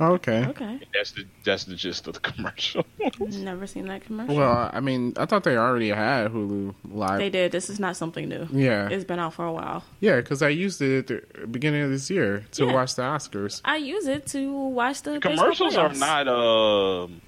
Okay. 0.00 0.44
okay, 0.46 0.80
That's 0.92 1.12
the 1.12 1.24
that's 1.44 1.64
the 1.64 1.74
gist 1.74 2.06
of 2.06 2.14
the 2.14 2.20
commercial. 2.30 2.84
never 3.20 3.66
seen 3.66 3.86
that 3.86 4.04
commercial. 4.04 4.36
Well, 4.36 4.70
I 4.72 4.80
mean, 4.80 5.14
I 5.16 5.24
thought 5.26 5.44
they 5.44 5.56
already 5.56 5.88
had 5.88 6.30
Hulu 6.32 6.74
Live. 6.90 7.18
they 7.18 7.30
did. 7.30 7.52
This 7.52 7.70
is 7.70 7.80
not 7.80 7.96
something 7.96 8.28
new. 8.28 8.46
Yeah, 8.52 8.88
It's 8.88 9.04
been 9.04 9.18
out 9.18 9.34
for 9.34 9.44
a 9.46 9.52
while. 9.52 9.84
yeah, 10.00 10.16
because 10.16 10.42
I 10.42 10.48
used 10.48 10.80
it 10.82 11.10
at 11.10 11.22
the 11.40 11.46
beginning 11.46 11.82
of 11.82 11.90
this 11.90 12.10
year 12.10 12.44
to 12.52 12.66
Yeah. 12.66 12.72
watch 12.74 12.94
the 12.94 13.02
Oscars. 13.02 13.60
I 13.64 13.76
use 13.76 14.06
it 14.06 14.26
to 14.28 14.52
watch 14.68 15.02
the 15.02 15.12
baseball 15.20 15.36
commercials 15.36 15.76
are 15.76 15.92
not 15.94 16.28
um 16.28 17.20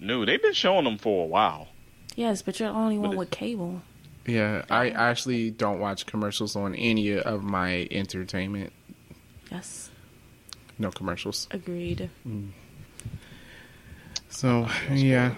new. 0.00 0.24
They've 0.24 0.40
been 0.42 0.54
showing 0.54 0.84
them 0.84 0.98
for 0.98 1.24
a 1.24 1.26
while. 1.26 1.68
Yes, 2.16 2.42
but 2.42 2.58
you're 2.60 2.70
the 2.70 2.74
only 2.74 2.98
one 2.98 3.12
it- 3.12 3.16
with 3.18 3.30
cable. 3.30 3.82
Yeah, 4.26 4.64
I 4.70 4.90
actually 4.90 5.50
don't 5.50 5.80
watch 5.80 6.06
commercials 6.06 6.54
on 6.54 6.74
any 6.74 7.12
of 7.18 7.42
my 7.42 7.88
entertainment. 7.90 8.72
Yes, 9.50 9.89
No 10.80 10.90
commercials. 10.90 11.46
agreed. 11.52 12.08
So 14.28 14.68
yeah, 14.92 15.34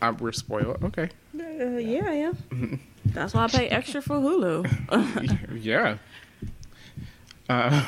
I- 0.00 0.10
we're 0.20 0.32
spoiled. 0.32 0.84
Okay. 0.84 1.08
Uh, 1.38 1.78
yeah, 1.78 2.04
I 2.06 2.14
am. 2.14 2.80
That's 3.06 3.34
why 3.34 3.44
I 3.44 3.48
pay 3.48 3.68
extra 3.68 4.00
for 4.02 4.16
Hulu. 4.16 5.58
yeah. 5.62 5.96
Uh, 7.48 7.84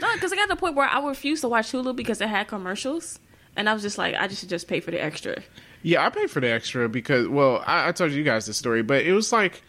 No, 0.00 0.12
because 0.14 0.32
I 0.32 0.36
got 0.36 0.42
to 0.44 0.48
the 0.50 0.56
point 0.56 0.74
where 0.74 0.88
I 0.88 1.04
refused 1.06 1.42
to 1.42 1.48
watch 1.48 1.72
Hulu 1.72 1.94
because 1.96 2.20
it 2.20 2.28
had 2.28 2.48
commercials, 2.48 3.18
and 3.56 3.68
I 3.68 3.74
was 3.74 3.82
just 3.82 3.98
like, 3.98 4.14
I 4.14 4.26
just 4.28 4.40
should 4.40 4.48
just 4.48 4.68
pay 4.68 4.80
for 4.80 4.90
the 4.90 5.02
extra. 5.02 5.42
yeah, 5.82 6.04
I 6.04 6.10
paid 6.10 6.30
for 6.30 6.40
the 6.40 6.50
extra 6.50 6.88
because, 6.88 7.28
well, 7.28 7.62
I, 7.66 7.88
I 7.88 7.92
told 7.92 8.12
you 8.12 8.22
guys 8.24 8.46
the 8.46 8.54
story, 8.54 8.82
but 8.82 9.02
it 9.04 9.12
was 9.12 9.32
like 9.32 9.62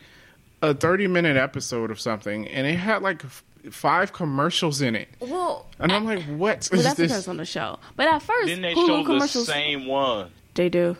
a 0.61 0.73
thirty-minute 0.73 1.35
episode 1.37 1.91
of 1.91 1.99
something, 1.99 2.47
and 2.47 2.65
it 2.67 2.75
had 2.77 3.01
like 3.01 3.23
five 3.71 4.13
commercials 4.13 4.82
in 4.82 4.95
it, 4.95 5.08
Well, 5.19 5.65
and 5.80 5.91
I'm 5.91 6.06
like, 6.06 6.23
what 6.25 6.67
well, 6.71 6.80
is 6.80 6.86
that 6.86 6.97
this? 6.97 7.08
depends 7.10 7.28
on 7.28 7.38
the 7.38 7.45
show. 7.45 7.80
But 7.95 8.08
at 8.08 8.21
first, 8.21 8.47
Then 8.47 8.62
they 8.62 8.73
Hulu 8.73 8.88
show 8.88 8.97
the 8.97 9.04
commercials, 9.06 9.47
same 9.47 9.86
one. 9.88 10.32
they 10.54 10.69
do. 10.69 10.97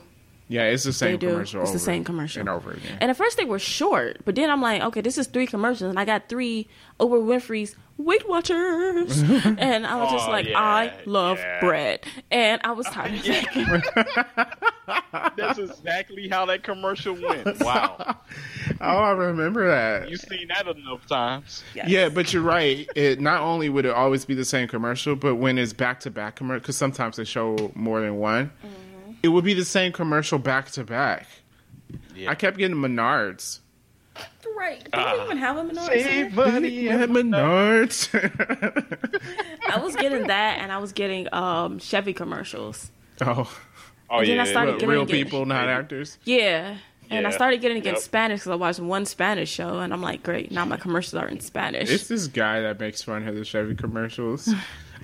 Yeah, 0.47 0.63
it's 0.65 0.84
the 0.84 0.93
same 0.93 1.17
commercial. 1.17 1.62
It's 1.63 1.71
the 1.71 1.79
same 1.79 2.03
commercial. 2.03 2.39
and 2.41 2.49
over 2.49 2.71
again. 2.71 2.97
And 3.01 3.10
at 3.10 3.17
first 3.17 3.38
they 3.38 3.45
were 3.45 3.58
short, 3.60 4.19
but 4.25 4.36
then 4.36 4.49
I'm 4.51 4.62
like, 4.62 4.81
okay, 4.84 5.01
this 5.01 5.17
is 5.17 5.25
three 5.27 5.47
commercials, 5.47 5.89
and 5.89 5.97
I 5.99 6.05
got 6.05 6.29
three 6.29 6.67
Oprah 6.99 7.23
Winfrey's 7.23 7.75
Weight 7.97 8.27
Watchers, 8.29 9.21
and 9.23 9.88
I 9.88 9.95
was 9.95 10.12
just 10.12 10.27
Oh, 10.27 10.31
like, 10.31 10.47
yeah, 10.47 10.60
I 10.60 10.93
love 11.05 11.39
yeah. 11.39 11.60
bread, 11.62 11.99
and 12.29 12.62
I 12.63 12.73
was 12.73 12.86
tired. 12.88 13.13
of 13.13 13.25
it. 13.25 14.47
That's 15.38 15.58
exactly 15.60 16.27
how 16.29 16.45
that 16.45 16.62
commercial 16.63 17.15
went. 17.15 17.60
Wow, 17.65 18.17
oh, 18.81 18.86
I 18.86 19.12
remember 19.12 19.67
that. 19.69 20.10
you've 20.10 20.19
seen 20.21 20.47
that 20.49 20.67
enough 20.67 21.08
times. 21.08 21.63
Yes. 21.73 21.88
Yeah, 21.89 22.10
but 22.10 22.31
you're 22.34 22.43
right. 22.43 22.88
It 22.95 23.19
not 23.19 23.41
only 23.41 23.69
would 23.69 23.86
it 23.86 23.91
always 23.93 24.25
be 24.25 24.34
the 24.36 24.45
same 24.45 24.67
commercial, 24.67 25.15
but 25.15 25.36
when 25.36 25.58
it's 25.58 25.73
back 25.73 26.01
to 26.01 26.12
back 26.12 26.36
commercial, 26.36 26.60
because 26.60 26.77
sometimes 26.77 27.15
they 27.17 27.23
show 27.23 27.71
more 27.75 28.01
than 28.01 28.17
one, 28.17 28.51
Mm-hmm. 28.63 28.85
It 29.25 29.29
would 29.29 29.43
be 29.43 29.53
the 29.55 29.65
same 29.65 29.91
commercial 29.91 30.38
back 30.39 30.69
to 30.71 30.83
back. 30.83 31.27
Yeah. 32.15 32.29
I 32.31 32.35
kept 32.35 32.57
getting 32.57 32.77
Menards. 32.77 33.59
right. 34.57 34.88
Do 34.91 34.99
you 34.99 35.23
even 35.23 35.38
have 35.38 35.55
them 35.55 35.69
in 35.71 35.77
our 35.77 35.85
Save 35.88 36.03
center? 36.05 36.35
money. 36.35 36.88
At 36.89 37.09
Menards. 37.09 38.09
I 39.69 39.79
was 39.79 39.95
getting 39.95 40.27
that, 40.27 40.59
and 40.59 40.71
I 40.71 40.77
was 40.77 40.91
getting 40.93 41.27
um 41.33 41.79
Chevy 41.79 42.13
commercials. 42.13 42.91
oh, 43.21 43.51
Oh 44.09 44.19
And 44.19 44.27
then 44.27 44.35
yeah, 44.38 44.43
I 44.43 44.45
started 44.45 44.73
getting 44.75 44.89
real 44.89 45.01
again. 45.01 45.23
people, 45.23 45.45
not 45.45 45.67
actors. 45.67 46.17
Yeah. 46.23 46.77
And 47.09 47.27
I 47.27 47.29
started 47.31 47.61
getting 47.61 47.77
against 47.77 48.01
Yep. 48.01 48.05
Spanish 48.05 48.39
because 48.41 48.51
I 48.51 48.55
watched 48.55 48.79
one 48.79 49.05
Spanish 49.05 49.49
show, 49.49 49.79
and 49.79 49.93
I'm 49.93 50.01
like, 50.01 50.23
great, 50.23 50.51
now 50.51 50.65
my 50.65 50.77
commercials 50.77 51.13
are 51.15 51.27
in 51.27 51.39
Spanish. 51.39 51.89
It's 51.91 52.07
this 52.07 52.25
guy 52.27 52.61
that 52.61 52.79
makes 52.79 53.03
fun 53.03 53.27
of 53.27 53.35
the 53.35 53.43
Chevy 53.45 53.75
commercials 53.75 54.47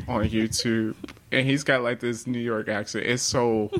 on 0.08 0.24
YouTube, 0.30 0.96
and 1.32 1.46
he's 1.46 1.64
got 1.64 1.84
like 1.84 2.00
this 2.00 2.26
New 2.26 2.40
York 2.40 2.70
accent. 2.70 3.06
It's 3.06 3.22
so 3.22 3.72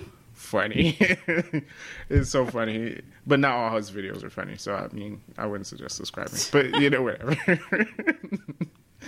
funny. 0.52 0.98
it's 2.10 2.30
so 2.30 2.46
funny, 2.46 3.00
but 3.26 3.40
not 3.40 3.54
all 3.54 3.78
his 3.78 3.90
videos 3.90 4.24
are 4.24 4.30
funny. 4.30 4.58
So 4.58 4.76
I 4.76 4.94
mean, 4.94 5.22
I 5.38 5.46
wouldn't 5.46 5.68
suggest 5.68 5.96
subscribing. 5.96 6.38
But 6.52 6.82
you 6.82 6.90
know, 6.90 7.04
whatever. 7.04 7.38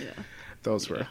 yeah. 0.00 0.10
Those 0.62 0.88
were. 0.88 1.06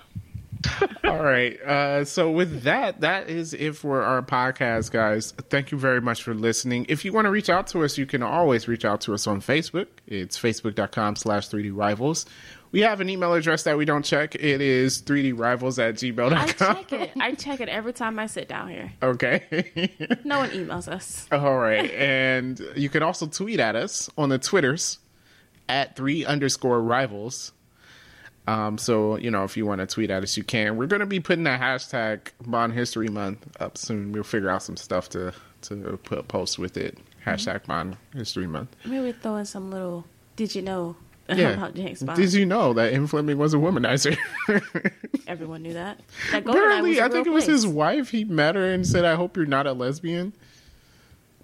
All 1.04 1.22
right. 1.22 1.62
Uh, 1.62 2.06
so 2.06 2.32
with 2.32 2.64
that, 2.64 3.02
that 3.02 3.30
is 3.30 3.54
it 3.54 3.76
for 3.76 4.02
our 4.02 4.22
podcast, 4.22 4.92
guys. 4.92 5.34
Thank 5.50 5.72
you 5.72 5.78
very 5.78 6.02
much 6.02 6.24
for 6.24 6.34
listening. 6.34 6.86
If 6.90 7.04
you 7.04 7.12
want 7.12 7.26
to 7.26 7.32
reach 7.32 7.50
out 7.50 7.68
to 7.68 7.84
us, 7.84 7.98
you 7.98 8.06
can 8.06 8.24
always 8.24 8.68
reach 8.68 8.86
out 8.86 9.02
to 9.02 9.14
us 9.14 9.28
on 9.28 9.42
Facebook. 9.42 9.88
It's 10.08 10.40
facebook.com 10.40 11.18
slash 11.18 11.50
3D 11.50 11.76
rivals. 11.76 12.26
We 12.74 12.82
have 12.82 13.02
an 13.02 13.10
email 13.10 13.34
address 13.36 13.64
that 13.64 13.78
we 13.78 13.86
don't 13.86 14.04
check. 14.04 14.34
It 14.34 14.60
is 14.60 15.00
3D 15.04 15.38
rivals 15.38 15.78
at 15.78 15.90
I 15.90 15.92
gmail.com. 15.92 16.76
check 16.76 16.92
it. 16.92 17.12
I 17.20 17.34
check 17.36 17.62
it 17.62 17.70
every 17.70 17.94
time 17.94 18.18
I 18.18 18.26
sit 18.26 18.48
down 18.48 18.68
here. 18.68 18.92
Okay. 19.02 19.90
No 20.26 20.40
one 20.40 20.50
emails 20.50 20.88
us. 20.88 21.28
All 21.32 21.58
right. 21.58 21.92
And 21.92 22.60
you 22.76 22.90
can 22.90 23.04
also 23.04 23.28
tweet 23.28 23.60
at 23.60 23.76
us 23.76 24.10
on 24.18 24.30
the 24.30 24.40
Twitters 24.40 24.98
at 25.70 25.96
three 25.96 26.26
underscore 26.26 26.82
rivals. 26.82 27.52
Um, 28.48 28.78
so, 28.78 29.18
you 29.18 29.30
know, 29.30 29.44
if 29.44 29.56
you 29.56 29.66
want 29.68 29.82
to 29.82 29.88
tweet 29.88 30.10
at 30.10 30.24
us, 30.24 30.36
you 30.36 30.44
can. 30.44 30.78
We're 30.78 30.88
going 30.88 31.02
to 31.02 31.06
be 31.06 31.20
putting 31.20 31.46
a 31.46 31.52
hashtag 31.52 32.22
Bond 32.46 32.74
History 32.74 33.08
Month 33.08 33.46
up 33.62 33.78
soon. 33.78 34.12
We'll 34.14 34.24
figure 34.24 34.50
out 34.50 34.64
some 34.64 34.78
stuff 34.78 35.10
to, 35.10 35.34
to 35.64 36.00
put 36.04 36.28
post 36.28 36.58
with 36.58 36.76
it. 36.78 36.98
Hashtag 37.26 37.68
Bond 37.68 37.98
History 38.16 38.48
Month. 38.48 38.76
Maybe 38.84 39.04
we 39.04 39.12
throw 39.12 39.36
in 39.36 39.46
some 39.46 39.70
little. 39.70 40.06
Did 40.36 40.56
you 40.56 40.62
know 40.64 40.96
Yeah. 41.30 41.52
about 41.52 41.74
James 41.74 42.04
Bond? 42.04 42.18
Did 42.18 42.34
you 42.34 42.46
know 42.46 42.74
that 42.74 42.92
Ian 42.92 43.08
Fleming 43.08 43.38
was 43.38 43.54
a 43.54 43.58
womanizer? 43.58 44.18
Everyone 45.28 45.64
knew 45.64 45.74
that. 45.74 46.00
That 46.32 46.44
was 46.44 46.54
Apparently, 46.54 47.00
I 47.00 47.08
think 47.08 47.26
it 47.26 47.30
real 47.30 47.36
was 47.36 47.46
his 47.46 47.66
wife. 47.66 48.10
He 48.10 48.26
met 48.26 48.56
her 48.56 48.74
and 48.74 48.86
said, 48.86 49.06
I 49.06 49.16
hope 49.16 49.38
you're 49.38 49.46
not 49.46 49.66
a 49.66 49.72
lesbian. 49.72 50.34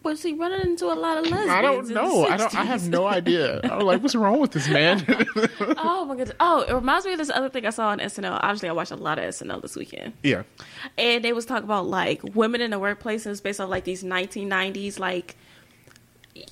Was 0.04 0.24
he 0.24 0.34
running 0.34 0.62
into 0.62 0.86
a 0.86 0.96
lot 0.96 1.18
of 1.18 1.26
lesbians? 1.26 1.50
I 1.50 1.62
don't 1.62 1.90
know. 1.90 2.26
I 2.26 2.38
don't. 2.38 2.56
I 2.56 2.64
have 2.64 2.88
no 2.88 3.06
idea. 3.06 3.60
I'm 3.64 3.82
like, 3.82 4.02
what's 4.02 4.16
wrong 4.16 4.40
with 4.40 4.52
this 4.52 4.68
man? 4.70 5.06
Oh 5.82 6.06
my 6.06 6.16
goodness. 6.16 6.36
Oh, 6.40 6.62
it 6.62 6.74
reminds 6.74 7.06
me 7.06 7.14
of 7.14 7.18
this 7.18 7.30
other 7.30 7.50
thing 7.50 7.66
I 7.66 7.70
saw 7.70 7.90
on 7.90 8.00
SNL. 8.00 8.40
Obviously, 8.42 8.70
I 8.70 8.72
watched 8.72 8.92
a 8.92 8.96
lot 8.96 9.20
of 9.20 9.26
SNL 9.26 9.62
this 9.62 9.76
weekend, 9.76 10.14
yeah. 10.24 10.44
and 10.98 11.24
they 11.24 11.34
was 11.34 11.46
talking 11.46 11.66
about 11.66 11.86
like 11.88 12.22
women 12.36 12.62
in 12.62 12.72
the 12.72 12.80
workplace, 12.80 13.26
and 13.26 13.32
it's 13.32 13.42
based 13.42 13.60
on 13.60 13.70
like 13.70 13.84
these 13.86 14.04
1990s 14.04 15.00
like. 15.00 15.38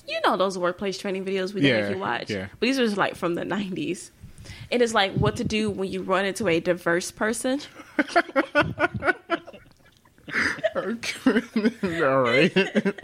You 0.06 0.20
know 0.24 0.36
those 0.36 0.58
workplace 0.58 0.98
training 0.98 1.24
videos 1.24 1.52
we 1.54 1.62
Yeah, 1.62 1.82
make 1.82 1.90
you 1.94 1.98
watch, 1.98 2.30
yeah. 2.30 2.46
but 2.58 2.60
these 2.60 2.78
are 2.78 2.84
just 2.84 2.96
like 2.96 3.14
from 3.16 3.34
the 3.34 3.42
'90s, 3.44 4.10
and 4.70 4.82
it's 4.82 4.94
like 4.94 5.12
what 5.14 5.36
to 5.36 5.44
do 5.44 5.70
when 5.70 5.90
you 5.90 6.02
run 6.02 6.24
into 6.24 6.48
a 6.48 6.60
diverse 6.60 7.10
person. 7.10 7.60
All 10.76 10.82
right. 12.22 12.52
it 12.56 12.94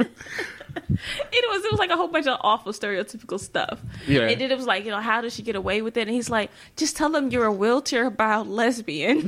was 1.49 1.65
it 1.65 1.71
was 1.73 1.79
like 1.79 1.91
a 1.91 1.97
whole 1.97 2.09
bunch 2.09 2.27
of 2.27 2.39
awful 2.43 2.73
stereotypical 2.73 3.41
stuff. 3.41 3.81
Yeah. 4.07 4.23
And 4.29 4.41
then 4.41 4.51
it 4.51 4.57
was 4.57 4.67
like, 4.67 4.85
you 4.85 4.91
know, 4.91 5.01
how 5.01 5.21
does 5.21 5.35
she 5.35 5.43
get 5.43 5.57
away 5.57 5.83
with 5.83 5.97
it? 5.97 6.03
And 6.03 6.11
he's 6.11 6.31
like, 6.31 6.51
just 6.77 6.97
tell 6.97 7.11
them 7.11 7.31
you're 7.31 7.47
a 7.47 7.53
wheelchair 7.53 8.11
bound 8.11 8.55
lesbian. 8.55 9.27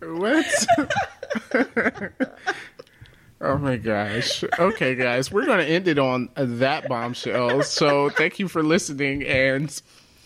what? 0.00 0.66
Oh 3.44 3.58
my 3.58 3.76
gosh. 3.76 4.42
Okay, 4.58 4.94
guys, 4.94 5.30
we're 5.30 5.46
gonna 5.46 5.62
end 5.62 5.86
it 5.86 5.98
on 5.98 6.30
that 6.36 6.88
bombshell. 6.88 7.62
So 7.62 8.10
thank 8.10 8.38
you 8.38 8.48
for 8.48 8.62
listening 8.62 9.22
and 9.24 9.80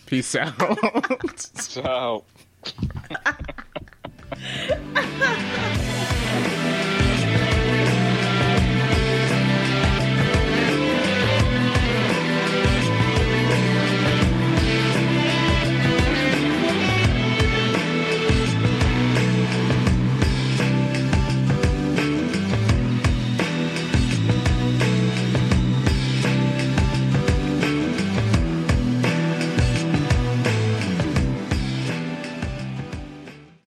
peace 0.06 0.34
out. 0.34 0.54
So. 1.36 2.24